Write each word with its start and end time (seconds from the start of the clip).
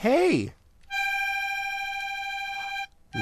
Hey! 0.00 0.54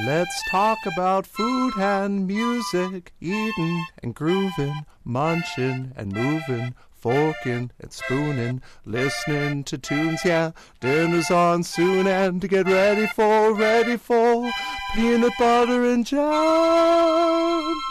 Let's 0.07 0.41
talk 0.49 0.79
about 0.87 1.27
food 1.27 1.73
and 1.77 2.25
music, 2.25 3.13
eating 3.21 3.85
and 4.01 4.15
grooving, 4.15 4.87
munching 5.03 5.91
and 5.97 6.13
moving, 6.13 6.77
forking 6.93 7.73
and 7.81 7.93
spooning, 7.93 8.63
listening 8.85 9.65
to 9.65 9.77
tunes, 9.77 10.21
yeah. 10.25 10.53
Dinner's 10.79 11.33
on 11.33 11.65
soon 11.65 12.07
and 12.07 12.41
to 12.43 12.47
get 12.47 12.67
ready 12.67 13.09
for, 13.09 13.53
ready 13.55 13.97
for 13.97 14.49
peanut 14.95 15.33
butter 15.37 15.85
and 15.85 16.07
jams. 16.07 17.88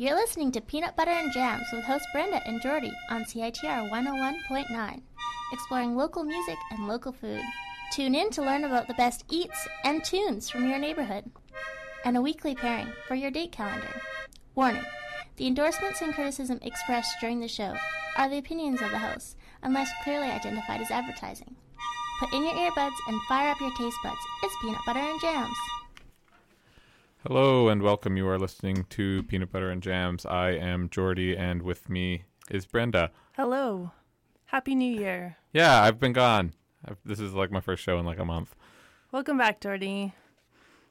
You're 0.00 0.14
listening 0.14 0.52
to 0.52 0.60
Peanut 0.60 0.94
Butter 0.94 1.10
and 1.10 1.32
Jams 1.32 1.66
with 1.72 1.82
hosts 1.82 2.06
Brenda 2.12 2.40
and 2.46 2.62
Jordie 2.62 2.92
on 3.10 3.24
CITR 3.24 3.90
101.9, 3.90 5.02
exploring 5.52 5.96
local 5.96 6.22
music 6.22 6.56
and 6.70 6.86
local 6.86 7.10
food. 7.10 7.42
Tune 7.92 8.14
in 8.14 8.30
to 8.30 8.42
learn 8.42 8.62
about 8.62 8.86
the 8.86 8.94
best 8.94 9.24
eats 9.28 9.66
and 9.82 10.04
tunes 10.04 10.48
from 10.48 10.68
your 10.68 10.78
neighborhood, 10.78 11.28
and 12.04 12.16
a 12.16 12.22
weekly 12.22 12.54
pairing 12.54 12.86
for 13.08 13.16
your 13.16 13.32
date 13.32 13.50
calendar. 13.50 14.00
Warning 14.54 14.84
the 15.34 15.48
endorsements 15.48 16.00
and 16.00 16.14
criticism 16.14 16.60
expressed 16.62 17.16
during 17.20 17.40
the 17.40 17.48
show 17.48 17.74
are 18.16 18.28
the 18.28 18.38
opinions 18.38 18.80
of 18.80 18.92
the 18.92 19.00
hosts, 19.00 19.34
unless 19.64 19.90
clearly 20.04 20.28
identified 20.28 20.80
as 20.80 20.92
advertising. 20.92 21.56
Put 22.20 22.32
in 22.32 22.44
your 22.44 22.54
earbuds 22.54 22.94
and 23.08 23.20
fire 23.28 23.50
up 23.50 23.60
your 23.60 23.74
taste 23.76 23.98
buds. 24.04 24.20
It's 24.44 24.54
Peanut 24.62 24.80
Butter 24.86 25.00
and 25.00 25.20
Jams. 25.20 25.58
Hello 27.28 27.68
and 27.68 27.82
welcome. 27.82 28.16
You 28.16 28.26
are 28.28 28.38
listening 28.38 28.84
to 28.88 29.22
Peanut 29.24 29.52
Butter 29.52 29.68
and 29.70 29.82
Jams. 29.82 30.24
I 30.24 30.52
am 30.52 30.88
Jordie, 30.88 31.36
and 31.36 31.60
with 31.60 31.90
me 31.90 32.24
is 32.50 32.64
Brenda. 32.64 33.10
Hello. 33.36 33.90
Happy 34.46 34.74
New 34.74 34.90
Year. 34.90 35.36
Yeah, 35.52 35.82
I've 35.82 36.00
been 36.00 36.14
gone. 36.14 36.54
I've, 36.86 36.96
this 37.04 37.20
is 37.20 37.34
like 37.34 37.50
my 37.50 37.60
first 37.60 37.82
show 37.82 37.98
in 37.98 38.06
like 38.06 38.18
a 38.18 38.24
month. 38.24 38.56
Welcome 39.12 39.36
back, 39.36 39.60
Jordie. 39.60 40.14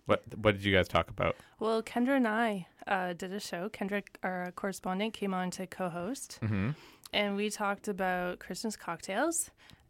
What 0.06 0.22
What 0.38 0.52
did 0.54 0.64
you 0.64 0.72
guys 0.76 0.88
talk 0.88 1.10
about? 1.10 1.36
Well, 1.60 1.82
Kendra 1.82 2.16
and 2.18 2.28
I 2.28 2.68
uh, 2.86 3.14
did 3.14 3.34
a 3.34 3.40
show. 3.40 3.68
Kendra, 3.70 4.04
our 4.22 4.52
correspondent, 4.56 5.16
came 5.16 5.34
on 5.34 5.50
to 5.52 5.66
co 5.66 5.90
host, 5.90 6.38
Mm-hmm. 6.44 6.70
and 7.14 7.36
we 7.36 7.50
talked 7.50 7.88
about 7.88 8.38
Christmas 8.38 8.76
cocktails. 8.76 9.50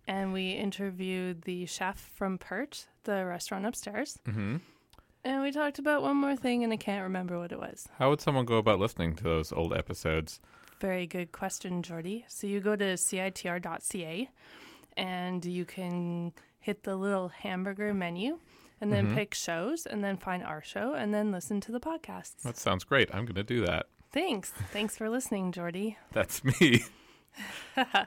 And 0.10 0.32
we 0.32 0.52
interviewed 0.52 1.42
the 1.42 1.66
chef 1.66 2.00
from 2.16 2.38
Perch, 2.38 2.86
the 3.04 3.26
restaurant 3.26 3.66
upstairs. 3.66 4.18
Mm-hmm. 4.26 4.56
And 5.28 5.42
we 5.42 5.52
talked 5.52 5.78
about 5.78 6.02
one 6.04 6.16
more 6.16 6.38
thing, 6.38 6.64
and 6.64 6.72
I 6.72 6.78
can't 6.78 7.04
remember 7.04 7.38
what 7.38 7.52
it 7.52 7.60
was. 7.60 7.90
How 8.00 8.10
would 8.10 8.22
someone 8.22 8.46
go 8.46 8.56
about 8.56 8.80
listening 8.80 9.14
to 9.18 9.24
those 9.26 9.52
old 9.52 9.74
episodes? 9.74 10.40
Very 10.80 11.06
good 11.06 11.34
question, 11.34 11.84
Jordie. 11.84 12.24
So 12.30 12.48
you 12.48 12.62
go 12.62 12.78
to 12.78 12.94
citr.ca 12.94 14.30
and 14.96 15.44
you 15.46 15.66
can 15.66 16.32
hit 16.62 16.84
the 16.84 16.96
little 16.96 17.28
hamburger 17.28 17.94
menu 17.94 18.40
and 18.80 18.94
then 18.94 19.08
Mhm. 19.08 19.16
pick 19.16 19.34
shows 19.34 19.86
and 19.86 20.02
then 20.02 20.16
find 20.16 20.44
our 20.46 20.62
show 20.64 20.94
and 20.94 21.14
then 21.14 21.30
listen 21.34 21.60
to 21.60 21.74
the 21.74 21.80
podcasts. 21.82 22.44
That 22.44 22.56
sounds 22.56 22.86
great. 22.86 23.14
I'm 23.14 23.26
going 23.26 23.36
to 23.36 23.44
do 23.44 23.66
that. 23.66 23.88
Thanks. 24.14 24.52
Thanks 24.72 24.96
for 24.98 25.10
listening, 25.10 25.52
Jordie. 25.52 25.98
That's 26.14 26.42
me. 26.46 26.86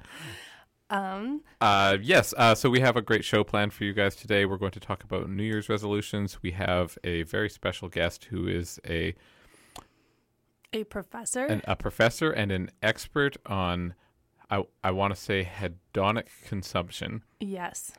Um, 0.91 1.43
Uh, 1.61 1.97
yes, 2.03 2.35
uh, 2.37 2.55
so 2.55 2.69
we 2.69 2.81
have 2.81 2.97
a 2.97 3.03
great 3.03 3.25
show 3.25 3.45
planned 3.45 3.73
for 3.73 3.85
you 3.85 3.93
guys 3.93 4.17
today. 4.17 4.45
We're 4.45 4.57
going 4.57 4.73
to 4.73 4.81
talk 4.81 5.05
about 5.05 5.31
New 5.31 5.43
Year's 5.45 5.69
resolutions. 5.69 6.43
We 6.43 6.51
have 6.53 6.99
a 7.05 7.23
very 7.23 7.49
special 7.49 7.89
guest 7.89 8.25
who 8.27 8.49
is 8.49 8.81
a 8.89 9.15
a 10.73 10.85
professor. 10.85 11.45
an, 11.47 11.63
a 11.67 11.75
professor 11.77 12.31
and 12.31 12.53
an 12.53 12.71
expert 12.83 13.37
on, 13.47 13.95
I, 14.51 14.63
I 14.85 14.91
want 14.93 15.15
to 15.15 15.21
say, 15.21 15.45
hedonic 15.45 16.27
consumption, 16.47 17.23
yes. 17.41 17.93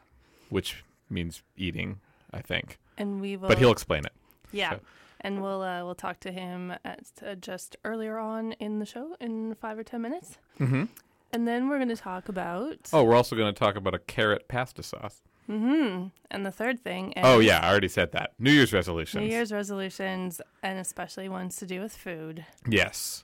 which 0.50 0.84
means 1.10 1.44
eating, 1.58 2.00
I 2.34 2.42
think. 2.42 2.78
And 2.98 3.20
we 3.20 3.36
will 3.36 3.50
But 3.50 3.58
he'll 3.58 3.72
explain 3.74 4.06
it. 4.06 4.14
Yeah. 4.54 4.72
so- 4.72 4.80
And 5.20 5.42
we'll 5.42 5.62
uh, 5.62 5.84
we'll 5.86 5.96
talk 5.96 6.20
to 6.22 6.32
him 6.32 6.74
at, 6.86 7.06
uh, 7.26 7.36
just 7.36 7.76
earlier 7.86 8.18
on 8.18 8.54
in 8.54 8.80
the 8.80 8.86
show 8.86 9.16
in 9.20 9.54
5 9.56 9.78
or 9.80 9.84
10 9.84 10.02
minutes. 10.02 10.38
Mm-hmm. 10.60 10.86
And 11.34 11.48
then 11.48 11.70
we're 11.70 11.78
going 11.78 11.90
to 11.90 11.96
talk 11.96 12.30
about 12.30 12.90
Oh, 12.94 13.04
we're 13.04 13.16
also 13.16 13.36
going 13.36 13.54
to 13.54 13.58
talk 13.58 13.76
about 13.76 13.94
a 13.94 14.00
carrot 14.00 14.48
pasta 14.48 14.84
sauce. 14.84 15.22
Mm-hmm. 15.50 16.08
And 16.30 16.46
the 16.46 16.52
third 16.52 16.84
thing 16.84 17.12
is 17.14 17.24
Oh, 17.26 17.40
yeah, 17.40 17.60
I 17.60 17.70
already 17.70 17.88
said 17.88 18.12
that. 18.14 18.32
New 18.40 18.52
Year's 18.52 18.74
resolutions. 18.74 19.22
New 19.22 19.30
Year's 19.30 19.52
resolutions, 19.52 20.42
and 20.64 20.80
especially 20.80 21.30
ones 21.30 21.56
to 21.58 21.66
do 21.66 21.82
with 21.82 21.96
food. 21.96 22.46
Yes. 22.68 23.24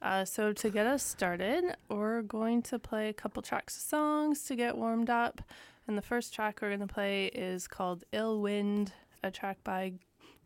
Uh, 0.00 0.24
so 0.24 0.52
to 0.52 0.68
get 0.70 0.86
us 0.86 1.04
started, 1.04 1.76
we're 1.88 2.22
going 2.22 2.60
to 2.62 2.78
play 2.78 3.08
a 3.08 3.12
couple 3.12 3.40
tracks 3.40 3.76
of 3.76 3.82
songs 3.82 4.42
to 4.44 4.56
get 4.56 4.76
warmed 4.76 5.08
up. 5.10 5.40
And 5.86 5.96
the 5.96 6.02
first 6.02 6.34
track 6.34 6.58
we're 6.60 6.68
going 6.68 6.86
to 6.86 6.92
play 6.92 7.26
is 7.26 7.66
called 7.68 8.04
"Ill 8.12 8.40
Wind," 8.40 8.92
a 9.22 9.30
track 9.30 9.58
by 9.64 9.94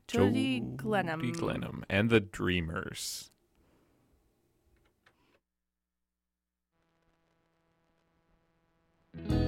Jody 0.09 0.61
Glenham. 0.61 1.33
Glenham 1.33 1.85
and 1.89 2.11
the 2.11 2.21
Dreamers. 2.21 3.31
When 9.25 9.46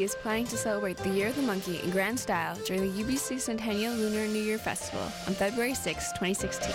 Is 0.00 0.14
planning 0.14 0.46
to 0.46 0.56
celebrate 0.56 0.96
the 0.96 1.10
Year 1.10 1.28
of 1.28 1.36
the 1.36 1.42
Monkey 1.42 1.78
in 1.82 1.90
grand 1.90 2.18
style 2.18 2.56
during 2.64 2.90
the 2.90 3.02
UBC 3.02 3.38
Centennial 3.38 3.92
Lunar 3.92 4.26
New 4.28 4.40
Year 4.40 4.56
Festival 4.56 5.02
on 5.26 5.34
February 5.34 5.74
6, 5.74 6.12
2016. 6.12 6.72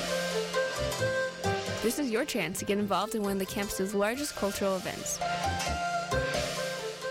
This 1.82 1.98
is 1.98 2.12
your 2.12 2.24
chance 2.24 2.60
to 2.60 2.66
get 2.66 2.78
involved 2.78 3.16
in 3.16 3.24
one 3.24 3.32
of 3.32 3.40
the 3.40 3.46
campus's 3.48 3.96
largest 3.96 4.36
cultural 4.36 4.76
events. 4.76 5.18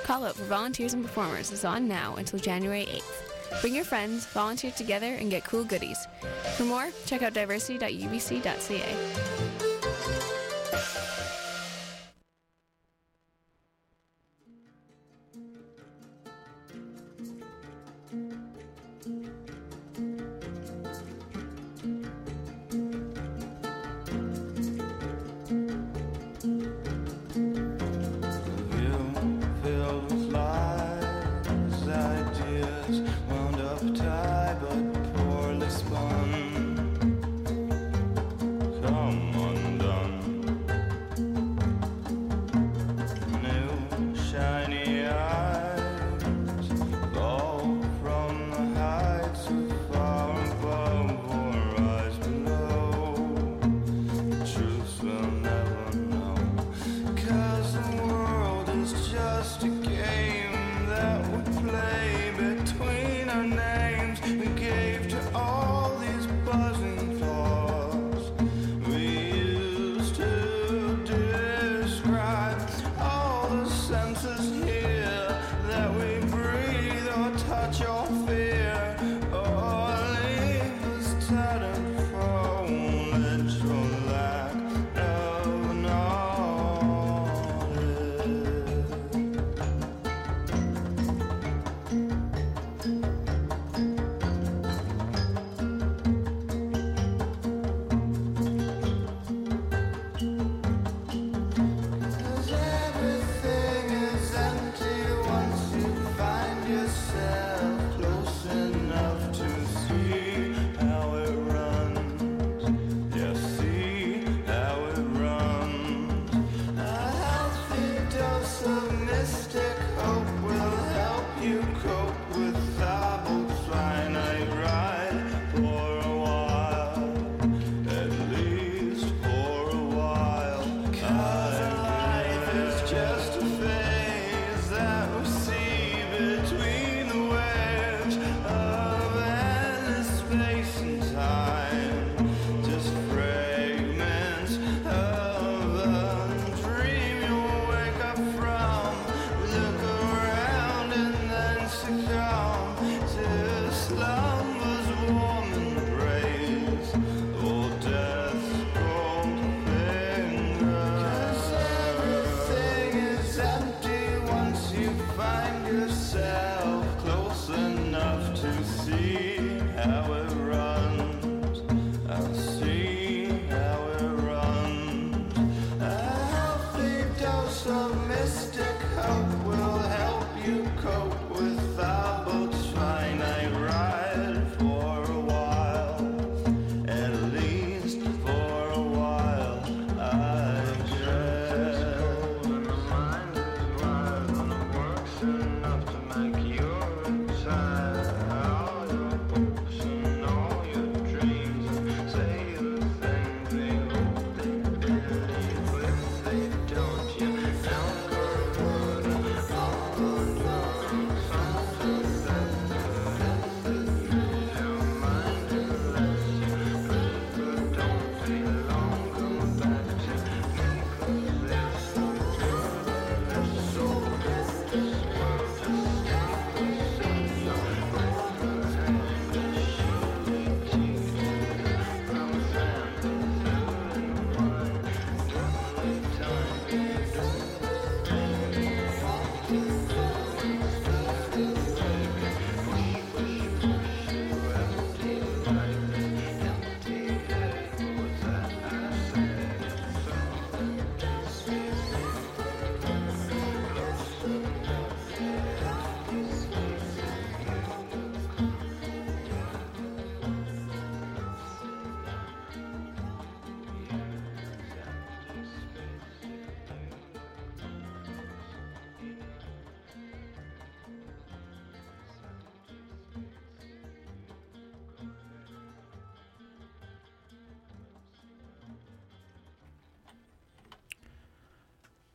Call 0.05 0.25
out 0.25 0.37
for 0.37 0.45
volunteers 0.45 0.95
and 0.95 1.05
performers 1.05 1.51
is 1.51 1.65
on 1.65 1.89
now 1.89 2.15
until 2.15 2.39
January 2.39 2.87
8th. 2.87 3.61
Bring 3.61 3.75
your 3.75 3.85
friends, 3.85 4.25
volunteer 4.27 4.71
together, 4.71 5.15
and 5.15 5.33
get 5.33 5.43
cool 5.43 5.65
goodies. 5.65 6.07
For 6.57 6.63
more, 6.63 6.91
check 7.07 7.23
out 7.23 7.35
diversity.ubc.ca. 7.35 9.44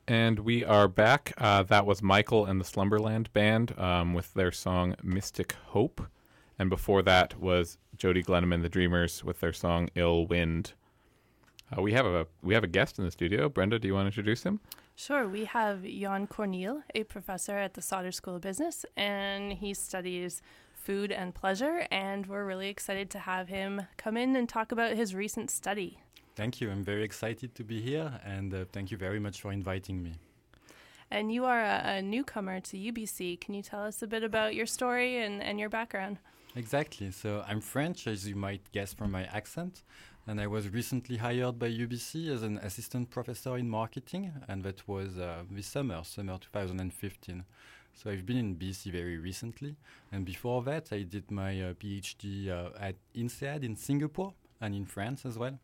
And 0.10 0.40
we 0.40 0.66
are 0.66 0.88
back. 0.88 1.34
Uh, 1.38 1.62
that 1.62 1.86
was 1.86 2.02
Michael 2.02 2.44
and 2.48 2.60
the 2.60 2.66
Slumberland 2.66 3.32
Band 3.32 3.80
um, 3.80 4.16
with 4.16 4.34
their 4.34 4.52
song 4.52 4.96
Mystic 5.04 5.54
Hope. 5.68 6.02
And 6.58 6.68
before 6.68 7.04
that 7.04 7.40
was 7.40 7.78
Jody 7.96 8.24
Glenham 8.24 8.52
and 8.52 8.64
the 8.64 8.70
Dreamers 8.70 9.24
with 9.24 9.40
their 9.40 9.54
song 9.54 9.88
Ill 9.94 10.26
Wind. 10.26 10.74
Uh, 11.72 11.84
we 11.84 11.94
have 11.94 12.08
a 12.08 12.26
we 12.42 12.56
have 12.56 12.64
a 12.64 12.68
guest 12.68 12.98
in 12.98 13.06
the 13.06 13.12
studio. 13.12 13.50
Brenda, 13.50 13.78
do 13.78 13.88
you 13.88 13.94
want 13.94 14.06
to 14.06 14.08
introduce 14.08 14.42
him? 14.42 14.62
Sure, 14.96 15.28
we 15.28 15.46
have 15.46 15.86
Yann 15.86 16.26
Cornil, 16.26 16.82
a 16.96 17.04
professor 17.04 17.60
at 17.60 17.76
the 17.76 17.82
Sauder 17.84 18.12
School 18.12 18.38
of 18.38 18.42
Business, 18.42 18.88
and 18.98 19.54
he 19.54 19.76
studies 19.76 20.42
food 20.74 21.12
and 21.12 21.36
pleasure. 21.36 21.86
And 21.92 22.26
we're 22.26 22.46
really 22.46 22.70
excited 22.70 23.12
to 23.12 23.20
have 23.20 23.48
him 23.48 23.84
come 23.98 24.18
in 24.18 24.36
and 24.36 24.50
talk 24.50 24.72
about 24.72 24.98
his 24.98 25.14
recent 25.14 25.52
study. 25.52 26.00
Thank 26.40 26.62
you. 26.62 26.72
I'm 26.72 26.86
very 26.86 27.04
excited 27.04 27.54
to 27.56 27.66
be 27.66 27.82
here, 27.82 28.18
and 28.24 28.54
uh, 28.54 28.64
thank 28.72 28.92
you 28.92 28.98
very 28.98 29.20
much 29.20 29.42
for 29.42 29.52
inviting 29.52 30.02
me. 30.02 30.14
And 31.12 31.34
you 31.34 31.44
are 31.44 31.60
a, 31.60 31.98
a 31.98 32.02
newcomer 32.02 32.62
to 32.62 32.78
UBC. 32.78 33.42
Can 33.42 33.54
you 33.54 33.62
tell 33.62 33.84
us 33.84 34.02
a 34.04 34.08
bit 34.08 34.24
about 34.24 34.56
your 34.56 34.66
story 34.66 35.18
and, 35.18 35.44
and 35.44 35.60
your 35.60 35.68
background? 35.68 36.18
Exactly. 36.56 37.12
So 37.12 37.44
I'm 37.46 37.60
French, 37.60 38.08
as 38.08 38.26
you 38.26 38.38
might 38.38 38.62
guess 38.72 38.94
from 38.94 39.12
my 39.12 39.26
accent, 39.26 39.84
and 40.28 40.40
I 40.40 40.48
was 40.48 40.70
recently 40.70 41.18
hired 41.18 41.60
by 41.60 41.72
UBC 41.72 42.30
as 42.34 42.42
an 42.44 42.58
assistant 42.60 43.10
professor 43.10 43.58
in 43.58 43.70
marketing, 43.70 44.32
and 44.48 44.64
that 44.64 44.88
was 44.88 45.18
uh, 45.18 45.44
this 45.52 45.68
summer, 45.68 46.06
summer 46.06 46.38
2015. 46.40 47.44
So 47.96 48.10
I've 48.10 48.26
been 48.26 48.38
in 48.38 48.56
BC 48.56 48.94
very 48.94 49.18
recently, 49.18 49.76
and 50.14 50.24
before 50.24 50.64
that, 50.64 50.94
I 50.94 51.02
did 51.02 51.32
my 51.32 51.62
uh, 51.62 51.74
PhD 51.74 52.48
uh, 52.48 52.70
at 52.80 52.96
INSEAD 53.14 53.66
in 53.66 53.76
Singapore 53.76 54.36
and 54.62 54.74
in 54.74 54.86
France 54.86 55.26
as 55.26 55.38
well. 55.38 55.60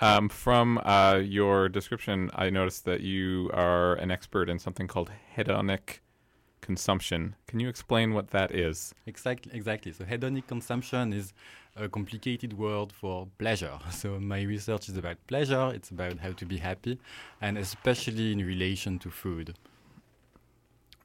Um, 0.00 0.28
from 0.30 0.78
uh, 0.78 1.20
your 1.22 1.68
description, 1.68 2.30
I 2.34 2.48
noticed 2.48 2.84
that 2.86 3.02
you 3.02 3.50
are 3.52 3.94
an 3.96 4.10
expert 4.10 4.48
in 4.48 4.58
something 4.58 4.86
called 4.86 5.10
hedonic 5.36 5.98
consumption. 6.62 7.36
Can 7.46 7.60
you 7.60 7.68
explain 7.68 8.14
what 8.14 8.28
that 8.28 8.54
is? 8.54 8.94
Exactly, 9.06 9.52
exactly. 9.54 9.92
So 9.92 10.04
hedonic 10.04 10.46
consumption 10.46 11.12
is 11.12 11.32
a 11.76 11.88
complicated 11.88 12.56
word 12.58 12.92
for 12.92 13.28
pleasure. 13.38 13.78
So 13.90 14.18
my 14.18 14.42
research 14.42 14.88
is 14.88 14.96
about 14.96 15.18
pleasure. 15.26 15.70
It's 15.74 15.90
about 15.90 16.18
how 16.18 16.32
to 16.32 16.46
be 16.46 16.58
happy, 16.58 16.98
and 17.40 17.58
especially 17.58 18.32
in 18.32 18.38
relation 18.38 18.98
to 19.00 19.10
food. 19.10 19.54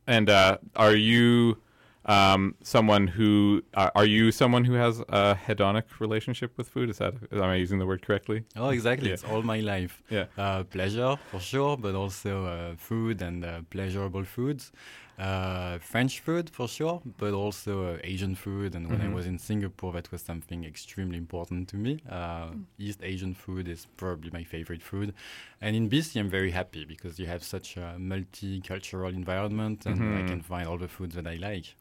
And 0.08 0.30
uh, 0.30 0.60
are 0.76 0.96
you 0.96 1.58
um, 2.06 2.56
someone 2.62 3.08
who 3.08 3.62
uh, 3.74 3.90
are 3.96 4.06
you 4.06 4.32
someone 4.32 4.64
who 4.66 4.74
has 4.74 5.00
a 5.10 5.36
hedonic 5.48 5.84
relationship 6.00 6.58
with 6.58 6.68
food? 6.70 6.90
Is 6.90 6.98
that 7.00 7.14
am 7.32 7.44
I 7.44 7.56
using 7.56 7.80
the 7.80 7.86
word 7.86 8.02
correctly? 8.02 8.44
Oh, 8.56 8.70
exactly. 8.70 9.08
Yeah. 9.10 9.14
It's 9.16 9.24
all 9.24 9.44
my 9.44 9.60
life. 9.60 10.04
Yeah. 10.10 10.26
Uh, 10.38 10.64
pleasure 10.64 11.18
for 11.32 11.40
sure, 11.40 11.78
but 11.78 11.96
also 11.96 12.46
uh, 12.46 12.76
food 12.78 13.22
and 13.22 13.44
uh, 13.44 13.62
pleasurable 13.70 14.24
foods. 14.24 14.72
Uh, 15.18 15.78
French 15.80 16.20
food 16.20 16.50
for 16.50 16.68
sure, 16.68 17.02
but 17.18 17.34
also 17.34 17.94
uh, 17.94 17.98
Asian 18.04 18.36
food. 18.36 18.76
And 18.76 18.92
when 18.92 19.02
I 19.02 19.06
Mhm. 19.08 19.14
was 19.14 19.26
in 19.26 19.40
Singapore, 19.40 19.94
that 19.94 20.12
was 20.12 20.22
something 20.22 20.66
extremely 20.66 21.18
important 21.18 21.70
to 21.70 21.78
me. 21.78 22.02
Uh, 22.10 22.50
East 22.78 23.00
Asian 23.02 23.34
food 23.34 23.68
is 23.70 23.88
probably 23.96 24.30
my 24.32 24.44
favorite 24.44 24.82
food. 24.84 25.14
And 25.62 25.74
in 25.76 25.88
BC, 25.90 26.20
I'm 26.20 26.30
very 26.30 26.52
happy 26.52 26.84
because 26.86 27.18
you 27.18 27.28
have 27.28 27.44
such 27.46 27.78
a 27.78 27.96
multicultural 27.98 29.14
environment, 29.14 29.86
and 29.86 30.02
I 30.18 30.22
Mhm. 30.22 30.28
can 30.28 30.42
find 30.42 30.68
all 30.68 30.78
the 30.78 30.90
foods 30.90 31.16
that 31.16 31.26
I 31.28 31.36
like. 31.36 31.76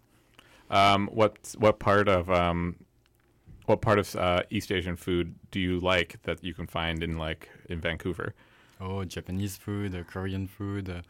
Um, 0.70 1.08
what 1.12 1.54
what 1.58 1.78
part 1.78 2.08
of 2.08 2.30
um, 2.30 2.76
what 3.66 3.80
part 3.80 3.98
of 3.98 4.14
uh, 4.16 4.42
East 4.50 4.72
Asian 4.72 4.96
food 4.96 5.34
do 5.50 5.60
you 5.60 5.80
like 5.80 6.20
that 6.22 6.42
you 6.44 6.54
can 6.54 6.66
find 6.66 7.02
in 7.02 7.18
like 7.18 7.48
in 7.68 7.80
Vancouver? 7.80 8.34
Oh, 8.80 9.04
Japanese 9.04 9.56
food, 9.56 9.94
uh, 9.94 10.02
Korean 10.04 10.46
food. 10.46 10.88
Uh, 10.90 11.02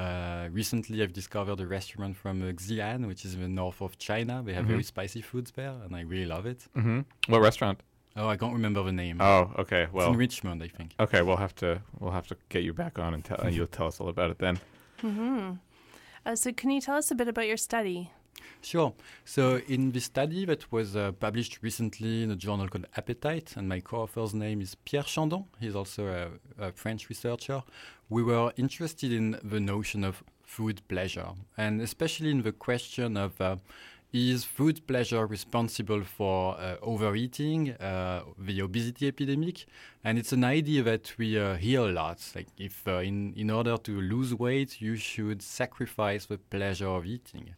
uh, 0.00 0.48
recently, 0.52 1.02
I've 1.02 1.12
discovered 1.12 1.60
a 1.60 1.66
restaurant 1.66 2.16
from 2.16 2.42
uh, 2.42 2.52
Xi'an, 2.52 3.06
which 3.06 3.24
is 3.24 3.34
in 3.34 3.42
the 3.42 3.48
north 3.48 3.82
of 3.82 3.98
China. 3.98 4.42
They 4.44 4.54
have 4.54 4.64
very 4.66 4.82
Mhm. 4.82 4.86
spicy 4.86 5.20
foods 5.20 5.50
there, 5.50 5.74
and 5.84 5.94
I 5.96 6.00
really 6.02 6.26
love 6.26 6.46
it. 6.46 6.66
Mm-hmm. 6.76 7.00
What 7.28 7.40
restaurant? 7.40 7.82
Oh, 8.16 8.28
I 8.28 8.36
can't 8.36 8.52
remember 8.52 8.82
the 8.84 8.92
name. 8.92 9.20
Oh, 9.20 9.52
okay. 9.58 9.82
it's 9.82 9.92
Well, 9.92 10.12
in 10.12 10.16
Richmond, 10.16 10.62
I 10.62 10.68
think. 10.68 10.94
okay. 10.98 11.22
We'll 11.22 11.36
have 11.36 11.54
to 11.56 11.80
we'll 11.98 12.12
have 12.12 12.26
to 12.28 12.36
get 12.48 12.62
you 12.64 12.72
back 12.72 12.98
on 12.98 13.14
and 13.14 13.24
tell 13.24 13.48
you'll 13.50 13.66
tell 13.66 13.86
us 13.88 14.00
all 14.00 14.08
about 14.08 14.30
it 14.30 14.38
then. 14.38 14.58
hmm 15.00 15.52
Uh, 16.26 16.36
so, 16.36 16.52
can 16.52 16.70
you 16.70 16.80
tell 16.80 16.96
us 16.96 17.10
a 17.10 17.14
bit 17.14 17.28
about 17.28 17.46
your 17.46 17.56
study? 17.56 18.10
Sure. 18.62 18.92
So, 19.24 19.60
in 19.68 19.92
this 19.92 20.04
study 20.04 20.44
that 20.44 20.70
was 20.70 20.94
uh, 20.94 21.12
published 21.12 21.60
recently 21.62 22.22
in 22.22 22.30
a 22.30 22.36
journal 22.36 22.68
called 22.68 22.86
Appetite, 22.96 23.54
and 23.56 23.68
my 23.68 23.80
co-author's 23.80 24.34
name 24.34 24.60
is 24.60 24.74
Pierre 24.74 25.02
Chandon. 25.02 25.44
He's 25.58 25.74
also 25.74 26.06
a, 26.06 26.66
a 26.66 26.72
French 26.72 27.08
researcher. 27.08 27.62
We 28.10 28.22
were 28.22 28.52
interested 28.56 29.12
in 29.12 29.38
the 29.42 29.60
notion 29.60 30.04
of 30.04 30.22
food 30.44 30.82
pleasure, 30.88 31.28
and 31.56 31.80
especially 31.80 32.30
in 32.30 32.42
the 32.42 32.52
question 32.52 33.16
of 33.16 33.40
uh, 33.40 33.56
is 34.12 34.44
food 34.44 34.86
pleasure 34.86 35.24
responsible 35.26 36.02
for 36.02 36.56
uh, 36.58 36.76
overeating, 36.82 37.70
uh, 37.72 38.24
the 38.38 38.60
obesity 38.60 39.06
epidemic? 39.06 39.66
And 40.02 40.18
it's 40.18 40.32
an 40.32 40.44
idea 40.44 40.82
that 40.82 41.14
we 41.16 41.38
uh, 41.38 41.54
hear 41.54 41.80
a 41.80 41.92
lot. 41.92 42.18
Like, 42.34 42.48
if 42.58 42.86
uh, 42.88 42.98
in, 42.98 43.32
in 43.34 43.50
order 43.50 43.76
to 43.76 44.00
lose 44.00 44.34
weight, 44.34 44.80
you 44.80 44.96
should 44.96 45.42
sacrifice 45.42 46.26
the 46.26 46.38
pleasure 46.38 46.88
of 46.88 47.06
eating. 47.06 47.54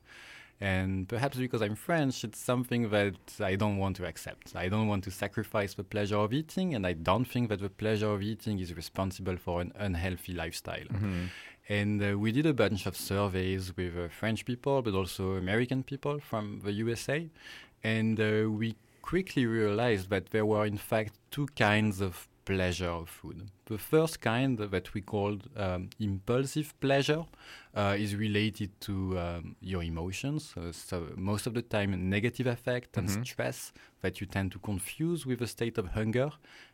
And 0.63 1.09
perhaps 1.09 1.39
because 1.39 1.61
I'm 1.61 1.75
French, 1.75 2.23
it's 2.23 2.39
something 2.39 2.91
that 2.91 3.17
I 3.41 3.57
don't 3.57 3.79
want 3.79 3.97
to 3.97 4.07
accept. 4.07 4.55
I 4.55 4.69
don't 4.69 4.87
want 4.87 5.03
to 5.03 5.11
sacrifice 5.11 5.75
the 5.75 5.83
pleasure 5.83 6.19
of 6.19 6.33
eating, 6.33 6.77
and 6.77 6.87
I 6.87 6.93
don't 6.93 7.25
think 7.25 7.49
that 7.49 7.61
the 7.61 7.69
pleasure 7.69 8.13
of 8.13 8.23
eating 8.23 8.61
is 8.61 8.73
responsible 8.73 9.37
for 9.37 9.61
an 9.61 9.73
unhealthy 9.75 10.33
lifestyle. 10.33 10.85
Mm-hmm. 10.85 11.25
And 11.69 12.01
uh, 12.01 12.17
we 12.17 12.31
did 12.31 12.47
a 12.47 12.55
bunch 12.55 12.87
of 12.87 12.97
surveys 12.97 13.77
with 13.77 13.99
uh, 13.99 14.07
French 14.07 14.45
people, 14.45 14.83
but 14.83 14.95
also 14.95 15.33
American 15.33 15.83
people 15.83 16.21
from 16.21 16.61
the 16.63 16.71
USA. 16.75 17.29
And 17.83 18.21
uh, 18.21 18.49
we 18.49 18.77
quickly 19.03 19.47
realized 19.47 20.11
that 20.11 20.31
there 20.31 20.47
were, 20.47 20.65
in 20.65 20.79
fact, 20.79 21.15
two 21.33 21.49
kinds 21.57 22.01
of 22.01 22.29
pleasure 22.45 22.91
of 22.91 23.09
food. 23.09 23.51
The 23.67 23.79
first 23.79 24.21
kind 24.21 24.59
that 24.59 24.95
we 24.95 25.01
called 25.01 25.49
um, 25.57 25.91
impulsive 26.01 26.75
pleasure 26.81 27.25
uh, 27.75 27.97
is 27.99 28.15
related 28.17 28.71
to 28.81 29.19
um, 29.19 29.57
your 29.61 29.83
emotions. 29.83 30.53
Uh, 30.57 30.73
so 30.73 31.09
most 31.17 31.47
of 31.47 31.55
the 31.55 31.63
time, 31.63 32.09
negative 32.11 32.47
affect 32.47 32.97
and 32.99 33.09
Mhm. 33.09 33.25
stress 33.25 33.73
that 34.01 34.21
you 34.21 34.27
tend 34.27 34.51
to 34.53 34.59
confuse 34.59 35.25
with 35.27 35.41
a 35.43 35.47
state 35.47 35.79
of 35.79 35.87
hunger, 35.89 36.31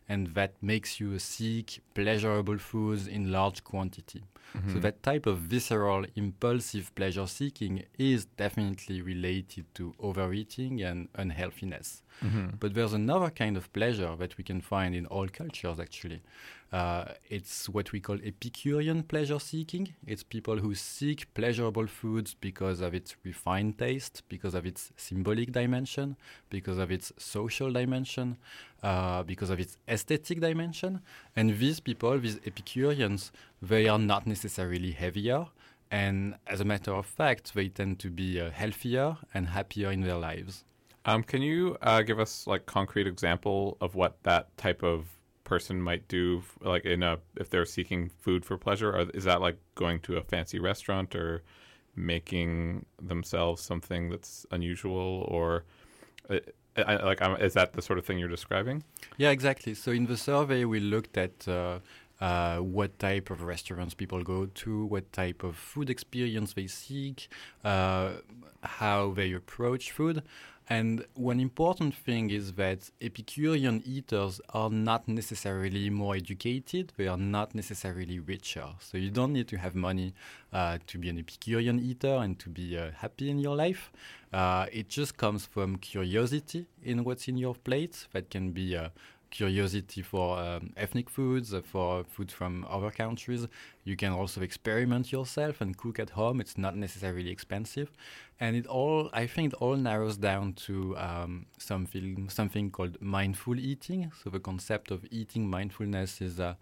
and 0.08 0.28
that 0.28 0.54
makes 0.62 1.00
you 1.00 1.18
seek 1.18 1.80
pleasurable 1.94 2.58
foods 2.58 3.06
in 3.06 3.30
large 3.30 3.62
quantity. 3.62 4.22
Mm-hmm. 4.56 4.72
So 4.72 4.78
that 4.80 5.02
type 5.02 5.26
of 5.26 5.38
visceral, 5.38 6.06
impulsive 6.16 6.94
pleasure 6.94 7.26
seeking 7.26 7.84
is 7.98 8.24
definitely 8.24 9.02
related 9.02 9.66
to 9.74 9.94
overeating 10.00 10.82
and 10.82 11.08
unhealthiness. 11.14 12.02
Mm-hmm. 12.24 12.56
But 12.58 12.74
there's 12.74 12.94
another 12.94 13.30
kind 13.30 13.56
of 13.56 13.72
pleasure 13.72 14.16
that 14.16 14.38
we 14.38 14.44
can 14.44 14.60
find 14.60 14.94
in 14.94 15.06
all 15.06 15.28
cultures, 15.28 15.78
actually. 15.78 16.22
Uh, 16.70 17.04
it's 17.30 17.68
what 17.68 17.92
we 17.92 18.00
call 18.00 18.18
Epicurean 18.22 19.02
pleasure 19.02 19.38
seeking. 19.38 19.94
It's 20.06 20.22
people 20.22 20.58
who 20.58 20.74
seek 20.74 21.32
pleasurable 21.32 21.86
foods 21.86 22.34
because 22.34 22.80
of 22.80 22.94
its 22.94 23.16
refined 23.24 23.78
taste, 23.78 24.22
because 24.28 24.54
of 24.54 24.66
its 24.66 24.92
symbolic 24.96 25.52
dimension, 25.52 26.16
because 26.50 26.76
of 26.76 26.90
its 26.90 27.10
social 27.16 27.72
dimension, 27.72 28.36
uh, 28.82 29.22
because 29.22 29.48
of 29.48 29.58
its 29.60 29.78
aesthetic 29.88 30.40
dimension. 30.40 31.00
And 31.34 31.58
these 31.58 31.80
people, 31.80 32.18
these 32.18 32.38
Epicureans, 32.44 33.32
they 33.62 33.88
are 33.88 33.98
not 33.98 34.26
necessarily 34.26 34.92
heavier. 34.92 35.46
And 35.90 36.34
as 36.46 36.60
a 36.60 36.66
matter 36.66 36.92
of 36.92 37.06
fact, 37.06 37.54
they 37.54 37.70
tend 37.70 37.98
to 38.00 38.10
be 38.10 38.38
uh, 38.38 38.50
healthier 38.50 39.16
and 39.32 39.48
happier 39.48 39.90
in 39.90 40.02
their 40.02 40.18
lives. 40.18 40.64
Um, 41.06 41.22
can 41.22 41.40
you 41.40 41.78
uh, 41.80 42.02
give 42.02 42.20
us 42.20 42.46
like 42.46 42.66
concrete 42.66 43.06
example 43.06 43.78
of 43.80 43.94
what 43.94 44.22
that 44.24 44.54
type 44.58 44.82
of 44.82 45.06
person 45.48 45.82
might 45.90 46.04
do, 46.08 46.42
like 46.60 46.84
in 46.84 47.02
a 47.02 47.18
if 47.42 47.48
they're 47.50 47.70
seeking 47.76 48.10
food 48.24 48.44
for 48.44 48.56
pleasure? 48.58 48.90
Or 48.96 49.00
is 49.14 49.24
that 49.24 49.40
like 49.40 49.58
going 49.74 49.98
to 50.06 50.16
a 50.16 50.22
fancy 50.22 50.58
restaurant 50.70 51.14
or 51.14 51.42
making 51.96 52.86
themselves 53.02 53.60
something 53.62 54.10
that's 54.10 54.46
unusual, 54.50 55.24
or 55.28 55.64
uh, 56.30 56.38
I, 56.76 56.96
like 57.10 57.20
um, 57.22 57.36
is 57.48 57.54
that 57.54 57.72
the 57.72 57.82
sort 57.82 57.98
of 57.98 58.04
thing 58.06 58.18
you're 58.18 58.36
describing? 58.38 58.84
Yeah, 59.16 59.30
exactly. 59.30 59.74
So 59.74 59.90
in 59.90 60.06
the 60.06 60.16
survey, 60.16 60.64
we 60.64 60.80
looked 60.80 61.16
at 61.16 61.48
uh, 61.48 61.78
uh, 62.20 62.58
what 62.58 62.98
type 62.98 63.30
of 63.30 63.42
restaurants 63.42 63.94
people 63.94 64.22
go 64.22 64.46
to, 64.46 64.84
what 64.86 65.12
type 65.12 65.42
of 65.42 65.56
food 65.56 65.90
experience 65.90 66.52
they 66.54 66.66
seek, 66.66 67.28
uh, 67.64 68.10
how 68.62 69.12
they 69.12 69.32
approach 69.32 69.92
food. 69.92 70.22
And 70.70 71.06
one 71.14 71.40
important 71.40 71.94
thing 71.94 72.28
is 72.30 72.52
that 72.54 72.90
Epicurean 73.00 73.82
eaters 73.86 74.38
are 74.52 74.68
not 74.68 75.08
necessarily 75.08 75.88
more 75.88 76.14
educated, 76.14 76.92
they 76.98 77.08
are 77.08 77.16
not 77.16 77.54
necessarily 77.54 78.18
richer. 78.18 78.66
So 78.78 78.98
you 78.98 79.10
don't 79.10 79.32
need 79.32 79.48
to 79.48 79.56
have 79.56 79.74
money 79.74 80.12
uh, 80.52 80.76
to 80.86 80.98
be 80.98 81.08
an 81.08 81.18
Epicurean 81.18 81.80
eater 81.80 82.16
and 82.16 82.38
to 82.40 82.50
be 82.50 82.76
uh, 82.76 82.90
happy 82.96 83.30
in 83.30 83.38
your 83.38 83.56
life. 83.56 83.90
Uh, 84.30 84.66
it 84.70 84.90
just 84.90 85.16
comes 85.16 85.46
from 85.46 85.78
curiosity 85.78 86.66
in 86.82 87.02
what's 87.02 87.28
in 87.28 87.38
your 87.38 87.54
plate 87.54 88.06
that 88.12 88.28
can 88.28 88.50
be 88.50 88.76
uh, 88.76 88.90
curiosity 89.30 90.02
for 90.02 90.38
um, 90.38 90.72
ethnic 90.76 91.10
foods, 91.10 91.52
uh, 91.52 91.60
for 91.62 92.04
food 92.04 92.30
from 92.30 92.66
other 92.68 92.90
countries. 92.90 93.46
You 93.84 93.96
can 93.96 94.12
also 94.12 94.40
experiment 94.42 95.12
yourself 95.12 95.60
and 95.60 95.76
cook 95.76 95.98
at 95.98 96.10
home. 96.10 96.40
It's 96.40 96.58
not 96.58 96.76
necessarily 96.76 97.30
expensive, 97.30 97.90
and 98.40 98.56
it 98.56 98.66
all 98.66 99.10
I 99.12 99.26
think 99.26 99.52
it 99.52 99.56
all 99.56 99.76
narrows 99.76 100.16
down 100.16 100.54
to 100.66 100.96
um, 100.96 101.46
something 101.58 102.28
something 102.28 102.70
called 102.70 103.00
mindful 103.00 103.58
eating. 103.58 104.12
So 104.22 104.30
the 104.30 104.40
concept 104.40 104.90
of 104.90 105.04
eating 105.10 105.48
mindfulness 105.48 106.20
is. 106.20 106.40
Uh, 106.40 106.54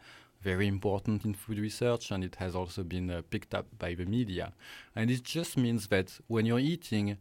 very 0.43 0.69
important 0.69 1.25
in 1.25 1.35
food 1.35 1.59
research, 1.59 2.13
and 2.13 2.23
it 2.23 2.37
has 2.37 2.55
also 2.55 2.85
been 2.85 3.11
uh, 3.11 3.23
picked 3.31 3.53
up 3.53 3.67
by 3.79 3.95
the 3.95 4.05
media. 4.05 4.53
And 4.95 5.11
it 5.11 5.25
just 5.25 5.57
means 5.57 5.89
that 5.89 6.21
when 6.29 6.47
you're 6.47 6.61
eating, 6.61 7.17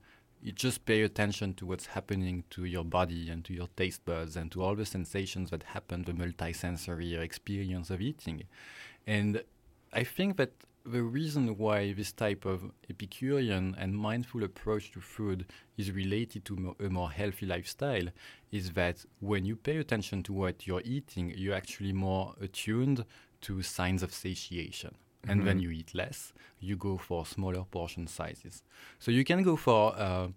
you 0.46 0.52
just 0.52 0.86
pay 0.86 1.02
attention 1.02 1.56
to 1.56 1.66
what's 1.66 1.88
happening 1.88 2.44
to 2.52 2.66
your 2.66 2.84
body 2.86 3.32
and 3.32 3.44
to 3.44 3.52
your 3.52 3.68
taste 3.76 4.06
buds 4.06 4.36
and 4.36 4.52
to 4.52 4.62
all 4.62 4.76
the 4.76 4.86
sensations 4.86 5.50
that 5.50 5.64
happen, 5.64 6.04
the 6.04 6.12
multisensory 6.12 7.20
experience 7.20 7.90
of 7.90 8.00
eating. 8.00 8.44
And 9.08 9.42
I 9.92 10.04
think 10.04 10.38
that 10.38 10.52
the 10.86 11.02
reason 11.02 11.58
why 11.58 11.94
this 11.94 12.12
type 12.12 12.46
of 12.46 12.72
Epicurean 12.88 13.76
and 13.80 13.98
mindful 13.98 14.44
approach 14.44 14.92
to 14.92 15.02
food 15.02 15.48
is 15.78 15.92
related 15.92 16.46
to 16.46 16.56
mo- 16.56 16.76
a 16.80 16.90
more 16.90 17.10
healthy 17.10 17.48
lifestyle 17.48 18.10
is 18.52 18.74
that 18.74 19.04
when 19.22 19.46
you 19.46 19.56
pay 19.56 19.78
attention 19.78 20.22
to 20.22 20.32
what 20.32 20.68
you're 20.68 20.84
eating, 20.86 21.34
you're 21.36 21.56
actually 21.56 21.92
more 21.92 22.36
attuned 22.40 23.04
to 23.42 23.64
signs 23.64 24.04
of 24.04 24.14
satiation. 24.14 24.94
And 25.28 25.46
when 25.46 25.60
you 25.60 25.72
eat 25.72 25.94
less, 25.94 26.34
you 26.60 26.76
go 26.76 26.98
for 26.98 27.26
smaller 27.26 27.64
portion 27.64 28.08
sizes. 28.08 28.64
So 29.00 29.12
you 29.12 29.24
can 29.24 29.44
go 29.44 29.56
for 29.56 29.94
uh, 29.98 30.28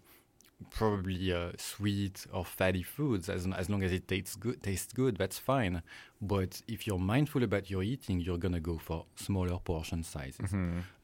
probably 0.71 1.33
uh, 1.33 1.51
sweet 1.57 2.25
or 2.33 2.43
fatty 2.45 2.83
foods 2.83 3.29
as, 3.29 3.47
as 3.55 3.69
long 3.69 3.83
as 3.83 3.91
it 3.91 4.07
tastes 4.07 4.35
good, 4.35 4.61
tastes 4.61 4.93
good, 4.93 5.17
that's 5.17 5.37
fine. 5.39 5.81
But 6.21 6.61
if 6.67 6.85
you're 6.85 6.99
mindful 6.99 7.43
about 7.43 7.69
your 7.69 7.81
eating, 7.83 8.19
you're 8.19 8.37
going 8.37 8.53
to 8.53 8.59
go 8.59 8.77
for 8.77 9.05
smaller 9.15 9.57
portion 9.59 10.03
sizes. 10.03 10.51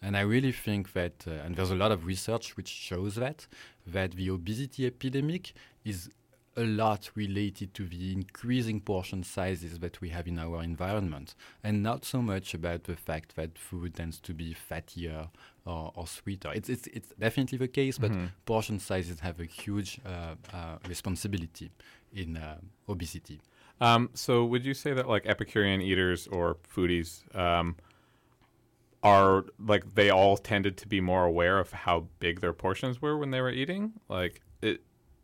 And 0.02 0.18
I 0.18 0.22
really 0.22 0.52
think 0.52 0.94
that, 0.94 1.26
uh, 1.28 1.32
and 1.46 1.56
there's 1.56 1.72
a 1.72 1.76
lot 1.76 1.92
of 1.92 2.06
research 2.06 2.58
which 2.58 2.68
shows 2.68 3.16
that, 3.16 3.48
that 3.88 4.12
the 4.12 4.30
obesity 4.30 4.86
epidemic 4.86 5.54
is 5.84 6.10
a 6.58 6.64
lot 6.64 7.10
related 7.16 7.74
to 7.74 7.86
the 7.86 8.14
increasing 8.14 8.80
portion 8.80 9.24
sizes 9.24 9.80
that 9.80 10.00
we 10.02 10.10
have 10.10 10.28
in 10.28 10.40
our 10.40 10.64
environment, 10.64 11.36
and 11.64 11.84
not 11.84 12.06
so 12.06 12.22
much 12.22 12.54
about 12.54 12.86
the 12.86 12.96
fact 12.96 13.36
that 13.36 13.58
food 13.58 13.96
tends 13.96 14.20
to 14.20 14.34
be 14.34 14.56
fattier 14.56 15.30
or, 15.66 15.92
or 15.96 16.08
sweeter. 16.08 16.52
It's, 16.54 16.70
it's, 16.70 16.88
it's 16.88 17.10
definitely 17.20 17.58
the 17.58 17.68
case, 17.68 17.98
but 17.98 18.12
portion 18.46 18.80
sizes 18.80 19.20
have 19.20 19.40
a 19.40 19.46
huge 19.46 20.00
uh, 20.06 20.36
uh, 20.54 20.78
responsibility 20.88 21.72
in 22.14 22.38
uh, 22.38 22.58
obesity. 22.88 23.42
Um, 23.82 24.10
so 24.14 24.46
would 24.46 24.66
you 24.66 24.74
say 24.74 24.94
that 24.94 25.10
like 25.10 25.26
Epicurean 25.26 25.82
eaters 25.82 26.28
or 26.28 26.56
foodies 26.74 27.24
um, 27.36 27.76
are 29.04 29.46
like 29.60 29.96
they 29.96 30.10
all 30.10 30.38
tended 30.38 30.78
to 30.78 30.88
be 30.88 31.02
more 31.02 31.26
aware 31.26 31.60
of 31.60 31.72
how 31.72 32.08
big 32.20 32.40
their 32.40 32.54
portions 32.54 33.02
were 33.02 33.18
when 33.18 33.32
they 33.32 33.42
were 33.42 33.52
eating? 33.52 33.94
Like 34.08 34.42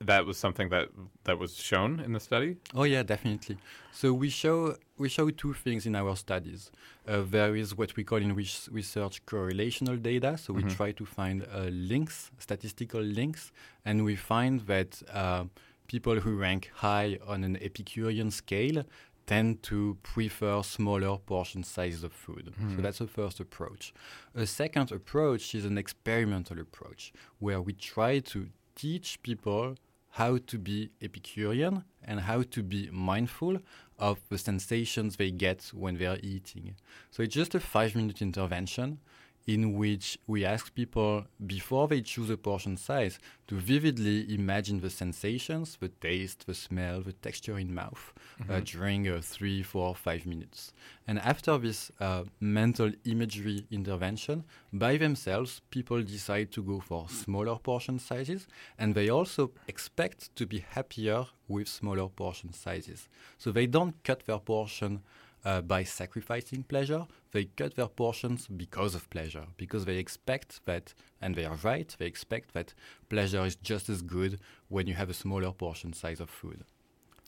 that 0.06 0.26
was 0.26 0.38
something 0.38 0.70
that 0.70 0.88
that 1.24 1.38
was 1.40 1.56
shown 1.56 2.00
in 2.00 2.14
the 2.14 2.20
study. 2.20 2.58
Oh 2.74 2.84
yeah, 2.84 3.04
definitely. 3.04 3.58
So 3.92 4.14
we 4.14 4.30
show 4.30 4.76
we 4.98 5.10
show 5.10 5.30
two 5.30 5.54
things 5.54 5.86
in 5.86 5.96
our 5.96 6.16
studies. 6.16 6.72
Uh, 7.08 7.24
there 7.36 7.56
is 7.56 7.76
what 7.80 7.96
we 7.96 8.04
call 8.04 8.20
in 8.20 8.36
res- 8.36 8.70
research 8.72 9.26
correlational 9.26 10.02
data. 10.02 10.38
So 10.38 10.54
we 10.54 10.64
try 10.64 10.92
to 10.94 11.06
find 11.06 11.38
uh, 11.44 11.70
links, 11.94 12.32
statistical 12.40 13.02
links, 13.02 13.52
and 13.86 14.04
we 14.06 14.16
find 14.16 14.62
that 14.68 15.02
uh, 15.14 15.46
people 15.88 16.20
who 16.20 16.36
rank 16.38 16.72
high 16.76 17.18
on 17.28 17.44
an 17.44 17.56
Epicurean 17.62 18.32
scale 18.32 18.84
tend 19.28 19.62
to 19.64 19.98
prefer 20.04 20.64
smaller 20.64 21.18
portion 21.18 21.64
sizes 21.64 22.04
of 22.04 22.12
food. 22.12 22.54
So 22.76 22.82
that's 22.82 22.98
the 23.00 23.08
first 23.08 23.40
approach. 23.40 23.94
A 24.36 24.46
second 24.48 24.92
approach 24.92 25.54
is 25.56 25.64
an 25.64 25.78
experimental 25.78 26.60
approach 26.60 27.14
where 27.40 27.62
we 27.62 27.74
try 27.74 28.20
to 28.34 28.48
teach 28.76 29.22
people 29.22 29.76
how 30.12 30.38
to 30.38 30.58
be 30.58 30.91
Epicurean 31.02 31.84
and 32.04 32.21
how 32.21 32.43
to 32.43 32.63
be 32.63 32.89
mindful 32.91 33.60
of 33.97 34.19
the 34.30 34.38
sensations 34.38 35.15
they 35.15 35.32
get 35.32 35.71
when 35.74 35.97
they 35.97 36.06
are 36.06 36.17
eating. 36.21 36.76
So 37.12 37.24
it's 37.24 37.36
just 37.36 37.56
a 37.56 37.60
five 37.60 37.95
minute 37.95 38.21
intervention 38.21 39.00
in 39.47 39.73
which 39.73 40.17
we 40.27 40.45
ask 40.45 40.73
people 40.73 41.25
before 41.45 41.88
they 41.88 42.01
choose 42.01 42.30
a 42.30 42.38
portion 42.38 42.77
size 42.77 43.19
to 43.47 43.56
vividly 43.56 44.34
imagine 44.34 44.80
the 44.80 44.89
sensations, 44.89 45.77
the 45.80 45.89
taste, 45.89 46.45
the 46.47 46.54
smell, 46.54 47.01
the 47.01 47.13
texture 47.13 47.58
in 47.58 47.73
mouth 47.73 48.13
uh, 48.49 48.62
during 48.63 49.08
uh, 49.08 49.19
three, 49.21 49.62
four, 49.62 49.95
five 49.95 50.25
minutes. 50.25 50.73
And 51.08 51.19
after 51.19 51.58
this 51.58 51.91
uh, 51.99 52.23
mental 52.39 52.91
imagery 53.04 53.65
intervention, 53.71 54.45
by 54.71 54.97
themselves, 54.97 55.62
people 55.69 56.01
decide 56.01 56.51
to 56.51 56.63
go 56.63 56.80
for 56.80 57.10
smaller 57.10 57.58
portion 57.58 57.99
sizes, 57.99 58.47
and 58.77 58.95
they 58.95 59.10
also 59.10 59.51
expect 59.67 60.34
to 60.36 60.45
be 60.45 60.60
happier 60.69 61.25
with 61.47 61.67
smaller 61.67 62.08
portion 62.08 62.54
sizes. 62.54 63.10
So 63.38 63.51
they 63.51 63.65
don't 63.65 64.01
cut 64.04 64.25
their 64.25 64.39
portion 64.39 65.01
uh, 65.45 65.62
by 65.62 65.84
sacrificing 65.84 66.63
pleasure. 66.63 67.06
They 67.32 67.45
cut 67.45 67.75
their 67.75 67.88
portions 67.88 68.47
because 68.47 68.95
of 68.95 69.10
pleasure, 69.10 69.45
because 69.58 69.86
they 69.86 69.97
expect 69.97 70.65
that, 70.65 70.93
and 71.21 71.36
they 71.36 71.45
are 71.45 71.58
right, 71.63 71.95
they 71.97 72.06
expect 72.06 72.54
that 72.54 72.73
pleasure 73.10 73.45
is 73.45 73.56
just 73.56 73.89
as 73.89 74.01
good 74.01 74.39
when 74.69 74.88
you 74.88 74.93
have 74.95 75.10
a 75.10 75.13
smaller 75.13 75.51
portion 75.51 75.93
size 75.93 76.19
of 76.19 76.30
food. 76.30 76.63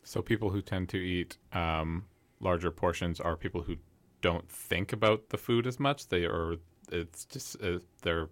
So 0.04 0.21
people 0.21 0.49
who 0.49 0.62
tend 0.62 0.89
to 0.89 0.97
eat 0.97 1.38
um, 1.54 2.06
larger 2.39 2.71
portions 2.71 3.19
are 3.19 3.38
people 3.38 3.62
who 3.62 3.78
don't 4.21 4.49
think 4.49 4.93
about 4.93 5.30
the 5.30 5.38
food 5.38 5.65
as 5.67 5.80
much. 5.80 6.08
They 6.08 6.26
are. 6.26 6.56
It's 6.91 7.26
just 7.26 7.62
uh, 7.63 7.80
they're 8.02 8.30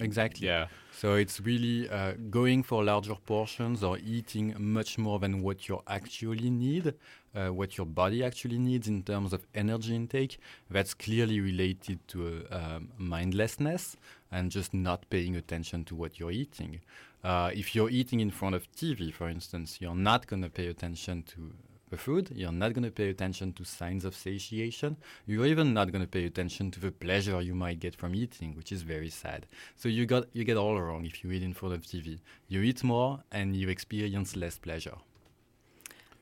Exactly. 0.00 0.46
yeah. 0.46 0.66
So 0.92 1.14
it's 1.14 1.40
really 1.40 1.88
uh, 1.88 2.14
going 2.30 2.62
for 2.62 2.84
larger 2.84 3.14
portions 3.14 3.82
or 3.82 3.98
eating 3.98 4.54
much 4.58 4.98
more 4.98 5.18
than 5.18 5.42
what 5.42 5.68
you 5.68 5.80
actually 5.86 6.50
need, 6.50 6.94
uh, 7.36 7.48
what 7.48 7.76
your 7.76 7.86
body 7.86 8.24
actually 8.24 8.58
needs 8.58 8.88
in 8.88 9.02
terms 9.02 9.32
of 9.32 9.46
energy 9.54 9.94
intake. 9.94 10.38
That's 10.70 10.94
clearly 10.94 11.40
related 11.40 11.98
to 12.08 12.46
uh, 12.50 12.80
mindlessness 12.98 13.96
and 14.32 14.50
just 14.50 14.72
not 14.72 15.08
paying 15.10 15.36
attention 15.36 15.84
to 15.84 15.94
what 15.94 16.18
you're 16.18 16.32
eating. 16.32 16.80
Uh, 17.22 17.50
if 17.54 17.74
you're 17.74 17.90
eating 17.90 18.20
in 18.20 18.30
front 18.30 18.54
of 18.54 18.70
TV, 18.72 19.12
for 19.12 19.28
instance, 19.28 19.78
you're 19.80 19.94
not 19.94 20.26
going 20.26 20.42
to 20.42 20.48
pay 20.50 20.68
attention 20.68 21.22
to 21.24 21.52
the 21.90 21.96
food. 21.96 22.30
You're 22.34 22.52
not 22.52 22.72
going 22.72 22.84
to 22.84 22.90
pay 22.90 23.10
attention 23.10 23.52
to 23.54 23.64
signs 23.64 24.04
of 24.04 24.14
satiation. 24.14 24.96
You're 25.26 25.46
even 25.46 25.72
not 25.72 25.92
going 25.92 26.02
to 26.02 26.08
pay 26.08 26.24
attention 26.24 26.70
to 26.72 26.80
the 26.80 26.90
pleasure 26.90 27.40
you 27.40 27.54
might 27.54 27.80
get 27.80 27.94
from 27.94 28.14
eating, 28.14 28.56
which 28.56 28.72
is 28.72 28.82
very 28.82 29.10
sad. 29.10 29.46
So 29.76 29.88
you 29.88 30.06
got 30.06 30.26
you 30.32 30.44
get 30.44 30.56
all 30.56 30.80
wrong 30.80 31.04
if 31.04 31.22
you 31.22 31.30
eat 31.30 31.42
in 31.42 31.54
front 31.54 31.74
of 31.74 31.82
TV. 31.82 32.18
You 32.48 32.62
eat 32.62 32.82
more 32.82 33.20
and 33.30 33.56
you 33.56 33.68
experience 33.68 34.36
less 34.36 34.58
pleasure. 34.58 34.96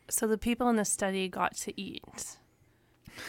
So 0.09 0.27
the 0.27 0.39
people 0.39 0.69
in 0.69 0.77
the 0.77 0.85
study 0.85 1.29
got 1.29 1.57
to 1.59 1.81
eat. 1.81 2.39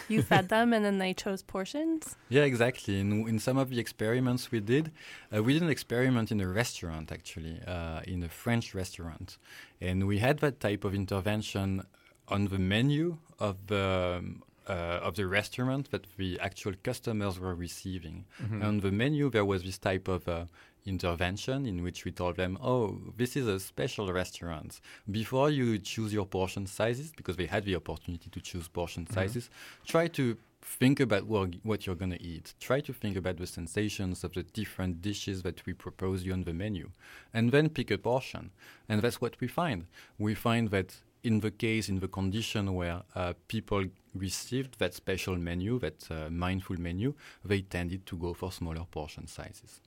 You 0.08 0.22
fed 0.22 0.50
them 0.56 0.74
and 0.74 0.84
then 0.84 0.98
they 0.98 1.14
chose 1.14 1.42
portions? 1.42 2.16
Yeah, 2.30 2.44
exactly. 2.44 3.00
In, 3.00 3.28
in 3.28 3.40
some 3.40 3.58
of 3.58 3.70
the 3.70 3.80
experiments 3.80 4.52
we 4.52 4.60
did, 4.60 4.92
uh, 5.36 5.44
we 5.44 5.54
did 5.54 5.62
an 5.62 5.70
experiment 5.70 6.32
in 6.32 6.42
a 6.42 6.48
restaurant, 6.48 7.12
actually, 7.12 7.60
uh, 7.68 8.02
in 8.06 8.24
a 8.24 8.30
French 8.30 8.74
restaurant. 8.74 9.38
And 9.80 10.08
we 10.08 10.20
had 10.20 10.40
that 10.40 10.60
type 10.60 10.84
of 10.84 10.94
intervention 10.94 11.84
on 12.28 12.46
the 12.46 12.60
menu 12.60 13.18
of 13.40 13.68
the, 13.68 14.18
um, 14.20 14.44
uh, 14.68 15.00
of 15.04 15.16
the 15.16 15.28
restaurant 15.28 15.92
that 15.92 16.08
the 16.18 16.40
actual 16.40 16.74
customers 16.84 17.40
were 17.40 17.54
receiving. 17.54 18.26
On 18.64 18.80
the 18.80 18.92
menu, 18.92 19.30
there 19.30 19.46
was 19.46 19.64
this 19.64 19.78
type 19.78 20.08
of 20.08 20.28
uh, 20.28 20.46
intervention 20.86 21.66
in 21.66 21.84
which 21.84 22.06
we 22.06 22.12
told 22.12 22.36
them, 22.36 22.58
oh, 22.62 23.00
this 23.18 23.36
is 23.36 23.48
a 23.48 23.60
special 23.60 24.12
restaurant. 24.12 24.80
Before 25.10 25.50
you 25.50 25.80
choose 25.80 26.14
your 26.14 26.26
portion 26.26 26.66
sizes, 26.68 27.12
because 27.16 27.38
they 27.38 27.48
had 27.48 27.66
the 27.66 27.76
opportunity 27.76 28.30
to 28.30 28.40
choose 28.40 28.68
portion 28.68 29.08
sizes, 29.08 29.50
try 29.86 30.08
to 30.10 30.38
think 30.62 31.00
about 31.00 31.26
what, 31.28 31.54
what 31.64 31.86
you're 31.86 31.96
going 31.96 32.12
to 32.12 32.22
eat. 32.22 32.54
Try 32.60 32.82
to 32.82 32.94
think 32.94 33.16
about 33.16 33.38
the 33.38 33.48
sensations 33.48 34.24
of 34.24 34.34
the 34.34 34.44
different 34.44 35.02
dishes 35.02 35.44
that 35.44 35.66
we 35.66 35.74
propose 35.74 36.24
you 36.24 36.34
on 36.34 36.44
the 36.44 36.54
menu. 36.54 36.90
And 37.34 37.52
then 37.52 37.70
pick 37.70 37.92
a 37.92 37.98
portion. 37.98 38.52
And 38.90 39.02
that's 39.02 39.22
what 39.22 39.40
we 39.40 39.48
find. 39.48 39.86
We 40.18 40.34
find 40.34 40.70
that 40.72 40.96
in 41.24 41.40
the 41.40 41.52
case, 41.52 41.90
in 41.90 42.00
the 42.00 42.08
condition 42.08 42.74
where 42.76 43.02
uh, 43.16 43.34
people 43.48 43.84
received 44.14 44.78
that 44.78 44.94
special 44.94 45.36
menu, 45.36 45.80
that 45.80 46.10
uh, 46.12 46.30
mindful 46.30 46.80
menu, 46.80 47.16
they 47.44 47.62
tended 47.62 48.06
to 48.06 48.16
go 48.16 48.34
for 48.34 48.52
smaller 48.52 48.86
portion 48.92 49.28
sizes. 49.28 49.82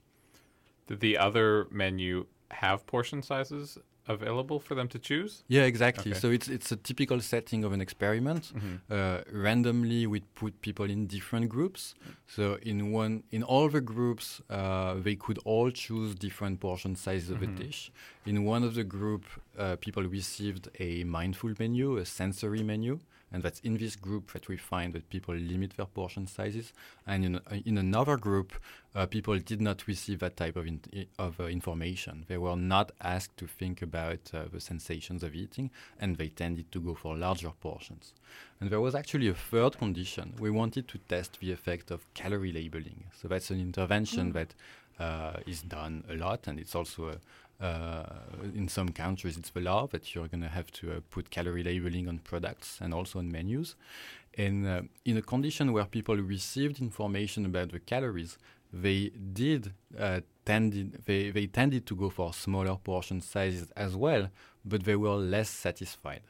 Did 0.89 0.99
the 0.99 1.17
other 1.27 1.67
menu 1.71 2.25
have 2.63 2.85
portion 2.87 3.21
sizes 3.21 3.77
available 4.07 4.59
for 4.59 4.73
them 4.73 4.87
to 4.87 4.97
choose? 4.97 5.43
Yeah, 5.47 5.65
exactly. 5.73 6.11
Okay. 6.11 6.19
So 6.19 6.31
it's 6.31 6.47
it's 6.47 6.71
a 6.71 6.75
typical 6.89 7.19
setting 7.21 7.63
of 7.63 7.71
an 7.73 7.81
experiment. 7.87 8.51
Uh, 8.89 9.19
randomly, 9.31 10.07
we 10.07 10.19
put 10.41 10.53
people 10.61 10.85
in 10.95 11.05
different 11.05 11.47
groups. 11.55 11.93
So 12.35 12.57
in 12.71 12.91
one, 12.91 13.13
in 13.29 13.43
all 13.43 13.69
the 13.69 13.81
groups, 13.81 14.41
uh, 14.49 14.95
they 15.05 15.15
could 15.15 15.37
all 15.45 15.69
choose 15.69 16.15
different 16.15 16.59
portion 16.59 16.95
sizes 16.95 17.29
of 17.29 17.43
a 17.43 17.47
dish. 17.63 17.91
in 18.25 18.37
one 18.45 18.63
of 18.67 18.73
the 18.79 18.83
group, 18.97 19.23
uh, 19.57 19.75
people 19.85 20.03
received 20.19 20.69
a 20.79 21.03
mindful 21.03 21.53
menu, 21.59 21.97
a 21.97 22.05
sensory 22.05 22.63
menu, 22.63 22.99
and 23.31 23.43
that's 23.43 23.59
in 23.59 23.77
this 23.77 23.95
group 23.95 24.31
that 24.33 24.47
we 24.47 24.57
find 24.57 24.93
that 24.93 25.09
people 25.09 25.35
limit 25.35 25.73
their 25.77 25.85
portion 25.85 26.27
sizes. 26.27 26.73
And 27.05 27.25
in, 27.25 27.39
in 27.65 27.77
another 27.77 28.17
group, 28.17 28.53
uh, 28.95 29.05
people 29.05 29.37
did 29.37 29.61
not 29.61 29.87
receive 29.87 30.19
that 30.19 30.35
type 30.35 30.55
of, 30.55 30.65
in, 30.65 30.81
of 31.17 31.39
uh, 31.39 31.45
information. 31.45 32.25
They 32.27 32.37
were 32.37 32.55
not 32.55 32.91
asked 33.01 33.37
to 33.37 33.47
think 33.47 33.81
about 33.81 34.31
uh, 34.33 34.45
the 34.51 34.59
sensations 34.59 35.23
of 35.23 35.35
eating, 35.35 35.69
and 35.99 36.17
they 36.17 36.29
tended 36.29 36.71
to 36.71 36.79
go 36.79 36.95
for 36.95 37.15
larger 37.15 37.51
portions. 37.61 38.13
And 38.59 38.69
there 38.69 38.81
was 38.81 38.95
actually 38.95 39.27
a 39.27 39.33
third 39.33 39.77
condition. 39.77 40.33
We 40.39 40.49
wanted 40.49 40.87
to 40.87 40.97
test 40.97 41.39
the 41.39 41.51
effect 41.51 41.91
of 41.91 42.11
calorie 42.13 42.51
labeling. 42.51 43.05
So 43.21 43.27
that's 43.27 43.51
an 43.51 43.59
intervention 43.59 44.31
that 44.33 44.55
uh, 44.99 45.37
is 45.45 45.61
done 45.61 46.03
a 46.09 46.15
lot, 46.15 46.47
and 46.47 46.59
it's 46.59 46.75
also 46.75 47.09
a, 47.09 47.17
uh, 47.59 48.03
in 48.55 48.67
some 48.67 48.89
countries, 48.89 49.37
it's 49.37 49.49
the 49.49 49.59
law 49.59 49.87
that 49.87 50.15
you're 50.15 50.27
going 50.27 50.41
to 50.41 50.49
have 50.49 50.71
to 50.71 50.91
uh, 50.91 50.99
put 51.09 51.29
calorie 51.29 51.63
labeling 51.63 52.07
on 52.07 52.19
products 52.19 52.77
and 52.81 52.93
also 52.93 53.19
on 53.19 53.31
menus. 53.31 53.75
And 54.37 54.67
uh, 54.67 54.81
in 55.03 55.17
a 55.17 55.21
condition 55.21 55.73
where 55.73 55.85
people 55.85 56.15
received 56.15 56.81
information 56.81 57.45
about 57.45 57.71
the 57.71 57.79
calories, 57.79 58.37
they 58.71 59.11
did 59.33 59.73
uh, 59.97 60.21
tended 60.45 61.03
they, 61.05 61.31
they 61.31 61.47
tended 61.47 61.85
to 61.87 61.95
go 61.95 62.09
for 62.09 62.33
smaller 62.33 62.75
portion 62.75 63.19
sizes 63.21 63.71
as 63.75 63.95
well, 63.95 64.29
but 64.63 64.83
they 64.83 64.95
were 64.95 65.15
less 65.15 65.49
satisfied. 65.49 66.21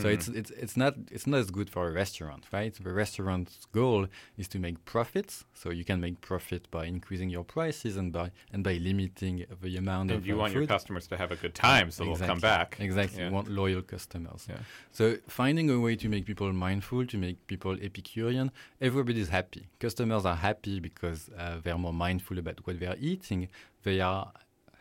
So 0.00 0.08
it's 0.08 0.28
it's 0.28 0.52
it's 0.52 0.76
not 0.76 0.94
it's 1.10 1.26
not 1.26 1.38
as 1.40 1.50
good 1.50 1.68
for 1.68 1.88
a 1.88 1.92
restaurant, 1.92 2.44
right? 2.52 2.72
The 2.72 2.92
restaurant's 2.92 3.66
goal 3.72 4.06
is 4.38 4.46
to 4.48 4.58
make 4.60 4.76
profits, 4.84 5.44
so 5.54 5.70
you 5.70 5.84
can 5.84 6.00
make 6.00 6.20
profit 6.20 6.70
by 6.70 6.84
increasing 6.86 7.30
your 7.30 7.42
prices 7.42 7.96
and 7.96 8.12
by 8.12 8.30
and 8.52 8.62
by 8.62 8.74
limiting 8.74 9.44
the 9.60 9.76
amount 9.76 10.10
And 10.12 10.20
of 10.20 10.26
you 10.26 10.34
uh, 10.34 10.42
want 10.42 10.52
your 10.54 10.66
customers 10.66 11.08
to 11.08 11.16
have 11.16 11.32
a 11.32 11.36
good 11.36 11.54
time, 11.56 11.90
so 11.90 12.04
they'll 12.04 12.16
come 12.32 12.38
back. 12.38 12.76
Exactly, 12.78 13.18
Yeah. 13.18 13.26
you 13.28 13.34
want 13.34 13.48
loyal 13.48 13.82
customers. 13.82 14.46
Yeah. 14.48 14.58
So 14.92 15.16
finding 15.26 15.68
a 15.70 15.80
way 15.80 15.96
to 15.96 16.08
make 16.08 16.26
people 16.26 16.52
mindful, 16.52 17.04
to 17.06 17.18
make 17.18 17.44
people 17.48 17.76
Epicurean, 17.82 18.52
everybody's 18.80 19.30
happy. 19.30 19.66
Customers 19.80 20.24
are 20.24 20.36
happy 20.36 20.78
because 20.78 21.28
uh, 21.36 21.58
they're 21.62 21.76
more 21.78 21.92
mindful 22.06 22.38
about 22.38 22.64
what 22.66 22.78
they 22.78 22.86
are 22.86 23.00
eating. 23.00 23.48
They 23.82 24.00
are 24.00 24.32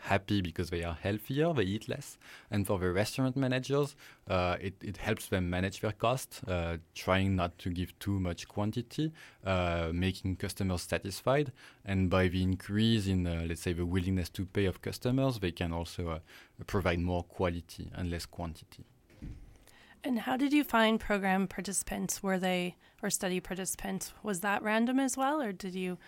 happy 0.02 0.42
because 0.42 0.70
they 0.70 0.84
are 0.84 0.94
healthier, 0.94 1.54
they 1.54 1.64
eat 1.64 1.88
less. 1.88 2.18
And 2.50 2.66
for 2.66 2.80
the 2.80 2.92
restaurant 2.92 3.36
managers, 3.36 3.96
uh, 4.30 4.58
it, 4.60 4.76
it 4.82 4.98
helps 4.98 5.28
them 5.28 5.50
manage 5.50 5.82
their 5.82 5.92
cost, 5.92 6.42
uh, 6.48 6.78
trying 6.96 7.36
not 7.36 7.58
to 7.60 7.70
give 7.70 7.98
too 8.00 8.20
much 8.20 8.48
quantity, 8.48 9.12
uh, 9.46 9.90
making 9.94 10.38
customers 10.38 10.82
satisfied. 10.84 11.52
And 11.86 12.10
by 12.10 12.28
the 12.28 12.42
increase 12.42 13.08
in, 13.08 13.28
uh, 13.28 13.46
let's 13.48 13.62
say, 13.62 13.74
the 13.74 13.86
willingness 13.86 14.30
to 14.30 14.46
pay 14.46 14.66
of 14.66 14.82
customers, 14.82 15.40
they 15.40 15.52
can 15.52 15.72
also 15.72 16.10
uh, 16.10 16.20
provide 16.68 17.00
more 17.00 17.24
quality 17.24 17.92
and 17.96 18.10
less 18.10 18.26
quantity. 18.26 18.86
And 20.04 20.20
how 20.20 20.36
did 20.36 20.52
you 20.52 20.64
find 20.64 21.00
program 21.00 21.48
participants? 21.48 22.24
Were 22.24 22.40
they, 22.40 22.76
or 23.04 23.12
study 23.12 23.40
participants, 23.40 24.14
was 24.24 24.40
that 24.40 24.64
random 24.64 25.00
as 25.00 25.16
well, 25.16 25.42
or 25.42 25.52
did 25.52 25.76
you 25.76 26.00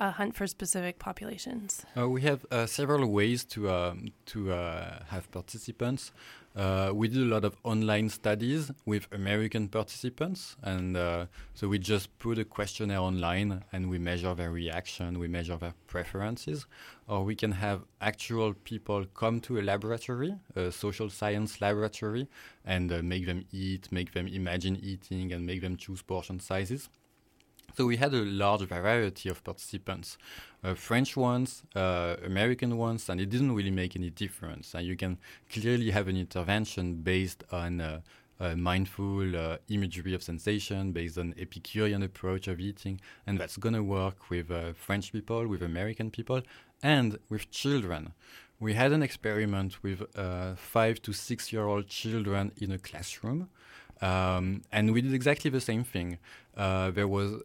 uh, 0.00 0.10
hunt 0.12 0.34
for 0.34 0.46
specific 0.46 0.98
populations? 0.98 1.84
Uh, 1.96 2.08
we 2.08 2.22
have 2.22 2.44
uh, 2.50 2.66
several 2.66 3.06
ways 3.06 3.44
to 3.44 3.70
um, 3.70 4.08
to 4.26 4.52
uh, 4.52 5.04
have 5.08 5.30
participants. 5.30 6.12
Uh, 6.54 6.90
we 6.94 7.06
did 7.06 7.18
a 7.18 7.26
lot 7.26 7.44
of 7.44 7.54
online 7.64 8.08
studies 8.08 8.70
with 8.86 9.06
American 9.12 9.68
participants, 9.68 10.56
and 10.62 10.96
uh, 10.96 11.26
so 11.52 11.68
we 11.68 11.78
just 11.78 12.18
put 12.18 12.38
a 12.38 12.44
questionnaire 12.46 13.00
online 13.00 13.62
and 13.72 13.90
we 13.90 13.98
measure 13.98 14.34
their 14.34 14.50
reaction, 14.50 15.18
we 15.18 15.28
measure 15.28 15.58
their 15.58 15.74
preferences. 15.86 16.64
Or 17.08 17.24
we 17.24 17.34
can 17.34 17.52
have 17.52 17.82
actual 18.00 18.54
people 18.54 19.04
come 19.12 19.40
to 19.40 19.58
a 19.58 19.62
laboratory, 19.62 20.34
a 20.54 20.72
social 20.72 21.10
science 21.10 21.60
laboratory, 21.60 22.26
and 22.64 22.90
make 23.04 23.26
them 23.26 23.44
eat, 23.52 23.92
make 23.92 24.12
them 24.14 24.26
imagine 24.26 24.76
eating, 24.82 25.32
and 25.32 25.44
make 25.44 25.60
them 25.60 25.76
choose 25.76 26.00
portion 26.00 26.40
sizes. 26.40 26.88
So 27.76 27.84
we 27.84 27.98
had 27.98 28.14
a 28.14 28.24
large 28.24 28.62
variety 28.62 29.28
of 29.28 29.44
participants, 29.44 30.16
uh, 30.64 30.72
French 30.72 31.14
ones, 31.14 31.62
uh, 31.74 32.16
American 32.24 32.78
ones, 32.78 33.10
and 33.10 33.20
it 33.20 33.28
didn't 33.28 33.54
really 33.54 33.70
make 33.70 33.94
any 33.94 34.08
difference. 34.08 34.74
And 34.74 34.86
you 34.86 34.96
can 34.96 35.18
clearly 35.52 35.90
have 35.90 36.08
an 36.08 36.16
intervention 36.16 37.02
based 37.02 37.44
on 37.52 37.82
uh, 37.82 38.00
mindful 38.56 39.36
uh, 39.36 39.58
imagery 39.68 40.14
of 40.14 40.22
sensation, 40.22 40.92
based 40.92 41.18
on 41.18 41.34
Epicurean 41.38 42.02
approach 42.02 42.48
of 42.48 42.60
eating, 42.60 42.98
and 43.26 43.38
that's 43.38 43.58
going 43.58 43.74
to 43.74 43.82
work 43.82 44.30
with 44.30 44.50
uh, 44.50 44.72
French 44.72 45.12
people, 45.12 45.46
with 45.46 45.62
American 45.62 46.10
people, 46.10 46.40
and 46.82 47.18
with 47.28 47.50
children. 47.50 48.14
We 48.58 48.72
had 48.72 48.92
an 48.92 49.02
experiment 49.02 49.82
with 49.82 50.02
uh, 50.16 50.54
five 50.54 51.02
to 51.02 51.12
six 51.12 51.52
year 51.52 51.66
old 51.66 51.88
children 51.88 52.52
in 52.56 52.72
a 52.72 52.78
classroom, 52.78 53.50
um, 54.00 54.62
and 54.72 54.94
we 54.94 55.02
did 55.02 55.12
exactly 55.12 55.50
the 55.50 55.60
same 55.60 55.84
thing. 55.84 56.16
Uh, 56.56 56.90
there 56.90 57.08
was 57.08 57.42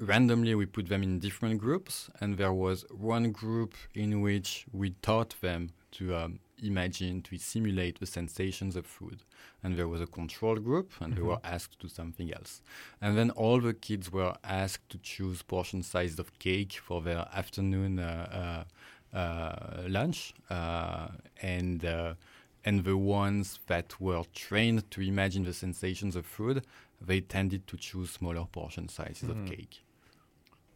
randomly 0.00 0.54
we 0.54 0.66
put 0.66 0.88
them 0.88 1.02
in 1.02 1.18
different 1.18 1.60
groups 1.60 2.08
and 2.20 2.38
there 2.38 2.52
was 2.52 2.84
one 2.90 3.30
group 3.30 3.74
in 3.94 4.22
which 4.22 4.66
we 4.72 4.90
taught 5.02 5.34
them 5.42 5.70
to 5.92 6.14
um, 6.16 6.40
imagine 6.62 7.20
to 7.22 7.36
simulate 7.36 8.00
the 8.00 8.06
sensations 8.06 8.76
of 8.76 8.86
food. 8.86 9.22
And 9.62 9.76
there 9.76 9.88
was 9.88 10.00
a 10.00 10.06
control 10.06 10.56
group 10.56 10.92
and 11.00 11.14
they 11.14 11.22
were 11.22 11.38
asked 11.44 11.72
to 11.72 11.86
do 11.86 11.88
something 11.88 12.32
else. 12.32 12.62
And 13.00 13.16
then 13.16 13.30
all 13.30 13.60
the 13.60 13.74
kids 13.74 14.10
were 14.10 14.34
asked 14.42 14.88
to 14.90 14.98
choose 14.98 15.42
portion 15.42 15.82
size 15.82 16.18
of 16.18 16.38
cake 16.38 16.72
for 16.72 17.02
their 17.02 17.26
afternoon 17.34 17.98
uh, 17.98 18.64
uh, 19.12 19.16
uh, 19.16 19.82
lunch 19.88 20.34
uh, 20.48 21.08
and 21.42 21.84
uh, 21.84 22.14
and 22.64 22.84
the 22.84 22.96
ones 22.96 23.58
that 23.66 23.98
were 24.00 24.22
trained 24.34 24.90
to 24.90 25.00
imagine 25.00 25.44
the 25.44 25.54
sensations 25.54 26.14
of 26.14 26.26
food 26.26 26.62
they 27.00 27.20
tended 27.20 27.66
to 27.66 27.76
choose 27.76 28.10
smaller 28.10 28.44
portion 28.52 28.88
sizes 28.88 29.28
of 29.28 29.46
cake 29.46 29.82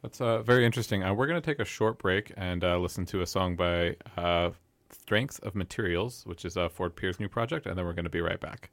That's 0.05 0.21
uh, 0.21 0.43
very 0.43 0.67
interesting. 0.67 1.03
Uh, 1.03 1.15
we're 1.15 1.27
going 1.27 1.41
to 1.41 1.51
take 1.51 1.61
a 1.61 1.65
short 1.65 1.97
break 1.97 2.31
and 2.37 2.63
uh, 2.63 2.77
listen 2.77 3.07
to 3.07 3.23
a 3.23 3.27
song 3.27 3.57
by 3.57 3.97
uh, 4.19 4.51
Strength 4.91 5.41
of 5.45 5.55
Materials, 5.55 6.25
which 6.27 6.45
is 6.45 6.59
uh, 6.59 6.69
Ford 6.69 6.95
Pier's 6.95 7.19
new 7.19 7.27
project, 7.27 7.65
and 7.65 7.79
then 7.79 7.87
we're 7.87 7.95
going 7.95 8.05
to 8.05 8.11
be 8.11 8.21
right 8.21 8.39
back. 8.39 8.69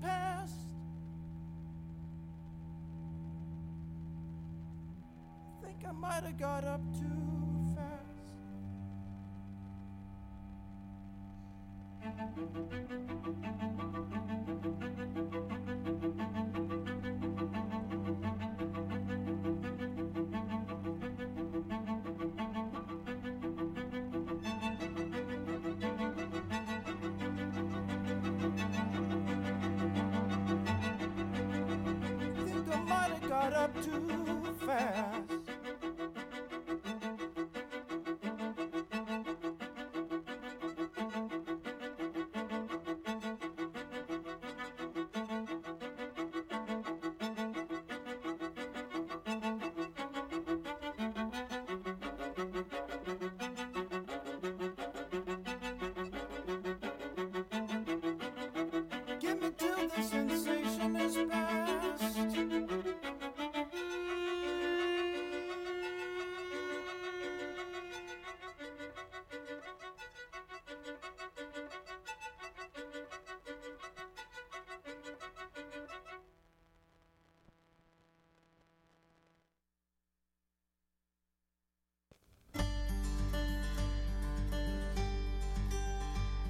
Passed. 0.00 0.54
Think 5.60 5.78
I 5.88 5.92
might 5.92 6.22
have 6.22 6.38
got 6.38 6.64
up 6.64 6.80
too 6.96 7.21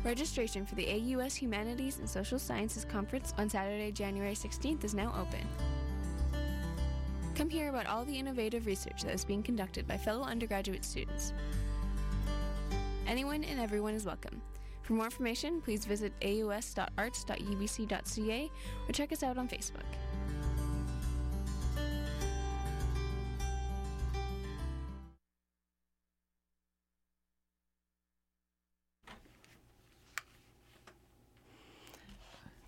Registration 0.04 0.66
for 0.66 0.74
the 0.74 0.88
AUS 0.88 1.36
Humanities 1.36 2.00
and 2.00 2.08
Social 2.08 2.38
Sciences 2.38 2.84
Conference 2.84 3.32
on 3.38 3.48
Saturday, 3.48 3.92
January 3.92 4.34
16th 4.34 4.82
is 4.82 4.94
now 4.94 5.14
open. 5.16 5.46
Come 7.36 7.48
hear 7.48 7.68
about 7.68 7.86
all 7.86 8.04
the 8.04 8.18
innovative 8.18 8.66
research 8.66 9.04
that 9.04 9.14
is 9.14 9.24
being 9.24 9.44
conducted 9.44 9.86
by 9.86 9.96
fellow 9.96 10.24
undergraduate 10.24 10.84
students. 10.84 11.32
Anyone 13.06 13.44
and 13.44 13.60
everyone 13.60 13.94
is 13.94 14.04
welcome. 14.04 14.42
For 14.82 14.94
more 14.94 15.04
information, 15.04 15.60
please 15.60 15.84
visit 15.84 16.12
aus.arts.ubc.ca 16.22 18.50
or 18.88 18.92
check 18.92 19.12
us 19.12 19.22
out 19.22 19.38
on 19.38 19.46
Facebook. 19.46 19.81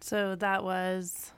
So 0.05 0.35
that 0.37 0.63
was 0.63 1.33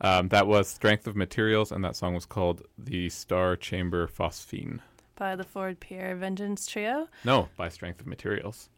Um, 0.00 0.28
that 0.28 0.46
was 0.46 0.68
Strength 0.68 1.08
of 1.08 1.16
Materials, 1.16 1.72
and 1.72 1.84
that 1.84 1.96
song 1.96 2.14
was 2.14 2.26
called 2.26 2.62
The 2.78 3.08
Star 3.08 3.56
Chamber 3.56 4.06
Phosphine. 4.06 4.78
by 5.16 5.34
the 5.34 5.42
Ford 5.42 5.80
Pier 5.80 6.14
Vengeance 6.14 6.64
Trio. 6.66 7.08
No, 7.24 7.48
by 7.56 7.68
Strength 7.68 8.00
of 8.02 8.06
Materials. 8.06 8.68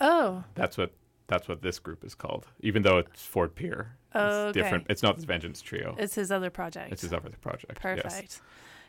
Oh, 0.00 0.42
That's 0.56 0.76
what 0.76 0.92
that's 1.28 1.46
what 1.48 1.62
this 1.62 1.78
group 1.78 2.04
is 2.04 2.16
called. 2.16 2.48
Even 2.60 2.82
though 2.82 2.98
it's 2.98 3.24
Ford 3.24 3.54
Pier. 3.54 3.96
Oh, 4.16 4.48
it's 4.48 4.58
okay. 4.58 4.60
different. 4.62 4.86
It's 4.90 5.02
not 5.02 5.16
the 5.18 5.26
Vengeance 5.26 5.62
Trio. 5.62 5.94
it's 5.96 6.16
his 6.16 6.32
other 6.32 6.50
project. 6.50 6.92
It's 6.92 7.02
his 7.02 7.12
other 7.12 7.30
project. 7.40 7.80
Perfect. 7.80 8.04
Yes. 8.12 8.42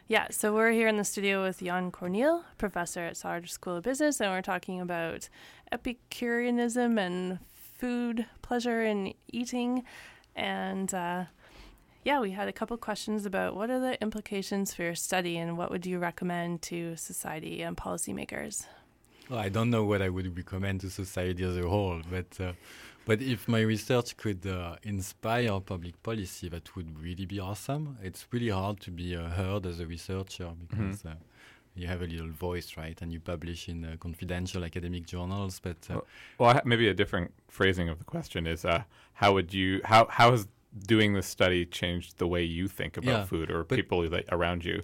Yeah, 0.08 0.28
so 0.32 0.54
we're 0.56 0.72
here 0.72 0.88
in 0.88 0.98
the 0.98 1.04
studio 1.06 1.44
with 1.44 1.62
Yann 1.62 1.92
Cornil, 1.92 2.44
professor 2.58 3.02
at 3.02 3.16
Sauder 3.16 3.46
School 3.48 3.78
of 3.78 3.84
Business, 3.84 4.20
and 4.20 4.32
we're 4.32 4.42
talking 4.42 4.82
about 4.82 5.30
Epicureanism 5.72 6.98
and 6.98 7.40
food, 7.84 8.26
pleasure, 8.42 8.82
and 8.82 9.14
eating. 9.28 9.84
And 10.38 10.94
uh, 10.94 11.26
yeah, 12.06 12.22
we 12.22 12.32
had 12.32 12.48
a 12.48 12.54
couple 12.54 12.78
questions 12.78 13.26
about 13.26 13.58
what 13.58 13.70
are 13.70 13.82
the 13.88 14.02
implications 14.02 14.74
for 14.74 14.84
your 14.84 14.96
study 14.96 15.38
and 15.38 15.58
what 15.58 15.70
would 15.70 15.86
you 15.86 16.00
recommend 16.00 16.62
to 16.62 16.96
society 16.96 17.62
and 17.62 17.76
policymakers? 17.76 18.68
Well, 19.30 19.40
I 19.40 19.50
don't 19.50 19.70
know 19.70 19.84
what 19.84 20.02
I 20.02 20.08
would 20.08 20.38
recommend 20.38 20.80
to 20.82 20.90
society 20.90 21.44
as 21.44 21.58
a 21.58 21.68
whole, 21.68 22.02
but 22.10 22.32
uh, 22.40 22.54
but 23.06 23.22
if 23.22 23.50
my 23.50 23.60
research 23.60 24.16
could 24.16 24.48
uh, 24.48 24.78
inspire 24.84 25.60
public 25.60 26.02
policy, 26.04 26.48
that 26.50 26.74
would 26.78 26.98
really 26.98 27.26
be 27.26 27.40
awesome. 27.42 27.98
It's 28.02 28.26
really 28.32 28.54
hard 28.62 28.80
to 28.86 28.92
be 28.92 29.14
uh, 29.18 29.28
heard 29.28 29.66
as 29.66 29.82
a 29.82 29.86
researcher 29.86 30.50
because 30.62 31.04
uh, 31.06 31.16
you 31.76 31.88
have 31.88 32.02
a 32.02 32.06
little 32.06 32.30
voice, 32.32 32.78
right? 32.78 33.02
And 33.02 33.12
you 33.12 33.20
publish 33.20 33.68
in 33.70 33.84
uh, 33.86 33.96
confidential 34.00 34.64
academic 34.64 35.06
journals, 35.06 35.60
but 35.60 35.78
uh. 35.90 36.02
Well, 36.38 36.50
I 36.50 36.54
ha- 36.54 36.62
maybe 36.66 36.88
a 36.88 36.94
different 36.94 37.34
phrasing 37.48 37.90
of 37.90 37.98
the 37.98 38.06
question 38.06 38.48
is 38.48 38.66
uh, 38.66 38.84
how 39.14 39.34
would 39.34 39.54
you 39.54 39.82
how 39.86 40.08
how 40.10 40.32
has 40.32 40.48
doing 40.88 41.14
this 41.14 41.28
study 41.28 41.66
changed 41.66 42.18
the 42.18 42.28
way 42.28 42.44
you 42.44 42.68
think 42.68 42.98
about 42.98 43.10
Yeah, 43.10 43.26
food 43.26 43.52
or 43.52 43.64
people 43.64 44.10
that 44.10 44.26
around 44.32 44.66
you? 44.66 44.82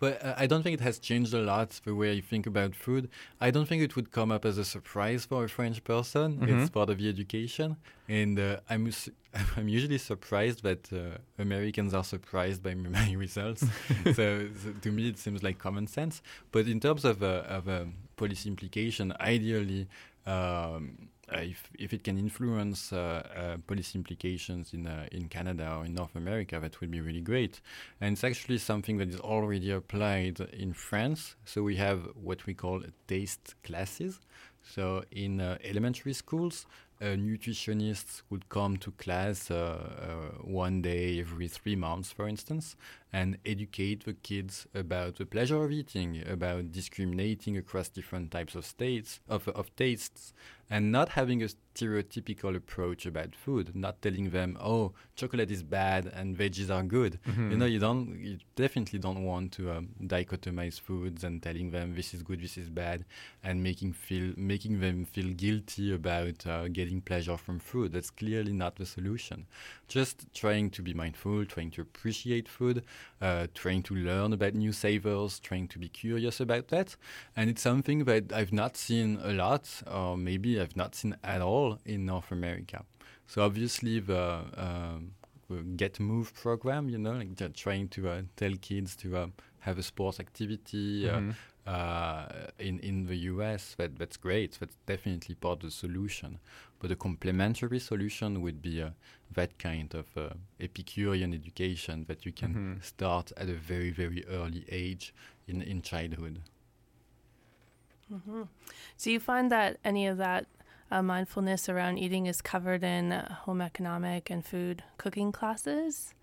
But 0.00 0.24
uh, 0.24 0.34
I 0.36 0.46
don't 0.46 0.62
think 0.62 0.74
it 0.74 0.80
has 0.84 0.98
changed 0.98 1.34
a 1.34 1.40
lot 1.40 1.80
the 1.84 1.94
way 1.94 2.12
I 2.16 2.20
think 2.20 2.46
about 2.46 2.74
food. 2.74 3.08
I 3.40 3.50
don't 3.50 3.66
think 3.66 3.82
it 3.82 3.96
would 3.96 4.10
come 4.12 4.30
up 4.30 4.44
as 4.44 4.56
a 4.58 4.64
surprise 4.64 5.24
for 5.24 5.44
a 5.44 5.48
French 5.48 5.82
person. 5.82 6.38
It's 6.42 6.68
Mhm. 6.70 6.72
part 6.72 6.88
of 6.90 6.98
the 6.98 7.08
education, 7.08 7.76
and 8.08 8.38
uh, 8.38 8.60
I'm 8.70 8.86
us- 8.86 9.10
I'm 9.56 9.68
usually 9.68 9.98
surprised 9.98 10.62
that 10.62 10.92
uh, 10.92 11.18
Americans 11.38 11.94
are 11.94 12.04
surprised 12.04 12.62
by 12.62 12.74
my 12.98 13.12
results. 13.12 13.62
so, 14.18 14.48
so 14.62 14.72
to 14.84 14.90
me, 14.92 15.08
it 15.08 15.18
seems 15.18 15.42
like 15.42 15.58
common 15.58 15.86
sense. 15.86 16.22
But 16.52 16.66
in 16.68 16.78
terms 16.80 17.04
of 17.04 17.22
uh, 17.22 17.42
of 17.56 17.68
um, 17.68 17.94
policy 18.16 18.48
implication, 18.48 19.12
ideally. 19.20 19.88
Um, 20.26 21.08
if 21.32 21.70
if 21.78 21.92
it 21.92 22.04
can 22.04 22.18
influence 22.18 22.92
uh, 22.92 22.96
uh, 22.96 23.56
policy 23.66 23.98
implications 23.98 24.72
in 24.72 24.86
uh, 24.86 25.06
in 25.12 25.28
Canada 25.28 25.74
or 25.76 25.84
in 25.84 25.94
North 25.94 26.16
America, 26.16 26.58
that 26.60 26.80
would 26.80 26.90
be 26.90 27.00
really 27.00 27.20
great. 27.20 27.60
And 28.00 28.12
it's 28.12 28.24
actually 28.24 28.58
something 28.58 28.98
that 28.98 29.08
is 29.08 29.20
already 29.20 29.70
applied 29.70 30.40
in 30.52 30.72
France. 30.72 31.36
So 31.44 31.62
we 31.62 31.76
have 31.76 32.08
what 32.14 32.46
we 32.46 32.54
call 32.54 32.82
taste 33.06 33.54
classes. 33.62 34.20
So 34.62 35.04
in 35.10 35.40
uh, 35.40 35.56
elementary 35.64 36.12
schools, 36.12 36.66
a 37.00 37.16
nutritionist 37.16 38.22
would 38.28 38.48
come 38.48 38.76
to 38.78 38.90
class 38.92 39.50
uh, 39.50 39.54
uh, 39.54 40.42
one 40.42 40.82
day 40.82 41.20
every 41.20 41.48
three 41.48 41.76
months, 41.76 42.10
for 42.10 42.26
instance, 42.26 42.76
and 43.12 43.38
educate 43.46 44.04
the 44.04 44.12
kids 44.14 44.66
about 44.74 45.16
the 45.16 45.26
pleasure 45.26 45.62
of 45.64 45.72
eating, 45.72 46.22
about 46.28 46.72
discriminating 46.72 47.56
across 47.56 47.88
different 47.88 48.30
types 48.30 48.54
of 48.54 48.64
states 48.66 49.20
of, 49.28 49.48
of 49.48 49.74
tastes, 49.76 50.32
and 50.70 50.92
not 50.92 51.10
having 51.10 51.42
a 51.42 51.48
stereotypical 51.74 52.54
approach 52.54 53.06
about 53.06 53.34
food, 53.34 53.74
not 53.74 54.02
telling 54.02 54.30
them, 54.30 54.58
"Oh, 54.60 54.92
chocolate 55.16 55.50
is 55.50 55.62
bad 55.62 56.06
and 56.14 56.36
veggies 56.36 56.68
are 56.70 56.82
good." 56.82 57.18
You 57.50 57.56
know, 57.56 57.64
you 57.64 57.78
don't, 57.78 58.18
you 58.20 58.38
definitely 58.56 58.98
don't 58.98 59.24
want 59.24 59.52
to 59.52 59.70
um, 59.70 59.88
dichotomize 60.02 60.78
foods 60.78 61.24
and 61.24 61.42
telling 61.42 61.70
them 61.70 61.94
this 61.94 62.12
is 62.12 62.22
good, 62.22 62.42
this 62.42 62.58
is 62.58 62.68
bad, 62.68 63.04
and 63.42 63.62
making 63.62 63.94
feel 63.94 64.34
making 64.36 64.80
them 64.80 65.04
feel 65.06 65.30
guilty 65.32 65.94
about 65.94 66.46
uh, 66.46 66.68
getting 66.68 67.00
pleasure 67.00 67.36
from 67.38 67.58
food. 67.58 67.92
That's 67.92 68.10
clearly 68.10 68.52
not 68.52 68.76
the 68.76 68.84
solution. 68.86 69.46
Just 69.86 70.26
trying 70.34 70.70
to 70.70 70.82
be 70.82 70.92
mindful, 70.92 71.46
trying 71.46 71.70
to 71.72 71.80
appreciate 71.80 72.48
food, 72.48 72.84
uh, 73.20 73.46
trying 73.54 73.82
to 73.84 73.94
learn 73.94 74.32
about 74.32 74.54
new 74.54 74.72
savers, 74.72 75.40
trying 75.40 75.68
to 75.68 75.78
be 75.78 75.88
curious 75.88 76.40
about 76.40 76.68
that, 76.68 76.96
and 77.36 77.50
it's 77.50 77.62
something 77.62 78.04
that 78.04 78.32
I've 78.32 78.52
not 78.52 78.76
seen 78.76 79.18
a 79.22 79.32
lot, 79.32 79.82
or 79.90 80.16
maybe 80.16 80.60
I've 80.60 80.76
not 80.76 80.94
seen 80.94 81.16
at 81.22 81.40
all 81.40 81.78
in 81.84 82.06
North 82.06 82.30
America. 82.32 82.84
So 83.26 83.42
obviously 83.42 84.00
the 84.00 84.44
um, 84.56 85.12
Let's 85.50 85.98
Move 86.00 86.34
program, 86.34 86.88
you 86.88 86.98
know, 86.98 87.12
like 87.12 87.54
trying 87.54 87.88
to 87.88 88.08
uh, 88.08 88.22
tell 88.36 88.52
kids 88.60 88.96
to 88.96 89.16
uh, 89.16 89.26
have 89.60 89.78
a 89.78 89.82
sports 89.82 90.20
activity 90.20 91.04
Mhm. 91.04 91.30
uh, 91.30 91.34
uh, 91.68 92.26
in 92.58 92.78
in 92.80 93.06
the 93.06 93.16
US. 93.32 93.74
That 93.76 93.98
that's 93.98 94.16
great. 94.16 94.58
That's 94.60 94.76
definitely 94.86 95.34
part 95.34 95.58
of 95.64 95.70
the 95.70 95.70
solution. 95.70 96.38
But 96.80 96.90
a 96.90 96.96
complementary 96.96 97.80
solution 97.80 98.40
would 98.42 98.60
be 98.62 98.82
uh, 98.82 98.90
that 99.34 99.58
kind 99.58 99.94
of 99.94 100.06
uh, 100.16 100.28
Epicurean 100.60 101.32
education 101.34 102.04
that 102.08 102.24
you 102.26 102.32
can 102.32 102.54
Mhm. 102.54 102.82
start 102.84 103.32
at 103.36 103.48
a 103.48 103.54
very 103.68 103.90
very 103.90 104.22
early 104.26 104.64
age 104.70 105.12
in 105.46 105.62
in 105.62 105.82
childhood. 105.82 106.40
hmm 108.08 108.42
Do 109.04 109.10
you 109.10 109.20
find 109.20 109.50
that 109.50 109.76
any 109.84 110.06
of 110.10 110.16
that 110.18 110.46
uh, 110.90 111.02
mindfulness 111.02 111.68
around 111.68 111.98
eating 111.98 112.26
is 112.26 112.40
covered 112.40 112.82
in 112.82 113.12
uh, 113.12 113.34
home 113.44 113.60
economic 113.60 114.30
and 114.30 114.42
food 114.44 114.82
cooking 114.96 115.32
classes. 115.32 116.14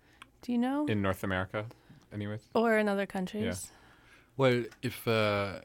Do 0.42 0.52
you 0.52 0.58
know? 0.58 0.86
In 0.88 1.02
North 1.02 1.22
America, 1.24 1.66
anyways. 2.12 2.42
or 2.54 2.76
in 2.78 2.88
other 2.88 3.06
countries? 3.06 3.70
Well, 4.36 4.64
if 4.82 5.06
uh, 5.08 5.60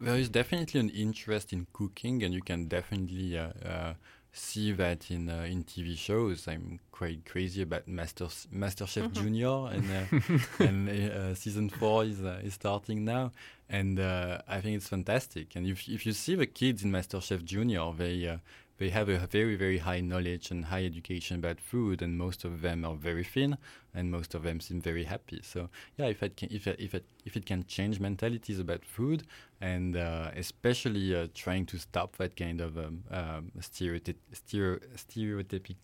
there 0.00 0.16
is 0.16 0.28
definitely 0.28 0.80
an 0.80 0.90
interest 0.90 1.52
in 1.52 1.66
cooking, 1.72 2.22
and 2.22 2.32
you 2.32 2.42
can 2.42 2.66
definitely 2.66 3.38
uh, 3.38 3.48
uh, 3.64 3.94
see 4.32 4.72
that 4.72 5.10
in 5.10 5.28
uh, 5.28 5.46
in 5.48 5.64
TV 5.64 5.96
shows. 5.96 6.46
I'm 6.46 6.78
quite 6.92 7.24
crazy 7.24 7.62
about 7.62 7.88
Master 7.88 8.26
MasterChef 8.26 9.12
Junior, 9.12 9.68
and 9.68 9.90
uh, 9.90 10.38
and 10.64 10.88
uh, 10.88 11.34
season 11.34 11.70
four 11.70 12.04
is 12.04 12.22
uh, 12.22 12.40
is 12.42 12.54
starting 12.54 13.04
now, 13.04 13.32
and 13.68 13.98
uh, 13.98 14.42
I 14.46 14.60
think 14.60 14.76
it's 14.76 14.88
fantastic. 14.88 15.56
And 15.56 15.66
if 15.66 15.88
if 15.88 16.06
you 16.06 16.12
see 16.12 16.34
the 16.34 16.46
kids 16.46 16.82
in 16.82 16.90
MasterChef 16.92 17.44
Junior, 17.44 17.92
they 17.96 18.28
uh, 18.28 18.36
they 18.78 18.90
have 18.90 19.08
a 19.08 19.26
very 19.26 19.56
very 19.56 19.78
high 19.78 20.00
knowledge 20.00 20.50
and 20.50 20.66
high 20.66 20.84
education 20.84 21.38
about 21.38 21.60
food, 21.60 22.02
and 22.02 22.18
most 22.18 22.44
of 22.44 22.60
them 22.62 22.84
are 22.84 22.94
very 22.94 23.24
thin, 23.24 23.56
and 23.94 24.10
most 24.10 24.34
of 24.34 24.42
them 24.42 24.60
seem 24.60 24.80
very 24.80 25.04
happy. 25.04 25.40
So 25.42 25.68
yeah, 25.96 26.06
if 26.06 26.22
it 26.22 26.36
can 26.36 26.48
if 26.50 26.66
it, 26.66 26.78
if 26.78 26.94
it 26.94 27.04
if 27.24 27.36
it 27.36 27.46
can 27.46 27.64
change 27.66 28.00
mentalities 28.00 28.58
about 28.58 28.84
food, 28.84 29.24
and 29.60 29.96
uh, 29.96 30.30
especially 30.36 31.14
uh, 31.14 31.28
trying 31.34 31.66
to 31.66 31.78
stop 31.78 32.16
that 32.16 32.36
kind 32.36 32.60
of 32.60 32.76
um, 32.76 33.04
um, 33.10 33.52
stereotyp 33.60 34.16
stereo 34.32 34.78
stereotypic 34.96 35.76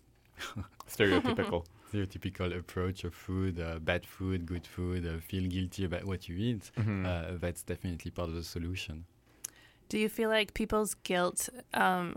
Stereotypical. 0.89 1.65
stereotypical 1.93 2.57
approach 2.57 3.05
of 3.05 3.15
food, 3.15 3.61
uh, 3.61 3.79
bad 3.79 4.07
food, 4.07 4.47
good 4.47 4.67
food, 4.67 5.07
uh, 5.07 5.21
feel 5.21 5.49
guilty 5.49 5.85
about 5.85 6.05
what 6.05 6.29
you 6.29 6.37
eat. 6.37 6.71
Mhm. 6.79 7.07
Uh, 7.07 7.39
that's 7.39 7.63
definitely 7.63 8.11
part 8.11 8.29
of 8.29 8.35
the 8.35 8.43
solution. 8.43 9.05
Do 9.89 9.99
you 9.99 10.09
feel 10.09 10.31
like 10.31 10.55
people's 10.55 10.95
guilt 10.95 11.49
um, 11.75 12.17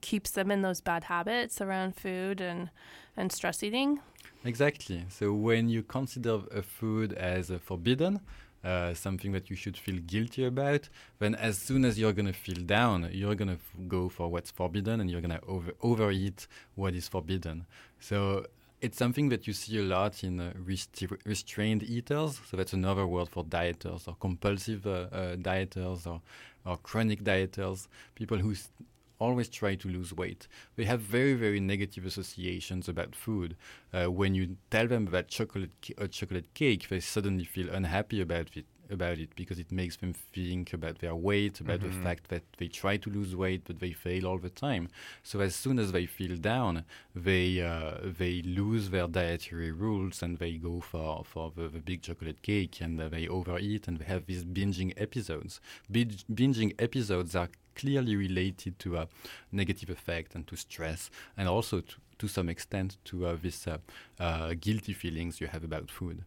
keeps 0.00 0.30
them 0.30 0.50
in 0.50 0.62
those 0.62 0.80
bad 0.80 1.04
habits 1.04 1.60
around 1.60 1.96
food 1.96 2.40
and, 2.40 2.70
and 3.16 3.32
stress 3.32 3.62
eating? 3.62 4.00
Exactly. 4.44 5.04
So 5.08 5.32
when 5.32 5.68
you 5.68 5.82
consider 5.82 6.40
a 6.54 6.62
food 6.62 7.12
as 7.12 7.50
uh, 7.50 7.58
forbidden, 7.58 8.20
uh, 8.64 8.94
something 8.94 9.32
that 9.32 9.48
you 9.50 9.56
should 9.56 9.76
feel 9.76 9.98
guilty 10.06 10.44
about, 10.44 10.88
then 11.18 11.34
as 11.34 11.58
soon 11.58 11.84
as 11.84 11.98
you're 11.98 12.12
gonna 12.12 12.32
feel 12.32 12.56
down, 12.64 13.08
you're 13.12 13.34
gonna 13.34 13.52
f- 13.52 13.74
go 13.88 14.08
for 14.08 14.28
what's 14.28 14.50
forbidden, 14.50 15.00
and 15.00 15.10
you're 15.10 15.20
gonna 15.20 15.40
over 15.46 15.72
overeat 15.82 16.46
what 16.74 16.94
is 16.94 17.06
forbidden. 17.08 17.66
So 18.00 18.46
it's 18.80 18.98
something 18.98 19.28
that 19.30 19.46
you 19.46 19.52
see 19.52 19.78
a 19.78 19.82
lot 19.82 20.22
in 20.24 20.40
uh, 20.40 20.52
restra- 20.64 21.18
restrained 21.24 21.82
eaters. 21.84 22.40
So 22.50 22.56
that's 22.56 22.72
another 22.72 23.06
word 23.06 23.28
for 23.28 23.44
dieters 23.44 24.08
or 24.08 24.16
compulsive 24.20 24.86
uh, 24.86 24.90
uh, 25.12 25.36
dieters 25.36 26.06
or, 26.06 26.20
or 26.64 26.76
chronic 26.78 27.22
dieters, 27.22 27.86
people 28.14 28.38
who 28.38 28.52
s- 28.52 28.70
always 29.18 29.48
try 29.48 29.74
to 29.76 29.88
lose 29.88 30.12
weight. 30.12 30.46
They 30.76 30.84
have 30.84 31.00
very, 31.00 31.34
very 31.34 31.60
negative 31.60 32.04
associations 32.06 32.88
about 32.88 33.14
food. 33.14 33.56
Uh, 33.92 34.10
when 34.10 34.34
you 34.34 34.56
tell 34.70 34.86
them 34.86 35.06
about 35.06 35.28
chocolate, 35.28 35.70
a 35.98 36.08
chocolate 36.08 36.52
cake, 36.54 36.88
they 36.88 37.00
suddenly 37.00 37.44
feel 37.44 37.68
unhappy 37.70 38.20
about 38.20 38.56
it. 38.56 38.66
About 38.88 39.18
it 39.18 39.30
because 39.34 39.58
it 39.58 39.72
makes 39.72 39.96
them 39.96 40.12
think 40.12 40.72
about 40.72 41.00
their 41.00 41.16
weight, 41.16 41.58
about 41.58 41.80
the 41.80 41.88
Mhm. 41.88 42.02
fact 42.04 42.28
that 42.28 42.44
they 42.58 42.68
try 42.68 42.96
to 42.96 43.10
lose 43.10 43.34
weight 43.34 43.62
but 43.64 43.80
they 43.80 43.90
fail 43.90 44.28
all 44.28 44.38
the 44.38 44.48
time. 44.48 44.88
So 45.24 45.40
as 45.40 45.56
soon 45.56 45.80
as 45.80 45.90
they 45.90 46.06
feel 46.06 46.36
down, 46.36 46.84
they 47.12 47.60
uh, 47.62 47.98
they 48.16 48.42
lose 48.42 48.90
their 48.90 49.08
dietary 49.08 49.72
rules 49.72 50.22
and 50.22 50.38
they 50.38 50.52
go 50.56 50.80
for 50.80 51.24
for 51.24 51.50
the, 51.56 51.68
the 51.68 51.80
big 51.80 52.02
chocolate 52.02 52.42
cake 52.42 52.80
and 52.80 53.00
uh, 53.00 53.08
they 53.08 53.26
overeat 53.26 53.88
and 53.88 53.98
they 53.98 54.04
have 54.04 54.26
these 54.26 54.44
binging 54.44 54.92
episodes. 54.96 55.60
Binging 55.92 56.74
episodes 56.78 57.34
are 57.34 57.48
clearly 57.76 58.16
related 58.16 58.78
to 58.80 58.96
a 58.96 59.08
negative 59.52 59.90
effect 59.90 60.34
and 60.34 60.46
to 60.46 60.56
stress 60.56 61.10
and 61.36 61.48
also 61.48 61.80
to, 61.80 61.96
to 62.18 62.28
some 62.28 62.48
extent 62.48 62.96
to 63.04 63.26
uh, 63.26 63.36
this 63.40 63.66
uh, 63.66 63.78
uh, 64.18 64.54
guilty 64.58 64.92
feelings 64.92 65.40
you 65.40 65.46
have 65.46 65.64
about 65.64 65.90
food. 65.90 66.24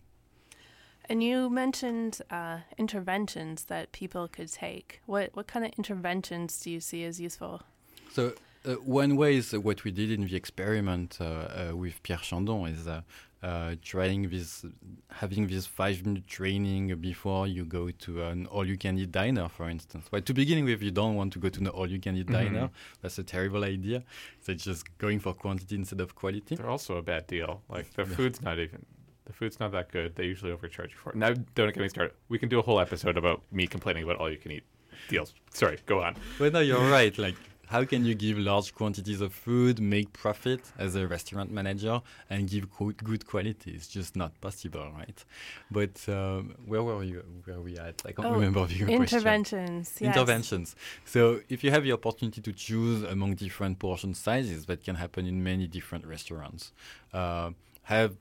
And 1.10 1.24
you 1.24 1.50
mentioned 1.50 2.22
uh, 2.30 2.60
interventions 2.78 3.64
that 3.66 3.92
people 3.92 4.28
could 4.28 4.52
take. 4.52 5.02
What 5.08 5.32
what 5.34 5.48
kind 5.48 5.66
of 5.66 5.72
interventions 5.76 6.62
do 6.62 6.70
you 6.70 6.80
see 6.80 7.04
as 7.04 7.20
useful? 7.20 7.64
So 8.12 8.34
uh, 8.66 8.74
one 8.74 9.16
way 9.16 9.38
is 9.38 9.54
uh, 9.54 9.60
what 9.60 9.84
we 9.84 9.92
did 9.92 10.12
in 10.12 10.28
the 10.28 10.36
experiment 10.36 11.18
uh, 11.20 11.24
uh, 11.72 11.76
with 11.76 12.04
Pierre 12.04 12.20
Chandon 12.20 12.68
is 12.68 12.88
uh, 13.42 13.76
trying 13.82 14.30
this, 14.30 14.66
having 15.12 15.48
this 15.48 15.66
five-minute 15.66 16.28
training 16.28 16.94
before 17.00 17.48
you 17.48 17.64
go 17.66 17.90
to 17.92 18.24
an 18.24 18.46
all-you-can-eat 18.48 19.12
diner, 19.12 19.48
for 19.48 19.70
instance. 19.70 20.08
Well, 20.12 20.22
to 20.22 20.34
begin 20.34 20.66
with, 20.66 20.82
you 20.82 20.92
don't 20.92 21.16
want 21.16 21.32
to 21.34 21.40
go 21.40 21.48
to 21.50 21.60
an 21.62 21.68
all-you-can-eat 21.68 22.28
Mhm. 22.28 22.34
diner. 22.34 22.70
That's 23.02 23.18
a 23.18 23.24
terrible 23.24 23.64
idea. 23.64 24.04
So 24.42 24.54
just 24.54 24.98
going 24.98 25.20
for 25.20 25.34
quantity 25.34 25.76
instead 25.76 26.02
of 26.02 26.16
quality. 26.16 26.56
They're 26.56 26.70
also 26.70 26.98
a 26.98 27.02
bad 27.02 27.28
deal. 27.28 27.62
Like 27.70 27.94
the 27.94 28.06
food's 28.06 28.42
not 28.42 28.60
even 28.60 28.86
the 29.26 29.34
food's 29.34 29.60
not 29.60 29.72
that 29.74 29.92
good. 29.92 30.16
They 30.16 30.26
usually 30.26 30.52
overcharge 30.52 30.92
you 30.92 30.98
for 30.98 31.12
it. 31.12 31.16
Now 31.16 31.34
don't 31.56 31.74
get 31.74 31.78
me 31.78 31.88
started. 31.90 32.16
We 32.30 32.40
can 32.40 32.50
do 32.50 32.60
a 32.60 32.64
whole 32.64 32.80
episode 32.80 33.16
about 33.16 33.42
me 33.52 33.68
complaining 33.68 34.04
about 34.04 34.18
all 34.18 34.30
you 34.30 34.38
can 34.38 34.52
eat 34.52 34.64
deals. 35.08 35.34
Sorry, 35.54 35.78
go 35.86 36.02
on. 36.04 36.16
Well, 36.40 36.52
no, 36.52 36.60
you're 36.60 36.90
right. 36.90 37.16
Like, 37.18 37.36
how 37.70 37.86
can 37.86 38.04
you 38.04 38.16
give 38.16 38.38
large 38.40 38.74
quantities 38.74 39.22
of 39.22 39.32
food, 39.32 39.80
make 39.80 40.12
profit 40.12 40.62
as 40.78 40.96
a 40.96 41.06
restaurant 41.08 41.52
manager, 41.52 42.02
and 42.30 42.50
give 42.50 42.68
good, 42.76 42.98
good 43.04 43.28
quality? 43.28 43.72
It's 43.72 43.88
just 43.88 44.16
not 44.16 44.32
possible, 44.42 44.92
right? 44.98 45.24
But 45.70 46.04
um, 46.10 46.56
where 46.66 46.82
were 46.82 47.04
you? 47.04 47.24
Where 47.46 47.58
were 47.58 47.64
we 47.64 47.78
at? 47.78 48.02
I 48.06 48.12
can't 48.12 48.28
Oh, 48.28 48.34
remember 48.34 48.66
your. 48.70 48.90
Interventions. 48.90 49.98
Yes. 50.00 50.16
Interventions. 50.16 50.76
So, 51.06 51.42
if 51.48 51.64
you 51.64 51.70
have 51.70 51.84
the 51.84 51.92
opportunity 51.92 52.42
to 52.42 52.52
choose 52.52 53.04
among 53.04 53.36
different 53.36 53.78
portion 53.78 54.16
sizes, 54.16 54.66
that 54.66 54.84
can 54.84 54.96
happen 54.96 55.28
in 55.28 55.44
many 55.44 55.68
different 55.68 56.06
restaurants. 56.08 56.72
Uh, 57.14 57.52
have 57.84 58.16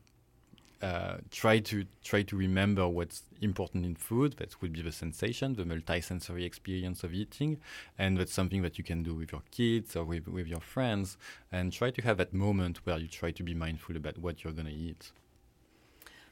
uh, 0.81 1.16
try 1.31 1.59
to 1.59 1.85
try 2.05 2.22
to 2.22 2.37
remember 2.37 2.87
what's 2.87 3.24
important 3.41 3.85
in 3.85 3.97
food. 3.97 4.35
That 4.39 4.61
would 4.62 4.72
be 4.72 4.83
the 4.83 4.93
sensation, 4.93 5.55
the 5.55 5.64
multisensory 5.64 6.45
experience 6.45 7.03
of 7.03 7.12
eating, 7.12 7.59
and 7.99 8.16
that's 8.16 8.33
something 8.33 8.62
that 8.62 8.79
you 8.79 8.85
can 8.85 9.03
do 9.03 9.14
with 9.14 9.33
your 9.33 9.43
kids 9.51 9.97
or 9.97 10.05
with, 10.05 10.29
with 10.29 10.47
your 10.47 10.61
friends. 10.61 11.16
And 11.51 11.72
try 11.72 11.91
to 11.91 12.03
have 12.03 12.18
that 12.18 12.33
moment 12.33 12.79
where 12.85 12.99
you 12.99 13.09
try 13.09 13.33
to 13.33 13.43
be 13.43 13.55
mindful 13.55 13.97
about 13.97 14.18
what 14.18 14.45
you're 14.45 14.53
gonna 14.53 14.70
eat. 14.70 15.12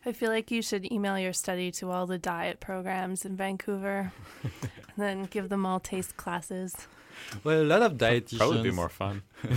I 0.05 0.13
feel 0.13 0.31
like 0.31 0.53
you 0.53 0.63
should 0.63 0.91
email 0.93 1.19
your 1.19 1.33
study 1.33 1.73
to 1.73 1.91
all 1.91 2.07
the 2.07 2.19
diet 2.19 2.61
programs 2.61 3.25
in 3.25 3.37
Vancouver, 3.37 4.13
and 4.45 4.53
then 4.97 5.25
give 5.25 5.49
them 5.49 5.67
all 5.67 5.81
taste 5.81 6.17
classes. 6.17 6.87
Well, 7.43 7.63
a 7.63 7.65
lot 7.65 7.83
of 7.83 7.95
dietitians 7.95 8.39
Probably 8.39 8.63
be 8.63 8.71
more 8.71 8.89
fun. 8.89 9.23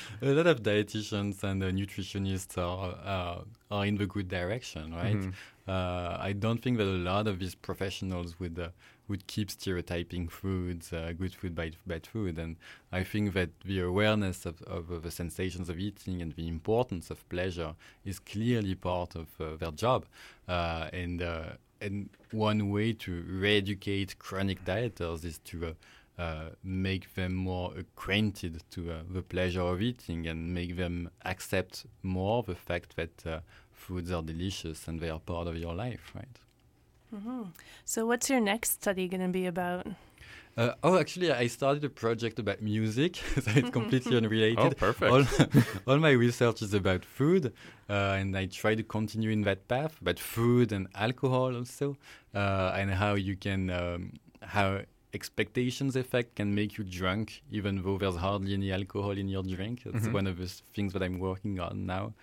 a 0.22 0.26
lot 0.32 0.46
of 0.46 0.62
dietitians 0.62 1.42
and 1.42 1.62
uh, 1.62 1.70
nutritionists 1.70 2.56
are 2.58 2.94
uh, 3.04 3.44
are 3.70 3.86
in 3.86 3.96
the 3.96 4.06
good 4.06 4.28
direction, 4.28 4.94
right? 4.94 5.16
Mhm. 5.16 5.32
Uh, 5.68 6.16
I 6.18 6.32
don't 6.32 6.60
think 6.60 6.78
that 6.78 6.86
a 6.88 6.98
lot 7.12 7.28
of 7.28 7.38
these 7.38 7.54
professionals 7.54 8.38
would 8.40 8.58
uh, 8.58 8.68
would 9.08 9.26
keep 9.26 9.50
stereotyping 9.50 10.28
foods, 10.28 10.92
uh, 10.92 11.12
good 11.16 11.34
food, 11.34 11.54
bad, 11.54 11.76
bad 11.86 12.06
food, 12.06 12.38
and 12.38 12.56
I 12.92 13.04
think 13.04 13.34
that 13.34 13.50
the 13.64 13.80
awareness 13.80 14.46
of, 14.46 14.62
of 14.62 14.90
uh, 14.90 14.98
the 14.98 15.10
sensations 15.10 15.68
of 15.68 15.78
eating 15.78 16.22
and 16.22 16.32
the 16.32 16.48
importance 16.48 17.10
of 17.10 17.28
pleasure 17.28 17.74
is 18.04 18.18
clearly 18.18 18.74
part 18.74 19.14
of 19.14 19.28
uh, 19.40 19.56
their 19.56 19.72
job, 19.72 20.06
uh, 20.48 20.88
and 20.92 21.22
uh, 21.22 21.52
and 21.80 22.08
one 22.30 22.70
way 22.70 22.92
to 22.92 23.22
re-educate 23.28 24.18
chronic 24.18 24.64
dieters 24.64 25.24
is 25.24 25.38
to 25.38 25.74
uh, 26.22 26.50
make 26.62 27.04
them 27.14 27.32
more 27.34 27.68
acquainted 27.76 28.54
to 28.70 28.80
uh, 28.92 28.94
the 29.16 29.22
pleasure 29.22 29.66
of 29.72 29.80
eating 29.90 30.20
and 30.30 30.38
make 30.54 30.76
them 30.76 31.10
accept 31.24 31.86
more 32.02 32.42
the 32.42 32.54
fact 32.54 32.96
that 32.96 33.14
uh, 33.26 33.40
foods 33.72 34.10
are 34.16 34.22
delicious 34.22 34.88
and 34.88 35.00
they 35.00 35.10
are 35.10 35.18
part 35.32 35.46
of 35.48 35.56
your 35.56 35.74
life, 35.74 36.04
right? 36.14 36.36
hmm 37.10 37.42
So, 37.84 38.06
what's 38.06 38.30
your 38.30 38.40
next 38.40 38.70
study 38.80 39.08
going 39.08 39.20
to 39.22 39.32
be 39.40 39.46
about? 39.46 39.86
Uh, 40.56 40.74
oh, 40.82 40.98
actually, 40.98 41.32
I 41.32 41.46
started 41.48 41.82
a 41.84 41.88
project 41.88 42.38
about 42.38 42.60
music, 42.60 43.16
so 43.44 43.50
it's 43.60 43.70
completely 43.70 44.16
unrelated. 44.20 44.58
Oh, 44.58 44.70
perfect. 44.70 45.10
All, 45.12 45.24
all 45.94 45.98
my 45.98 46.10
research 46.10 46.62
is 46.62 46.74
about 46.74 47.04
food, 47.04 47.52
uh, 47.88 48.20
and 48.20 48.36
I 48.36 48.46
try 48.46 48.74
to 48.74 48.82
continue 48.82 49.30
in 49.30 49.42
that 49.42 49.66
path, 49.66 49.94
but 50.02 50.18
food 50.18 50.72
and 50.72 50.88
alcohol 50.94 51.56
also, 51.56 51.96
uh, 52.34 52.76
and 52.76 52.90
how 52.90 53.14
you 53.14 53.34
can, 53.36 53.70
um, 53.70 54.12
how 54.42 54.80
expectations 55.14 55.96
effect 55.96 56.36
can 56.36 56.54
make 56.54 56.78
you 56.78 56.84
drunk, 56.84 57.42
even 57.50 57.82
though 57.82 57.98
there's 57.98 58.16
hardly 58.16 58.54
any 58.54 58.72
alcohol 58.72 59.12
in 59.12 59.28
your 59.28 59.42
drink. 59.42 59.82
That's 59.84 60.06
Mhm. 60.08 60.12
one 60.12 60.26
of 60.26 60.36
the 60.38 60.48
things 60.74 60.92
that 60.94 61.02
I'm 61.02 61.18
working 61.18 61.60
on 61.60 61.86
now. 61.86 62.14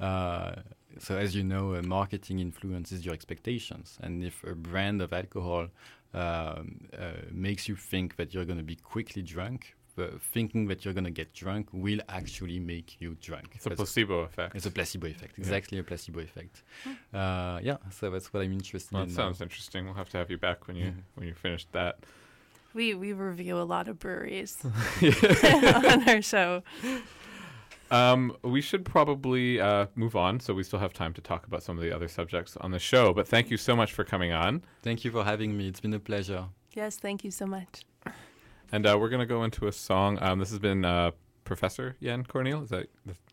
Uh, 0.00 0.56
so, 0.98 1.16
as 1.16 1.34
you 1.34 1.44
know, 1.44 1.74
uh, 1.76 1.82
marketing 1.82 2.40
influences 2.40 3.04
your 3.06 3.14
expectations, 3.14 3.98
and 4.02 4.24
if 4.24 4.42
a 4.44 4.54
brand 4.54 5.00
of 5.02 5.12
alcohol 5.12 5.68
um, 6.14 6.88
uh, 6.98 7.12
makes 7.30 7.68
you 7.70 7.74
think 7.74 8.16
that 8.16 8.34
you're 8.34 8.44
going 8.44 8.58
to 8.58 8.62
be 8.74 8.76
quickly 8.76 9.22
drunk, 9.22 9.74
thinking 10.20 10.66
that 10.66 10.84
you're 10.84 10.92
going 10.92 11.04
to 11.04 11.10
get 11.10 11.32
drunk 11.32 11.68
will 11.72 12.00
actually 12.08 12.58
make 12.58 13.00
you 13.00 13.14
drunk. 13.28 13.48
It's 13.54 13.64
a 13.64 13.70
That's- 13.70 13.78
placebo 13.78 14.18
effect. 14.20 14.54
it's 14.54 14.66
a 14.66 14.70
placebo 14.70 15.06
effect, 15.06 15.32
Yeah. 15.38 15.42
exactly 15.44 15.78
a 15.78 15.82
placebo 15.82 16.20
effect. 16.20 16.62
Uh, 17.14 17.60
yeah, 17.62 17.76
so 17.90 18.10
that's 18.10 18.30
what 18.32 18.42
I'm 18.42 18.52
interested 18.52 18.92
Well, 18.92 19.04
in. 19.04 19.08
that 19.08 19.14
now. 19.14 19.22
sounds 19.24 19.40
interesting. 19.40 19.84
We'll 19.86 19.94
have 19.94 20.10
to 20.10 20.18
have 20.18 20.30
you 20.30 20.36
back 20.38 20.66
when 20.66 20.76
you 20.76 20.86
Mhm. 20.92 21.02
when 21.14 21.28
you 21.28 21.34
finish 21.34 21.64
that. 21.72 22.04
We 22.74 22.94
we 22.94 23.12
review 23.12 23.58
a 23.58 23.62
lot 23.64 23.88
of 23.88 23.98
breweries 23.98 24.56
on 25.02 26.08
our 26.08 26.22
show. 26.22 26.62
Um, 27.90 28.34
we 28.42 28.62
should 28.62 28.84
probably 28.86 29.60
uh, 29.60 29.86
move 29.94 30.16
on, 30.16 30.40
so 30.40 30.54
we 30.54 30.62
still 30.62 30.78
have 30.78 30.94
time 30.94 31.12
to 31.14 31.20
talk 31.20 31.46
about 31.46 31.62
some 31.62 31.76
of 31.76 31.82
the 31.84 31.94
other 31.94 32.08
subjects 32.08 32.56
on 32.56 32.70
the 32.70 32.78
show. 32.78 33.12
But 33.12 33.28
thank 33.28 33.50
you 33.50 33.58
so 33.58 33.76
much 33.76 33.92
for 33.92 34.02
coming 34.04 34.32
on, 34.32 34.62
Thank 34.82 35.04
you 35.04 35.10
for 35.10 35.24
having 35.24 35.56
me. 35.56 35.68
It's 35.68 35.80
been 35.80 35.92
a 35.92 35.98
pleasure. 36.00 36.46
Yes, 36.72 36.96
thank 36.96 37.22
you 37.22 37.30
so 37.30 37.44
much. 37.46 37.84
and 38.72 38.86
uh, 38.86 38.96
we're 38.98 39.10
gonna 39.10 39.26
go 39.26 39.44
into 39.44 39.66
a 39.66 39.72
song. 39.72 40.18
Um, 40.22 40.38
this 40.38 40.48
has 40.48 40.58
been 40.58 40.86
uh, 40.86 41.10
Professor 41.44 41.96
Yann 42.00 42.24
Cornil. 42.24 42.62
Is 42.64 42.70
that 42.70 42.88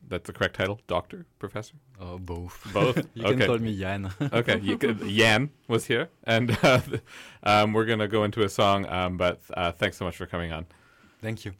that's 0.08 0.28
the 0.28 0.34
correct 0.34 0.56
title? 0.56 0.80
Doctor, 0.88 1.26
Professor, 1.38 1.76
Oh, 2.00 2.18
both. 2.18 2.66
both. 2.74 2.98
you 3.14 3.26
okay. 3.26 3.38
can 3.38 3.48
call 3.48 3.58
me 3.60 3.72
Yann. 3.72 4.12
okay, 4.34 4.60
you 4.60 4.78
could, 4.78 5.02
Yann 5.02 5.50
was 5.68 5.86
here, 5.86 6.10
and 6.24 6.58
uh, 6.64 6.82
um, 7.44 7.74
we're 7.74 7.86
gonna 7.86 8.08
go 8.08 8.24
into 8.24 8.44
a 8.44 8.50
song. 8.50 8.86
Um, 8.88 9.18
but 9.18 9.42
uh, 9.54 9.72
thanks 9.72 9.98
so 9.98 10.06
much 10.06 10.18
for 10.18 10.26
coming 10.26 10.52
on. 10.52 10.66
Thank 11.22 11.46
you. 11.46 11.54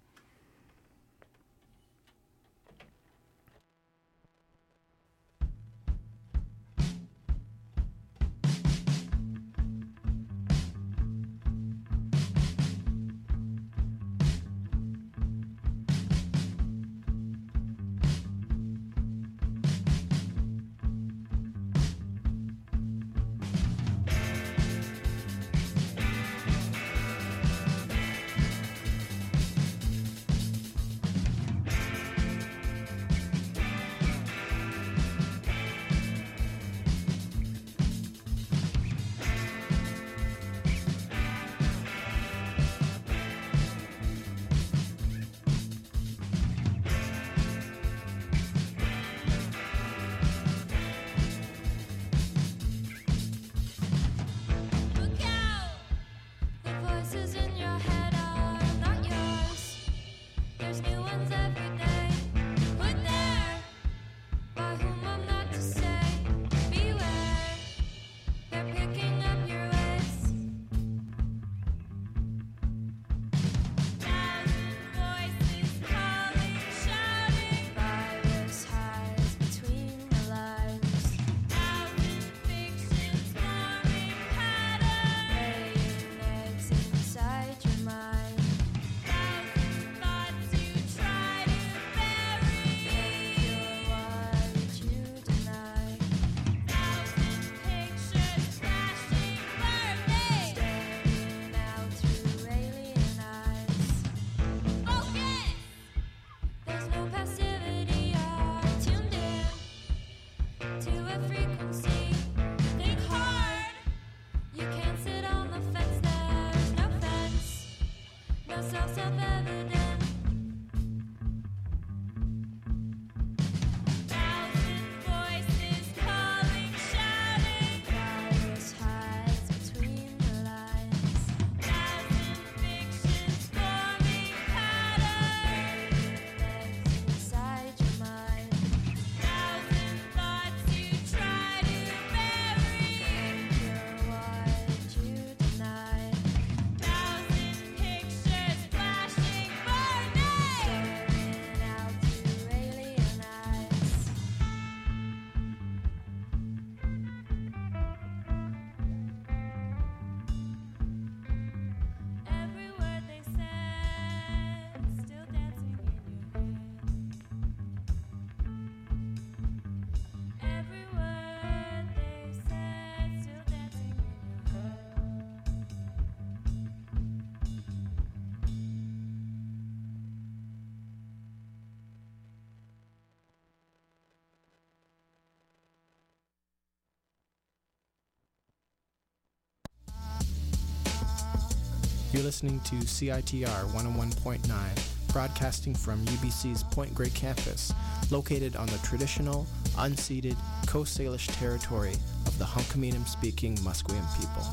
You're 192.20 192.26
listening 192.26 192.60
to 192.66 192.76
CITR 192.76 193.72
101.9, 193.72 195.14
broadcasting 195.14 195.74
from 195.74 196.06
UBC's 196.06 196.64
Point 196.64 196.94
Grey 196.94 197.12
campus, 197.12 197.72
located 198.12 198.58
on 198.58 198.68
the 198.68 198.78
traditional, 198.80 199.48
unceded 199.78 200.36
Coast 200.68 201.00
Salish 201.00 201.28
territory 201.40 201.94
of 202.26 202.38
the 202.38 202.44
Hunkaminam 202.44 203.08
speaking 203.08 203.56
Musqueam 203.60 204.04
people. 204.18 204.44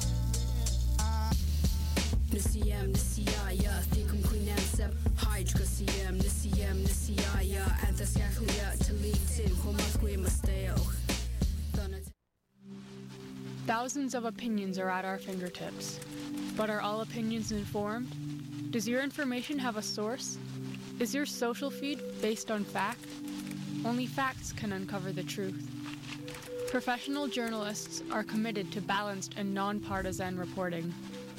Nisiyam, 2.30 2.92
nisiyaya, 2.92 3.82
thikum 3.86 4.20
kuinem 4.20 4.60
sep, 4.60 4.94
hydra 5.16 5.62
siyam, 5.62 6.20
nisiyam, 6.20 6.84
nisiyaya, 6.84 7.64
anthasyakuya, 7.80 8.78
talitin, 8.78 9.52
homasque 9.56 10.16
masteo. 10.16 10.76
Thousands 13.66 14.14
of 14.14 14.24
opinions 14.24 14.78
are 14.78 14.88
at 14.88 15.04
our 15.04 15.18
fingertips. 15.18 15.98
But 16.56 16.70
are 16.70 16.80
all 16.80 17.02
opinions 17.02 17.52
informed? 17.52 18.10
Does 18.72 18.88
your 18.88 19.02
information 19.02 19.58
have 19.58 19.76
a 19.76 19.82
source? 19.82 20.38
Is 20.98 21.14
your 21.14 21.26
social 21.26 21.70
feed 21.70 22.00
based 22.22 22.50
on 22.50 22.64
fact? 22.64 23.04
Only 23.84 24.06
facts 24.06 24.52
can 24.52 24.72
uncover 24.72 25.12
the 25.12 25.22
truth. 25.22 25.68
Professional 26.70 27.28
journalists 27.28 28.02
are 28.10 28.24
committed 28.24 28.72
to 28.72 28.80
balanced 28.80 29.34
and 29.36 29.52
nonpartisan 29.52 30.38
reporting, 30.38 30.92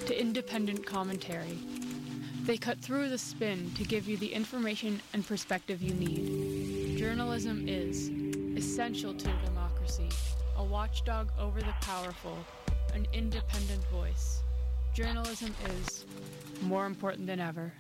to 0.05 0.20
independent 0.20 0.86
commentary. 0.86 1.57
They 2.43 2.57
cut 2.57 2.80
through 2.80 3.09
the 3.09 3.18
spin 3.18 3.72
to 3.76 3.84
give 3.84 4.07
you 4.07 4.18
the 4.18 4.32
information 4.32 5.01
and 5.13 5.26
perspective 5.26 5.82
you 5.82 5.95
need. 5.95 6.97
Journalism 6.97 7.68
is 7.68 8.09
essential 8.55 9.13
to 9.15 9.28
democracy, 9.45 10.09
a 10.57 10.63
watchdog 10.63 11.32
over 11.39 11.59
the 11.59 11.74
powerful, 11.82 12.38
an 12.93 13.07
independent 13.13 13.84
voice. 13.89 14.43
Journalism 14.98 15.54
is 15.78 16.06
more 16.64 16.88
important 16.88 17.28
than 17.28 17.39
ever. 17.39 17.72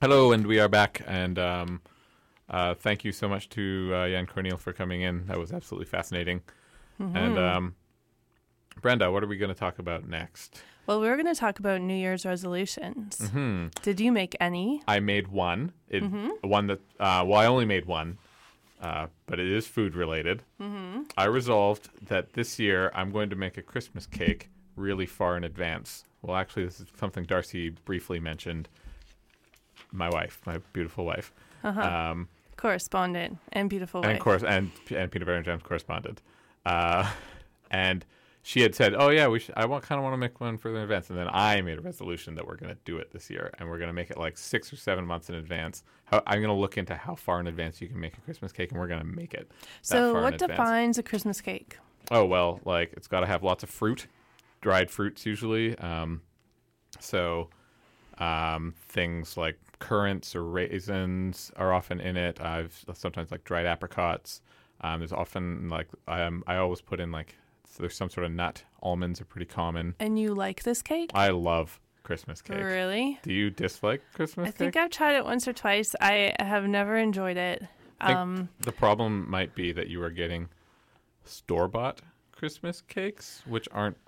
Hello, 0.00 0.30
and 0.30 0.46
we 0.46 0.60
are 0.60 0.68
back. 0.68 1.02
And 1.06 1.36
um, 1.36 1.82
uh, 2.48 2.74
thank 2.74 3.04
you 3.04 3.10
so 3.10 3.28
much 3.28 3.48
to 3.50 3.90
uh, 3.92 4.04
Yann 4.04 4.26
Cornil 4.26 4.56
for 4.56 4.72
coming 4.72 5.02
in. 5.02 5.26
That 5.26 5.36
was 5.38 5.52
absolutely 5.52 5.86
fascinating. 5.86 6.42
And 6.98 7.36
Mhm. 7.36 7.56
um, 7.56 7.74
Brenda, 8.80 9.10
what 9.10 9.24
are 9.24 9.26
we 9.26 9.36
going 9.36 9.52
to 9.52 9.58
talk 9.58 9.80
about 9.80 10.06
next? 10.06 10.62
Well, 10.86 11.00
we're 11.00 11.16
going 11.16 11.32
to 11.34 11.38
talk 11.38 11.58
about 11.58 11.80
New 11.80 11.94
Year's 11.96 12.24
resolutions. 12.24 13.30
Hmm. 13.30 13.66
Did 13.82 13.98
you 13.98 14.12
make 14.12 14.36
any? 14.40 14.82
I 14.86 15.00
made 15.00 15.26
one. 15.28 15.72
It, 15.88 16.04
Mhm. 16.04 16.44
One 16.44 16.68
that, 16.68 16.80
uh, 17.00 17.24
well, 17.26 17.40
I 17.40 17.46
only 17.46 17.64
made 17.64 17.86
one, 17.86 18.18
uh, 18.80 19.06
but 19.26 19.38
it 19.38 19.46
is 19.46 19.66
food 19.66 19.94
related. 19.94 20.42
Mhm. 20.60 21.10
I 21.16 21.24
resolved 21.26 21.88
that 22.08 22.32
this 22.32 22.58
year 22.58 22.90
I'm 22.94 23.10
going 23.12 23.30
to 23.30 23.36
make 23.36 23.56
a 23.58 23.62
Christmas 23.62 24.06
cake 24.06 24.48
really 24.76 25.06
far 25.06 25.36
in 25.36 25.44
advance. 25.44 26.04
Well, 26.22 26.36
actually, 26.36 26.64
this 26.64 26.80
is 26.80 26.86
something 26.98 27.24
Darcy 27.24 27.70
briefly 27.70 28.20
mentioned. 28.20 28.68
My 29.92 30.08
wife, 30.10 30.40
my 30.46 30.58
beautiful 30.72 31.04
wife. 31.04 31.32
Uh-huh. 31.64 31.80
Um, 31.80 32.28
Correspondent 32.56 33.38
and 33.52 33.68
beautiful 33.70 34.02
and 34.02 34.12
wife. 34.12 34.20
course 34.20 34.42
and 34.42 34.70
and 34.94 35.10
Peanut 35.10 35.26
Butter 35.26 35.36
and 35.36 35.44
Jams 35.44 35.62
correspondent, 35.62 36.20
uh, 36.66 37.10
and 37.70 38.04
she 38.50 38.62
had 38.62 38.74
said, 38.74 38.96
"Oh 38.98 39.10
yeah, 39.10 39.28
we 39.28 39.38
should, 39.38 39.54
I 39.56 39.64
want 39.66 39.84
kind 39.84 40.00
of 40.00 40.02
want 40.02 40.12
to 40.14 40.16
make 40.16 40.40
one 40.40 40.58
for 40.58 40.72
the 40.72 40.82
advance." 40.82 41.08
And 41.08 41.16
then 41.16 41.28
I 41.30 41.60
made 41.60 41.78
a 41.78 41.80
resolution 41.80 42.34
that 42.34 42.44
we're 42.44 42.56
going 42.56 42.74
to 42.74 42.78
do 42.84 42.98
it 42.98 43.12
this 43.12 43.30
year, 43.30 43.52
and 43.56 43.68
we're 43.68 43.78
going 43.78 43.90
to 43.90 43.94
make 43.94 44.10
it 44.10 44.18
like 44.18 44.36
six 44.36 44.72
or 44.72 44.76
seven 44.76 45.06
months 45.06 45.28
in 45.28 45.36
advance. 45.36 45.84
How, 46.06 46.20
I'm 46.26 46.40
going 46.40 46.52
to 46.52 46.60
look 46.60 46.76
into 46.76 46.96
how 46.96 47.14
far 47.14 47.38
in 47.38 47.46
advance 47.46 47.80
you 47.80 47.86
can 47.86 48.00
make 48.00 48.18
a 48.18 48.20
Christmas 48.22 48.50
cake, 48.50 48.72
and 48.72 48.80
we're 48.80 48.88
going 48.88 48.98
to 48.98 49.06
make 49.06 49.34
it. 49.34 49.48
that 49.50 49.78
So, 49.82 50.14
far 50.14 50.22
what 50.22 50.38
defines 50.38 50.98
a 50.98 51.02
Christmas 51.04 51.40
cake? 51.40 51.78
Oh 52.10 52.24
well, 52.24 52.58
like 52.64 52.92
it's 52.94 53.06
got 53.06 53.20
to 53.20 53.26
have 53.26 53.44
lots 53.44 53.62
of 53.62 53.70
fruit, 53.70 54.08
dried 54.62 54.90
fruits 54.90 55.24
usually. 55.24 55.78
Um, 55.78 56.20
so 56.98 57.50
um, 58.18 58.74
things 58.88 59.36
like 59.36 59.58
currants 59.78 60.34
or 60.34 60.42
raisins 60.42 61.52
are 61.54 61.72
often 61.72 62.00
in 62.00 62.16
it. 62.16 62.40
I've 62.40 62.84
sometimes 62.94 63.30
like 63.30 63.44
dried 63.44 63.66
apricots. 63.66 64.42
Um, 64.80 64.98
there's 64.98 65.12
often 65.12 65.68
like 65.68 65.86
um, 66.08 66.42
I 66.48 66.56
always 66.56 66.80
put 66.80 66.98
in 66.98 67.12
like 67.12 67.36
there's 67.78 67.96
some 67.96 68.10
sort 68.10 68.26
of 68.26 68.32
nut. 68.32 68.64
Almonds 68.82 69.20
are 69.20 69.24
pretty 69.24 69.46
common. 69.46 69.94
And 70.00 70.18
you 70.18 70.34
like 70.34 70.62
this 70.64 70.82
cake? 70.82 71.10
I 71.14 71.28
love 71.30 71.78
Christmas 72.02 72.42
cake. 72.42 72.58
Really? 72.58 73.18
Do 73.22 73.32
you 73.32 73.50
dislike 73.50 74.02
Christmas 74.14 74.48
I 74.48 74.50
cake? 74.50 74.58
think 74.58 74.76
I've 74.76 74.90
tried 74.90 75.16
it 75.16 75.24
once 75.24 75.46
or 75.46 75.52
twice. 75.52 75.94
I 76.00 76.34
have 76.40 76.64
never 76.66 76.96
enjoyed 76.96 77.36
it. 77.36 77.62
I 78.00 78.14
Um, 78.14 78.48
the 78.60 78.72
problem 78.72 79.30
might 79.30 79.54
be 79.54 79.72
that 79.72 79.88
you 79.88 80.02
are 80.02 80.10
getting 80.10 80.48
store 81.24 81.68
bought 81.68 82.00
Christmas 82.32 82.80
cakes, 82.80 83.42
which 83.46 83.68
aren't 83.72 83.98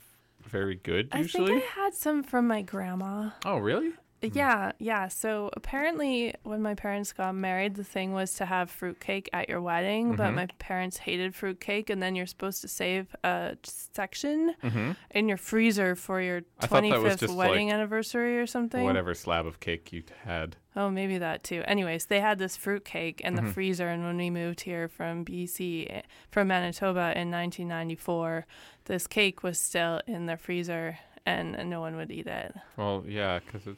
very 0.43 0.75
good 0.75 1.09
I 1.13 1.19
usually. 1.19 1.47
think 1.61 1.65
I 1.79 1.83
had 1.83 1.95
some 1.95 2.23
from 2.23 2.47
my 2.49 2.63
grandma. 2.63 3.31
Oh, 3.45 3.59
really? 3.59 3.93
Yeah, 4.23 4.73
yeah. 4.79 5.09
So 5.09 5.51
apparently, 5.55 6.35
when 6.45 6.63
my 6.63 6.75
parents 6.75 7.13
got 7.13 7.35
married, 7.35 7.75
the 7.75 7.85
thing 7.85 8.13
was 8.13 8.35
to 8.35 8.47
have 8.47 8.71
fruitcake 8.71 9.29
at 9.33 9.49
your 9.49 9.61
wedding, 9.61 10.15
but 10.15 10.31
Mhm. 10.31 10.35
my 10.35 10.47
parents 10.59 10.99
hated 10.99 11.35
fruitcake, 11.35 11.91
and 11.91 12.03
then 12.03 12.15
you're 12.15 12.27
supposed 12.27 12.61
to 12.63 12.69
save 12.69 13.15
a 13.25 13.57
section 13.65 14.55
Mhm. 14.63 14.97
in 15.11 15.29
your 15.29 15.37
freezer 15.39 15.95
for 15.97 16.21
your 16.21 16.43
I 16.61 16.67
thought 16.67 16.83
that 16.83 17.01
was 17.01 17.17
25th 17.17 17.35
wedding 17.37 17.67
like, 17.69 17.75
anniversary 17.75 18.39
or 18.39 18.47
something. 18.47 18.85
Whatever 18.85 19.15
slab 19.15 19.45
of 19.47 19.61
cake 19.61 19.93
you 19.93 20.03
had. 20.25 20.57
Oh, 20.77 20.89
maybe 20.89 21.19
that 21.19 21.43
too. 21.43 21.63
Anyways, 21.67 22.07
they 22.07 22.21
had 22.21 22.39
this 22.39 22.57
fruitcake 22.57 23.21
in 23.21 23.35
the 23.35 23.43
Mhm. 23.43 23.53
freezer, 23.53 23.89
and 23.89 24.05
when 24.05 24.17
we 24.17 24.31
moved 24.31 24.63
here 24.63 24.89
from 24.89 25.25
BC, 25.25 25.87
eh, 25.91 26.03
from 26.31 26.49
Manitoba 26.49 27.13
in 27.17 27.31
1994, 27.31 28.47
this 28.85 29.07
cake 29.07 29.43
was 29.43 29.61
still 29.61 30.01
in 30.07 30.27
the 30.27 30.37
freezer, 30.37 30.99
and 31.27 31.53
no 31.69 31.81
one 31.81 31.97
would 31.97 32.11
eat 32.11 32.27
it. 32.27 32.55
Well, 32.77 33.05
yeah, 33.07 33.41
because 33.41 33.77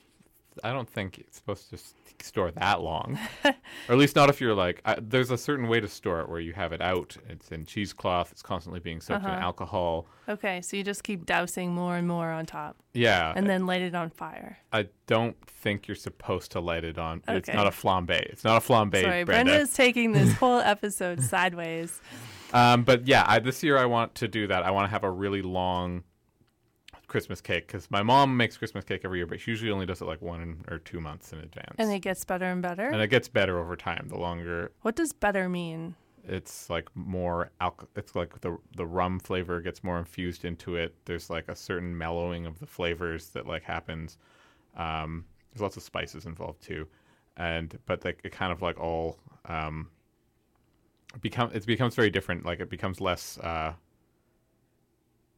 I 0.63 0.73
don't 0.73 0.89
think 0.89 1.19
it's 1.19 1.37
supposed 1.37 1.71
to 1.71 1.79
store 2.23 2.51
that 2.53 2.81
long, 2.81 3.19
or 3.45 3.53
at 3.89 3.99
least 3.99 4.15
not 4.17 4.31
if 4.31 4.41
you're 4.41 4.55
like. 4.55 4.81
I, 4.85 4.97
there's 5.01 5.31
a 5.31 5.37
certain 5.37 5.67
way 5.69 5.81
to 5.81 5.89
store 5.89 6.21
it 6.21 6.29
where 6.29 6.41
you 6.41 6.53
have 6.53 6.73
it 6.73 6.81
out. 6.81 7.17
It's 7.29 7.51
in 7.51 7.67
cheesecloth. 7.67 8.31
It's 8.33 8.41
constantly 8.43 8.81
being 8.81 9.01
soaked 9.01 9.25
in 9.25 9.31
Uh-huh. 9.31 9.41
alcohol. 9.41 10.07
Okay, 10.29 10.61
so 10.63 10.77
you 10.77 10.85
just 10.85 11.03
keep 11.03 11.27
dousing 11.27 11.75
more 11.75 11.97
and 11.97 12.07
more 12.09 12.31
on 12.31 12.47
top. 12.47 12.77
Yeah, 12.95 13.33
And 13.37 13.49
then 13.49 13.67
light 13.67 13.83
it 13.83 13.95
on 13.95 14.11
fire. 14.11 14.59
I 14.73 14.87
don't 15.07 15.37
think 15.49 15.89
you're 15.89 15.97
supposed 15.97 16.53
to 16.53 16.61
light 16.61 16.85
it 16.85 16.99
on. 16.99 17.23
It's 17.29 17.49
not 17.49 17.67
a 17.67 17.71
flambe. 17.71 18.11
It's 18.11 18.45
not 18.45 18.63
a 18.63 18.67
flambe. 18.67 19.03
Sorry, 19.03 19.25
Brenda. 19.25 19.51
Brenda's 19.53 19.75
taking 19.75 20.13
this 20.13 20.33
whole 20.41 20.61
episode 20.61 21.21
sideways. 21.23 22.01
Um, 22.53 22.85
but 22.85 23.07
yeah, 23.09 23.25
I, 23.27 23.41
this 23.41 23.63
year 23.65 23.77
I 23.77 23.87
want 23.87 24.15
to 24.17 24.29
do 24.29 24.47
that. 24.47 24.63
I 24.63 24.71
want 24.71 24.87
to 24.87 24.91
have 24.91 25.03
a 25.05 25.11
really 25.11 25.43
long 25.43 26.05
Christmas 27.07 27.41
cake 27.41 27.67
because 27.67 27.91
my 27.91 28.03
mom 28.03 28.37
makes 28.37 28.57
Christmas 28.57 28.85
cake 28.85 29.03
every 29.05 29.19
year, 29.19 29.27
but 29.27 29.41
she 29.41 29.51
usually 29.51 29.71
only 29.71 29.87
does 29.87 30.01
it 30.01 30.07
like 30.07 30.23
one 30.23 30.65
or 30.69 30.79
two 30.79 31.01
months 31.01 31.33
in 31.33 31.39
advance. 31.39 31.75
And 31.79 31.93
it 31.93 32.01
gets 32.01 32.25
better 32.25 32.47
and 32.47 32.63
better. 32.63 32.87
and 32.87 33.01
it 33.01 33.09
gets 33.09 33.29
better 33.29 33.59
over 33.59 33.77
time. 33.77 34.07
The 34.09 34.19
longer 34.19 34.73
what 34.83 34.97
does 34.97 35.13
better 35.13 35.49
mean? 35.49 35.95
it's 36.27 36.71
like 36.71 36.89
more 36.95 37.51
alcohol. 37.61 37.89
It's 37.97 38.15
like 38.15 38.41
the 38.41 38.57
the 38.77 38.87
rum 38.87 39.19
flavor 39.19 39.61
gets 39.61 39.85
more 39.85 39.99
infused 39.99 40.45
into 40.45 40.77
it. 40.77 40.95
There's 41.05 41.31
like 41.31 41.49
a 41.49 41.57
certain 41.57 41.97
mellowing 41.97 42.47
of 42.47 42.59
the 42.59 42.67
flavors 42.67 43.29
that 43.31 43.47
like 43.47 43.63
happens. 43.63 44.19
Um, 44.77 45.25
there's 45.53 45.63
lots 45.63 45.77
of 45.77 45.83
spices 45.83 46.27
involved 46.27 46.63
too, 46.63 46.87
and 47.37 47.79
but 47.87 48.05
like 48.05 48.21
it 48.25 48.33
kind 48.33 48.53
of 48.53 48.63
like 48.63 48.79
all 48.79 49.19
um, 49.47 49.91
become 51.21 51.51
it 51.53 51.67
becomes 51.67 51.95
very 51.95 52.11
different. 52.11 52.45
Like 52.45 52.61
it 52.61 52.71
becomes 52.71 53.01
less, 53.01 53.39
uh, 53.39 53.75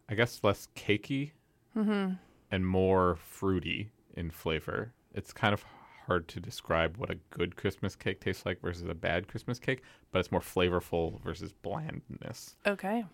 I 0.08 0.14
guess, 0.14 0.40
less 0.42 0.68
cakey 0.76 1.32
Mm-hmm. 1.76 2.14
and 2.50 2.66
more 2.66 3.16
fruity 3.16 3.90
in 4.16 4.30
flavor. 4.30 4.92
It's 5.14 5.32
kind 5.32 5.52
of 5.52 5.64
hard 6.06 6.28
to 6.28 6.40
describe 6.40 6.96
what 6.96 7.10
a 7.10 7.16
good 7.30 7.56
Christmas 7.56 7.96
cake 7.96 8.20
tastes 8.20 8.46
like 8.46 8.60
versus 8.60 8.88
a 8.88 8.94
bad 8.94 9.28
Christmas 9.28 9.58
cake, 9.58 9.82
but 10.12 10.20
it's 10.20 10.30
more 10.30 10.40
flavorful 10.40 11.20
versus 11.22 11.52
blandness. 11.52 12.56
Okay. 12.66 13.04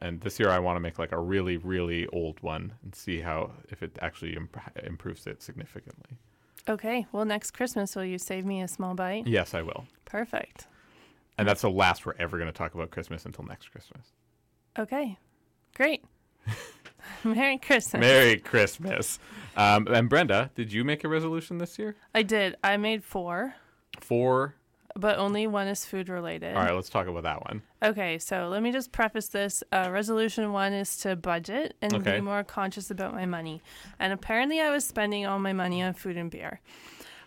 And 0.00 0.20
this 0.22 0.40
year 0.40 0.48
I 0.48 0.58
want 0.58 0.76
to 0.76 0.80
make 0.80 0.98
like 0.98 1.12
a 1.12 1.20
really, 1.20 1.58
really 1.58 2.06
old 2.08 2.40
one 2.42 2.72
and 2.82 2.94
see 2.94 3.20
how 3.20 3.52
if 3.68 3.82
it 3.82 3.98
actually 4.00 4.34
imp- 4.34 4.58
improves 4.82 5.26
it 5.26 5.42
significantly. 5.42 6.16
Okay. 6.68 7.06
Well, 7.12 7.24
next 7.24 7.50
Christmas, 7.52 7.94
will 7.94 8.04
you 8.04 8.18
save 8.18 8.46
me 8.46 8.62
a 8.62 8.68
small 8.68 8.94
bite? 8.94 9.26
Yes, 9.26 9.54
I 9.54 9.62
will. 9.62 9.84
Perfect. 10.04 10.66
And 11.38 11.46
that's 11.46 11.62
the 11.62 11.70
last 11.70 12.06
we're 12.06 12.14
ever 12.18 12.38
going 12.38 12.48
to 12.48 12.56
talk 12.56 12.74
about 12.74 12.90
Christmas 12.90 13.24
until 13.24 13.44
next 13.44 13.68
Christmas. 13.68 14.08
Okay. 14.78 15.18
Great. 15.74 16.04
Merry 17.24 17.58
Christmas. 17.58 18.00
Merry 18.00 18.38
Christmas. 18.38 19.18
Um, 19.56 19.86
and 19.88 20.08
Brenda, 20.08 20.50
did 20.54 20.72
you 20.72 20.84
make 20.84 21.04
a 21.04 21.08
resolution 21.08 21.58
this 21.58 21.78
year? 21.78 21.96
I 22.14 22.22
did. 22.22 22.56
I 22.64 22.76
made 22.76 23.04
four, 23.04 23.54
Four. 24.00 24.54
but 24.96 25.18
only 25.18 25.46
one 25.46 25.66
is 25.66 25.84
food 25.84 26.08
related. 26.08 26.56
all 26.56 26.62
right, 26.62 26.74
let's 26.74 26.88
talk 26.88 27.06
about 27.08 27.24
that 27.24 27.44
one. 27.44 27.62
Okay, 27.82 28.18
so 28.18 28.48
let 28.48 28.62
me 28.62 28.72
just 28.72 28.92
preface 28.92 29.28
this. 29.28 29.62
Uh, 29.72 29.88
resolution 29.92 30.52
one 30.52 30.72
is 30.72 30.96
to 30.98 31.16
budget 31.16 31.76
and 31.82 31.94
Okay. 31.94 32.16
be 32.16 32.20
more 32.20 32.42
conscious 32.44 32.90
about 32.90 33.12
my 33.12 33.26
money. 33.26 33.60
And 33.98 34.12
apparently, 34.12 34.60
I 34.60 34.70
was 34.70 34.84
spending 34.84 35.26
all 35.26 35.38
my 35.38 35.52
money 35.52 35.82
on 35.82 35.92
food 35.94 36.16
and 36.16 36.30
beer. 36.30 36.60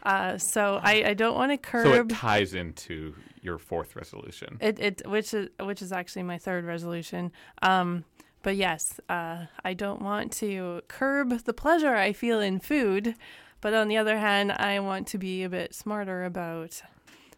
Uh, 0.01 0.37
so 0.37 0.79
I, 0.83 1.03
I 1.09 1.13
don't 1.13 1.35
want 1.35 1.51
to 1.51 1.57
curb. 1.57 1.85
So 1.85 1.93
it 1.93 2.09
ties 2.09 2.53
into 2.53 3.15
your 3.41 3.57
fourth 3.57 3.95
resolution. 3.95 4.57
It, 4.59 4.79
it 4.79 5.01
which 5.07 5.33
is 5.33 5.49
which 5.61 5.81
is 5.81 5.91
actually 5.93 6.23
my 6.23 6.37
third 6.37 6.65
resolution. 6.65 7.31
Um, 7.61 8.03
but 8.43 8.55
yes, 8.55 8.99
uh, 9.09 9.45
I 9.65 9.73
don't 9.73 10.01
want 10.01 10.31
to 10.33 10.81
curb 10.87 11.31
the 11.45 11.53
pleasure 11.53 11.95
I 11.95 12.13
feel 12.13 12.39
in 12.39 12.59
food, 12.59 13.15
but 13.61 13.73
on 13.73 13.87
the 13.87 13.97
other 13.97 14.17
hand, 14.19 14.51
I 14.51 14.79
want 14.81 15.07
to 15.07 15.17
be 15.17 15.43
a 15.43 15.49
bit 15.49 15.73
smarter 15.73 16.23
about 16.23 16.81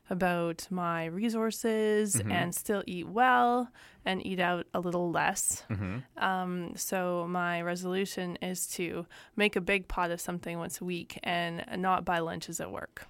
about 0.08 0.68
my 0.70 1.06
resources 1.06 2.18
Mhm. 2.18 2.32
and 2.32 2.54
still 2.54 2.84
eat 2.86 3.08
well 3.08 3.72
and 4.06 4.24
eat 4.24 4.40
out 4.40 4.68
a 4.72 4.80
little 4.80 5.10
less. 5.10 5.64
Mhm. 5.68 6.04
Um, 6.18 6.76
so 6.76 7.26
my 7.28 7.60
resolution 7.64 8.36
is 8.40 8.68
to 8.76 9.08
make 9.36 9.56
a 9.56 9.62
big 9.62 9.88
pot 9.88 10.12
of 10.12 10.22
something 10.22 10.60
once 10.60 10.80
a 10.80 10.86
week 10.86 11.18
and 11.24 11.66
not 11.82 12.06
buy 12.06 12.20
lunches 12.20 12.60
at 12.60 12.72
work. 12.72 13.08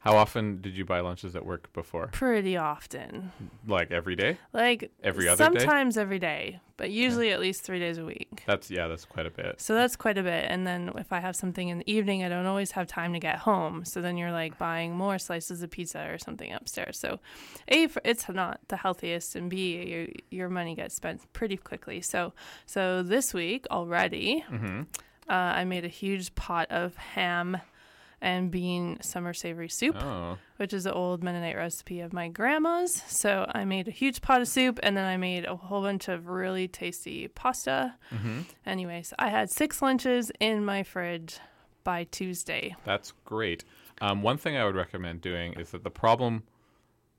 How 0.00 0.16
often 0.16 0.60
did 0.62 0.76
you 0.76 0.84
buy 0.84 1.00
lunches 1.00 1.34
at 1.34 1.44
work 1.44 1.72
before? 1.72 2.06
Pretty 2.12 2.56
often. 2.56 3.32
Like 3.66 3.90
every 3.90 4.14
day? 4.14 4.38
Like 4.52 4.92
Every 5.02 5.28
other 5.28 5.50
day? 5.50 5.58
sometimes 5.58 5.98
every 5.98 6.20
day, 6.20 6.60
but 6.76 6.90
usually 6.90 7.32
at 7.32 7.40
least 7.40 7.62
three 7.62 7.80
days 7.80 7.98
a 7.98 8.04
week. 8.04 8.44
That's 8.46 8.70
yeah, 8.70 8.86
that's 8.86 9.04
quite 9.04 9.26
a 9.26 9.30
bit. 9.30 9.60
So 9.60 9.74
that's 9.74 9.96
quite 9.96 10.16
a 10.16 10.22
bit. 10.22 10.46
And 10.48 10.64
then 10.64 10.92
if 10.96 11.12
I 11.12 11.18
have 11.18 11.34
something 11.34 11.68
in 11.68 11.78
the 11.78 11.92
evening, 11.92 12.22
I 12.22 12.28
don't 12.28 12.46
always 12.46 12.70
have 12.72 12.86
time 12.86 13.12
to 13.12 13.18
get 13.18 13.38
home. 13.40 13.84
So 13.84 14.00
then 14.00 14.16
you're 14.16 14.30
like 14.30 14.56
buying 14.56 14.94
more 14.94 15.18
slices 15.18 15.62
of 15.62 15.70
pizza 15.70 16.08
or 16.08 16.16
something 16.18 16.52
upstairs. 16.52 16.96
So 16.96 17.18
A, 17.68 17.88
it's 18.04 18.28
not 18.28 18.60
the 18.68 18.76
healthiest, 18.76 19.34
and 19.34 19.50
B, 19.50 19.82
your 19.84 20.06
your 20.30 20.48
money 20.48 20.76
gets 20.76 20.94
spent 20.94 21.30
pretty 21.32 21.56
quickly. 21.56 22.00
So 22.02 22.32
so 22.66 23.02
this 23.02 23.34
week 23.34 23.66
already, 23.70 24.44
Mm-hmm. 24.48 24.82
uh, 25.28 25.32
I 25.32 25.64
made 25.64 25.84
a 25.84 25.88
huge 25.88 26.34
pot 26.36 26.70
of 26.70 26.94
ham 26.96 27.58
and 28.20 28.50
bean 28.50 28.98
summer 29.00 29.32
savory 29.32 29.68
soup 29.68 29.96
Oh. 30.02 30.38
which 30.56 30.72
is 30.72 30.86
an 30.86 30.92
old 30.92 31.22
Mennonite 31.22 31.56
recipe 31.56 32.00
of 32.00 32.12
my 32.12 32.28
grandma's. 32.28 33.02
So 33.06 33.50
I 33.54 33.64
made 33.64 33.86
a 33.88 33.92
huge 33.92 34.20
pot 34.20 34.40
of 34.40 34.48
soup 34.48 34.80
and 34.82 34.96
then 34.96 35.04
I 35.04 35.16
made 35.16 35.44
a 35.44 35.54
whole 35.56 35.82
bunch 35.82 36.08
of 36.08 36.26
really 36.26 36.66
tasty 36.68 37.28
pasta. 37.28 37.94
Mm-hmm. 38.12 38.40
Anyways, 38.66 39.14
I 39.18 39.28
had 39.28 39.50
six 39.50 39.80
lunches 39.82 40.32
in 40.40 40.64
my 40.64 40.82
fridge 40.82 41.38
by 41.84 42.04
Tuesday. 42.04 42.74
That's 42.84 43.12
great. 43.24 43.64
Um, 44.00 44.22
one 44.22 44.36
thing 44.36 44.56
I 44.56 44.64
would 44.64 44.76
recommend 44.76 45.20
doing 45.20 45.52
is 45.54 45.70
that 45.70 45.84
the 45.84 45.90
problem 45.90 46.42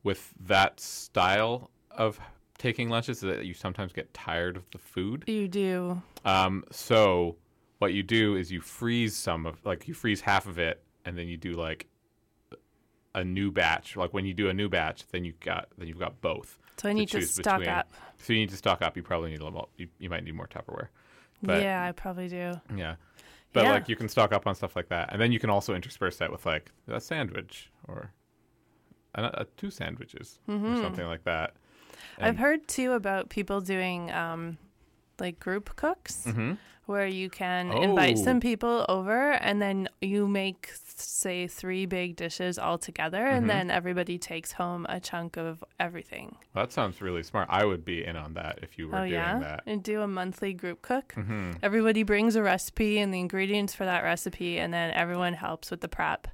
with 0.03 0.33
that 0.47 0.79
style 0.79 1.71
of 1.91 2.19
taking 2.57 2.89
lunches 2.89 3.17
is 3.17 3.21
that 3.37 3.45
you 3.45 3.53
sometimes 3.53 3.93
get 3.93 4.13
tired 4.13 4.57
of 4.57 4.63
the 4.71 4.77
food. 4.77 5.23
You 5.27 5.47
do. 5.47 6.01
Um, 6.25 6.63
so 6.71 7.37
what 7.79 7.93
you 7.93 8.03
do 8.03 8.35
is 8.35 8.51
you 8.51 8.59
freeze 8.61 9.15
some 9.15 9.45
of 9.45 9.63
like 9.65 9.87
you 9.87 9.93
freeze 9.93 10.19
half 10.21 10.45
of 10.45 10.59
it, 10.59 10.83
and 11.05 11.17
then 11.17 11.27
you 11.27 11.37
do 11.37 11.53
like 11.53 11.87
a 13.15 13.23
new 13.23 13.51
batch. 13.51 13.95
Like 13.95 14.13
when 14.13 14.25
you 14.25 14.33
do 14.33 14.49
a 14.49 14.53
new 14.53 14.69
batch, 14.69 15.05
then 15.11 15.23
you 15.25 15.33
got 15.39 15.69
then 15.77 15.87
you've 15.87 15.99
got 15.99 16.21
both. 16.21 16.57
So 16.77 16.89
I 16.89 16.93
need 16.93 17.09
to 17.09 17.19
choose 17.19 17.31
stock 17.33 17.59
between. 17.59 17.75
up. 17.75 17.91
So 18.19 18.33
you 18.33 18.39
need 18.39 18.49
to 18.49 18.57
stock 18.57 18.81
up. 18.81 18.95
You 18.95 19.03
probably 19.03 19.31
need 19.31 19.41
a 19.41 19.43
little. 19.43 19.69
You, 19.77 19.87
you 19.99 20.09
might 20.09 20.23
need 20.23 20.35
more 20.35 20.47
Tupperware. 20.47 20.87
But 21.41 21.61
yeah, 21.61 21.83
I 21.85 21.91
probably 21.91 22.27
do. 22.27 22.53
yeah. 22.75 22.95
But 23.51 23.63
Yeah. 23.63 23.71
like 23.71 23.89
you 23.89 23.95
can 23.95 24.07
stock 24.09 24.31
up 24.31 24.45
on 24.45 24.55
stuff 24.55 24.75
like 24.75 24.89
that, 24.89 25.11
and 25.11 25.21
then 25.21 25.31
you 25.31 25.39
can 25.39 25.49
also 25.49 25.73
intersperse 25.73 26.17
that 26.17 26.31
with 26.31 26.45
like 26.45 26.71
a 26.87 26.99
sandwich 27.01 27.71
or 27.87 28.11
a, 29.15 29.23
a, 29.23 29.45
two 29.57 29.71
sandwiches 29.71 30.39
or 30.47 30.75
something 30.77 31.05
like 31.07 31.23
that. 31.23 31.53
Mm-hmm. 31.53 32.25
I've 32.25 32.37
heard 32.37 32.67
too 32.67 32.91
about 32.93 33.29
people 33.29 33.59
doing 33.61 34.11
um, 34.11 34.57
like 35.19 35.39
group 35.39 35.75
cooks 35.75 36.25
Mhm. 36.27 36.57
where 36.85 37.05
you 37.07 37.29
can 37.29 37.71
invite 37.71 38.17
Oh. 38.17 38.23
some 38.23 38.39
people 38.39 38.85
over 38.89 39.31
and 39.33 39.61
then 39.61 39.87
you 40.01 40.27
make, 40.27 40.69
say, 40.73 41.45
three 41.47 41.85
big 41.85 42.15
dishes 42.15 42.57
all 42.57 42.77
together 42.79 43.25
and 43.27 43.45
Mhm. 43.45 43.47
then 43.47 43.71
everybody 43.71 44.17
takes 44.17 44.53
home 44.53 44.85
a 44.89 44.99
chunk 44.99 45.37
of 45.37 45.63
everything. 45.79 46.35
Well, 46.53 46.65
that 46.65 46.71
sounds 46.71 46.99
really 47.01 47.21
smart. 47.23 47.47
I 47.51 47.63
would 47.65 47.85
be 47.85 48.03
in 48.03 48.15
on 48.15 48.33
that 48.33 48.59
if 48.63 48.77
you 48.79 48.87
were 48.87 48.95
oh, 48.95 48.99
doing 49.01 49.11
yeah? 49.13 49.37
that. 49.39 49.63
And 49.67 49.83
do 49.83 50.01
a 50.01 50.07
monthly 50.07 50.53
group 50.53 50.81
cook. 50.81 51.13
hmm 51.13 51.51
Everybody 51.61 52.01
brings 52.03 52.35
a 52.35 52.41
recipe 52.41 52.97
and 52.97 53.13
the 53.13 53.19
ingredients 53.19 53.75
for 53.75 53.85
that 53.85 54.03
recipe, 54.03 54.57
and 54.57 54.73
then 54.73 54.91
everyone 54.93 55.33
helps 55.33 55.69
with 55.69 55.81
the 55.81 55.89
prep. 55.89 56.27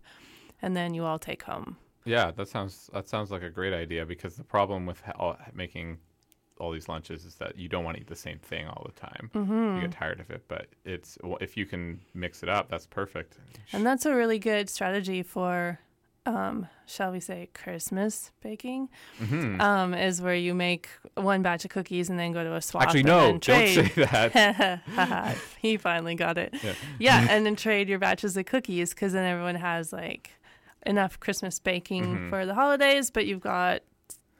And 0.62 0.76
then 0.76 0.94
you 0.94 1.04
all 1.04 1.20
take 1.20 1.44
home. 1.44 1.78
Yeah, 2.06 2.32
that 2.32 2.48
sounds 2.48 2.90
that 2.94 3.08
sounds 3.10 3.30
like 3.32 3.42
a 3.44 3.50
great 3.50 3.74
idea 3.74 4.06
because 4.06 4.36
the 4.38 4.44
problem 4.44 4.86
with 4.86 5.02
ha- 5.02 5.38
making 5.54 5.98
all 6.60 6.72
these 6.72 6.88
lunches 6.88 7.26
is 7.26 7.36
that 7.36 7.58
you 7.58 7.68
don't 7.68 7.84
want 7.84 7.98
to 7.98 8.02
eat 8.02 8.08
the 8.08 8.16
same 8.16 8.40
thing 8.40 8.68
all 8.68 8.84
the 8.86 9.00
time. 9.00 9.30
Mm-hmm. 9.34 9.76
You 9.76 9.82
get 9.82 9.92
tired 9.92 10.20
of 10.20 10.30
it, 10.32 10.44
but 10.48 10.68
it's 10.86 11.18
if 11.42 11.58
you 11.58 11.66
can 11.66 12.00
mix 12.14 12.44
it 12.44 12.50
up, 12.50 12.70
that's 12.70 12.86
perfect. 12.86 13.38
And 13.74 13.86
that's 13.86 14.06
a 14.06 14.16
really 14.16 14.40
good 14.40 14.70
strategy 14.70 15.22
for, 15.22 15.80
um, 16.26 16.68
shall 16.86 17.12
we 17.12 17.20
say, 17.20 17.50
Christmas 17.54 18.32
baking. 18.42 18.88
Mhm. 19.20 19.60
Um, 19.60 19.94
is 19.94 20.22
where 20.22 20.34
you 20.36 20.54
make 20.54 20.88
one 21.16 21.42
batch 21.42 21.66
of 21.66 21.72
cookies 21.72 22.10
and 22.10 22.18
then 22.18 22.32
go 22.32 22.44
to 22.44 22.56
a 22.56 22.62
swap. 22.62 22.84
Actually, 22.84 23.04
no, 23.04 23.32
don't 23.38 23.42
say 23.42 23.82
that. 23.96 24.80
he 25.62 25.78
finally 25.78 26.16
got 26.16 26.38
it. 26.38 26.54
Yeah. 26.64 26.74
Yeah, 27.00 27.28
and 27.30 27.46
then 27.46 27.56
trade 27.56 27.90
your 27.90 28.00
batches 28.00 28.38
of 28.38 28.46
cookies 28.46 28.94
because 28.94 29.14
then 29.14 29.26
everyone 29.30 29.56
has 29.56 29.92
like 29.92 30.32
enough 30.86 31.20
Christmas 31.20 31.60
baking 31.60 32.06
Mhm. 32.06 32.30
for 32.30 32.46
the 32.46 32.54
holidays, 32.54 33.12
but 33.12 33.26
you've 33.26 33.42
got 33.42 33.82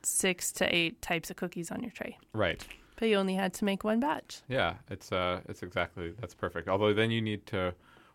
six 0.06 0.52
to 0.54 0.76
eight 0.76 1.02
types 1.02 1.30
of 1.30 1.36
cookies 1.36 1.72
on 1.72 1.82
your 1.82 1.92
tray. 1.92 2.18
Right. 2.34 2.66
But 2.98 3.10
you 3.10 3.18
only 3.18 3.36
had 3.36 3.54
to 3.56 3.66
make 3.66 3.84
one 3.84 4.00
batch. 4.00 4.42
Yeah, 4.48 4.76
it's 4.90 5.12
uh, 5.12 5.42
it's 5.50 5.64
exactly 5.64 6.14
that's 6.20 6.34
perfect. 6.34 6.68
Although 6.70 6.94
then 6.94 7.12
you 7.12 7.22
need 7.22 7.46
to 7.48 7.74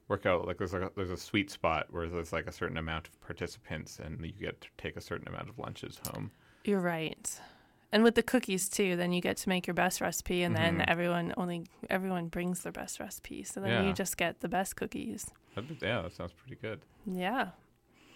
work 0.08 0.26
out 0.26 0.46
like 0.46 0.58
there's 0.58 0.72
like 0.72 0.82
a, 0.82 0.90
there's 0.96 1.10
a 1.10 1.16
sweet 1.16 1.50
spot 1.50 1.86
where 1.90 2.08
there's 2.08 2.32
like 2.32 2.46
a 2.46 2.52
certain 2.52 2.76
amount 2.78 3.06
of 3.08 3.20
participants 3.20 3.98
and 4.02 4.24
you 4.24 4.32
get 4.32 4.60
to 4.62 4.68
take 4.78 4.96
a 4.96 5.00
certain 5.00 5.28
amount 5.28 5.48
of 5.48 5.58
lunches 5.58 6.00
home. 6.08 6.30
You're 6.64 6.80
right. 6.80 7.38
And 7.92 8.02
with 8.04 8.14
the 8.14 8.22
cookies 8.22 8.68
too, 8.68 8.96
then 8.96 9.12
you 9.12 9.20
get 9.20 9.36
to 9.38 9.48
make 9.48 9.66
your 9.66 9.74
best 9.74 10.00
recipe, 10.00 10.42
and 10.44 10.54
then 10.54 10.78
Mhm. 10.78 10.84
everyone 10.88 11.34
only 11.36 11.66
everyone 11.90 12.28
brings 12.28 12.62
their 12.62 12.72
best 12.72 13.00
recipe, 13.00 13.42
so 13.42 13.60
then 13.60 13.70
Yeah. 13.70 13.82
you 13.88 13.92
just 13.92 14.16
get 14.16 14.40
the 14.40 14.48
best 14.48 14.76
cookies. 14.76 15.28
That'd 15.56 15.76
yeah, 15.82 16.02
that 16.02 16.12
sounds 16.12 16.32
pretty 16.32 16.54
good. 16.60 16.80
Yeah, 17.04 17.50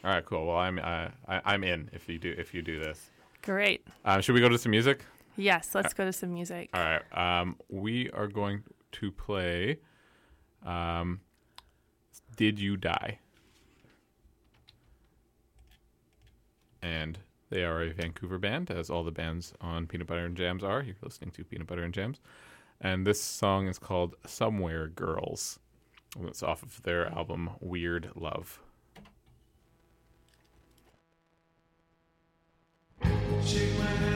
All 0.04 0.10
right, 0.10 0.24
cool. 0.24 0.46
Well, 0.46 0.58
I'm 0.58 0.78
uh, 0.78 1.08
I, 1.26 1.40
I'm 1.44 1.64
in 1.64 1.90
if 1.92 2.08
you 2.08 2.18
do 2.18 2.34
if 2.38 2.54
you 2.54 2.62
do 2.62 2.78
this. 2.78 3.10
Great. 3.44 3.86
Um, 4.04 4.20
should 4.20 4.34
we 4.34 4.40
go 4.40 4.48
to 4.48 4.58
some 4.58 4.70
music? 4.70 5.04
Yes, 5.36 5.74
let's 5.74 5.94
go 5.94 6.04
to 6.04 6.12
some 6.12 6.32
music. 6.32 6.70
All 6.74 6.82
right. 6.82 7.40
Um, 7.40 7.56
we 7.68 8.10
are 8.10 8.28
going 8.28 8.62
to 8.92 9.10
play. 9.12 9.78
Um, 10.64 11.20
Did 12.36 12.58
you 12.58 12.76
die? 12.76 13.18
And 16.82 17.18
they 17.50 17.64
are 17.64 17.82
a 17.82 17.92
Vancouver 17.92 18.38
band, 18.38 18.70
as 18.70 18.90
all 18.90 19.04
the 19.04 19.10
bands 19.10 19.54
on 19.60 19.86
Peanut 19.86 20.06
Butter 20.06 20.26
and 20.26 20.36
Jams 20.36 20.62
are. 20.62 20.82
You're 20.82 20.96
listening 21.02 21.30
to 21.32 21.44
Peanut 21.44 21.66
Butter 21.66 21.82
and 21.82 21.94
Jams, 21.94 22.20
and 22.80 23.06
this 23.06 23.22
song 23.22 23.68
is 23.68 23.78
called 23.78 24.14
"Somewhere 24.26 24.88
Girls." 24.88 25.58
It's 26.22 26.42
off 26.42 26.62
of 26.62 26.82
their 26.82 27.06
album 27.06 27.50
Weird 27.60 28.10
Love. 28.14 28.60
Somewhere 33.46 34.13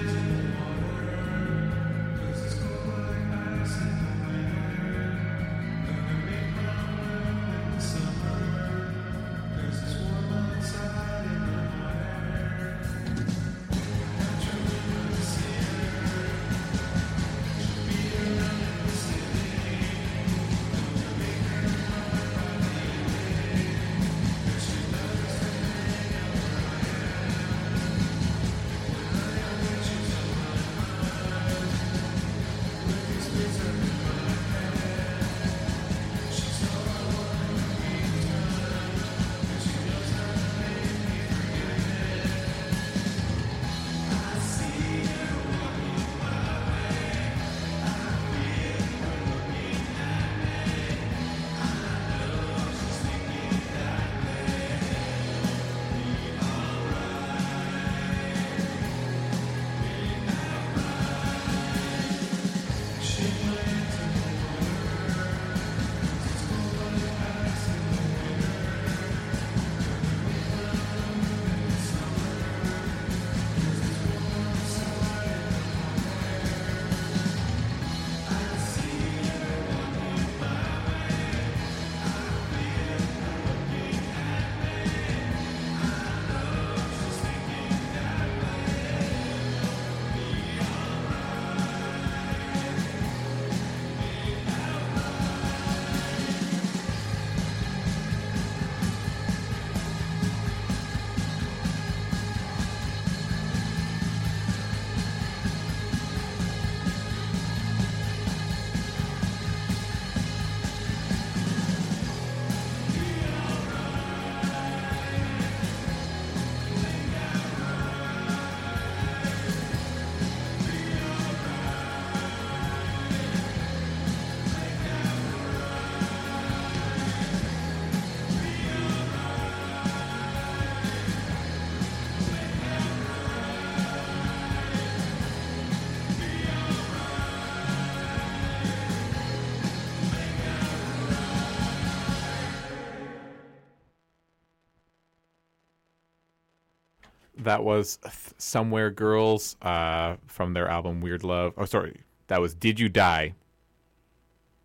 that 147.49 147.65
was 147.65 147.99
Somewhere 148.37 148.91
Girls 148.91 149.57
uh, 149.63 150.17
from 150.27 150.53
their 150.53 150.69
album 150.69 151.01
Weird 151.01 151.25
Love. 151.25 151.55
Oh, 151.57 151.65
sorry, 151.65 152.03
that 152.27 152.41
was 152.41 152.55
Did 152.55 152.79
You 152.79 152.89
Die? 152.89 153.35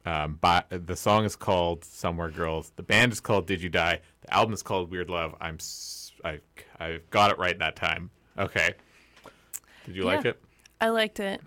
Um, 0.06 0.38
by, 0.42 0.66
the 0.70 0.98
song 0.98 1.24
is 1.24 1.38
called 1.38 1.86
Somewhere 1.86 2.30
Girls. 2.30 2.74
The 2.76 2.84
band 2.84 3.14
is 3.14 3.22
called 3.22 3.48
Did 3.48 3.62
You 3.62 3.70
Die? 3.70 4.02
The 4.22 4.34
album 4.34 4.54
is 4.54 4.62
called 4.62 4.92
Weird 4.92 5.10
Love. 5.10 5.34
I'm 5.40 5.58
I 6.26 6.40
I 6.80 7.00
got 7.10 7.32
it 7.32 7.38
right 7.38 7.58
that 7.60 7.78
time. 7.78 8.10
Okay. 8.38 8.74
Did 9.86 9.96
you 9.96 10.04
like 10.04 10.26
it? 10.26 10.42
I 10.82 10.90
liked 10.90 11.22
it. 11.22 11.42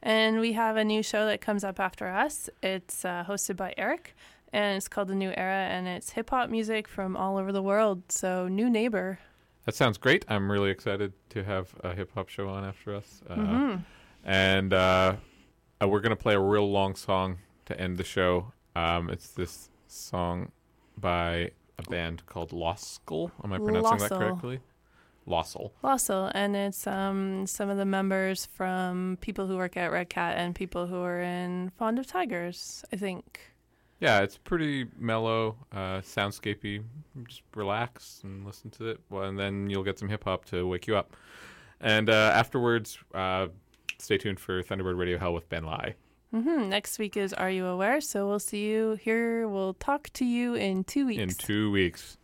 And 0.00 0.38
we 0.38 0.52
have 0.52 0.76
a 0.76 0.84
new 0.84 1.02
show 1.02 1.26
that 1.26 1.40
comes 1.40 1.64
up 1.64 1.80
after 1.80 2.06
us. 2.06 2.48
It's 2.62 3.04
uh, 3.04 3.24
hosted 3.26 3.56
by 3.56 3.74
Eric, 3.76 4.14
and 4.52 4.76
it's 4.76 4.88
called 4.88 5.08
The 5.08 5.14
New 5.14 5.32
Era, 5.36 5.66
and 5.70 5.88
it's 5.88 6.10
hip 6.10 6.30
hop 6.30 6.50
music 6.50 6.86
from 6.86 7.16
all 7.16 7.36
over 7.36 7.52
the 7.52 7.62
world. 7.62 8.02
So, 8.10 8.46
new 8.48 8.70
neighbor. 8.70 9.18
That 9.64 9.74
sounds 9.74 9.96
great. 9.98 10.24
I'm 10.28 10.50
really 10.50 10.70
excited 10.70 11.12
to 11.30 11.44
have 11.44 11.74
a 11.84 11.94
hip 11.94 12.10
hop 12.14 12.28
show 12.28 12.48
on 12.48 12.64
after 12.64 12.94
us. 12.94 13.22
Uh, 13.28 13.34
Mhm. 13.36 13.84
And 14.24 14.72
uh, 14.72 15.16
uh, 15.82 15.88
we're 15.88 16.00
going 16.00 16.10
to 16.16 16.22
play 16.22 16.34
a 16.34 16.40
real 16.40 16.70
long 16.70 16.94
song 16.94 17.38
to 17.66 17.80
end 17.80 17.96
the 17.96 18.04
show. 18.04 18.52
Um, 18.76 19.10
it's 19.10 19.28
this 19.28 19.70
song 19.88 20.52
by 20.96 21.50
a 21.78 21.82
band 21.90 22.24
called 22.26 22.50
Lossel. 22.52 23.30
Am 23.42 23.52
I 23.52 23.58
pronouncing 23.58 23.98
that 23.98 24.10
correctly? 24.10 24.60
Lossel. 25.26 25.70
Lossel, 25.84 26.30
and 26.34 26.56
it's 26.56 26.86
um, 26.86 27.46
some 27.46 27.68
of 27.70 27.76
the 27.78 27.84
members 27.84 28.46
from 28.46 29.18
people 29.20 29.46
who 29.46 29.56
work 29.56 29.76
at 29.76 29.92
Red 29.92 30.08
Cat 30.08 30.36
and 30.36 30.54
people 30.54 30.86
who 30.88 31.00
are 31.02 31.20
in 31.20 31.70
Fond 31.70 31.98
of 32.00 32.06
Tigers, 32.08 32.84
I 32.92 32.96
think. 32.96 33.51
Yeah, 34.02 34.22
it's 34.22 34.36
pretty 34.36 34.88
mellow, 34.98 35.54
uh, 35.70 36.00
soundscapey. 36.00 36.82
Just 37.28 37.42
relax 37.54 38.20
and 38.24 38.44
listen 38.44 38.68
to 38.72 38.88
it, 38.88 39.00
well, 39.10 39.22
and 39.22 39.38
then 39.38 39.70
you'll 39.70 39.84
get 39.84 39.96
some 39.96 40.08
hip 40.08 40.24
hop 40.24 40.44
to 40.46 40.66
wake 40.66 40.88
you 40.88 40.96
up. 40.96 41.14
And 41.80 42.10
uh, 42.10 42.32
afterwards, 42.34 42.98
uh, 43.14 43.46
stay 43.98 44.18
tuned 44.18 44.40
for 44.40 44.60
Thunderbird 44.64 44.98
Radio 44.98 45.18
Hell 45.18 45.32
with 45.32 45.48
Ben 45.48 45.62
Lai. 45.64 45.94
hmm 46.32 46.68
Next 46.68 46.98
week 46.98 47.16
is 47.16 47.32
Are 47.32 47.48
You 47.50 47.66
Aware? 47.66 48.00
So 48.00 48.26
we'll 48.26 48.40
see 48.40 48.64
you 48.66 48.98
here. 49.00 49.46
We'll 49.46 49.74
talk 49.74 50.10
to 50.14 50.24
you 50.24 50.54
in 50.56 50.82
two 50.82 51.06
weeks. 51.06 51.22
in 51.22 51.28
two 51.28 51.70
weeks. 51.70 52.16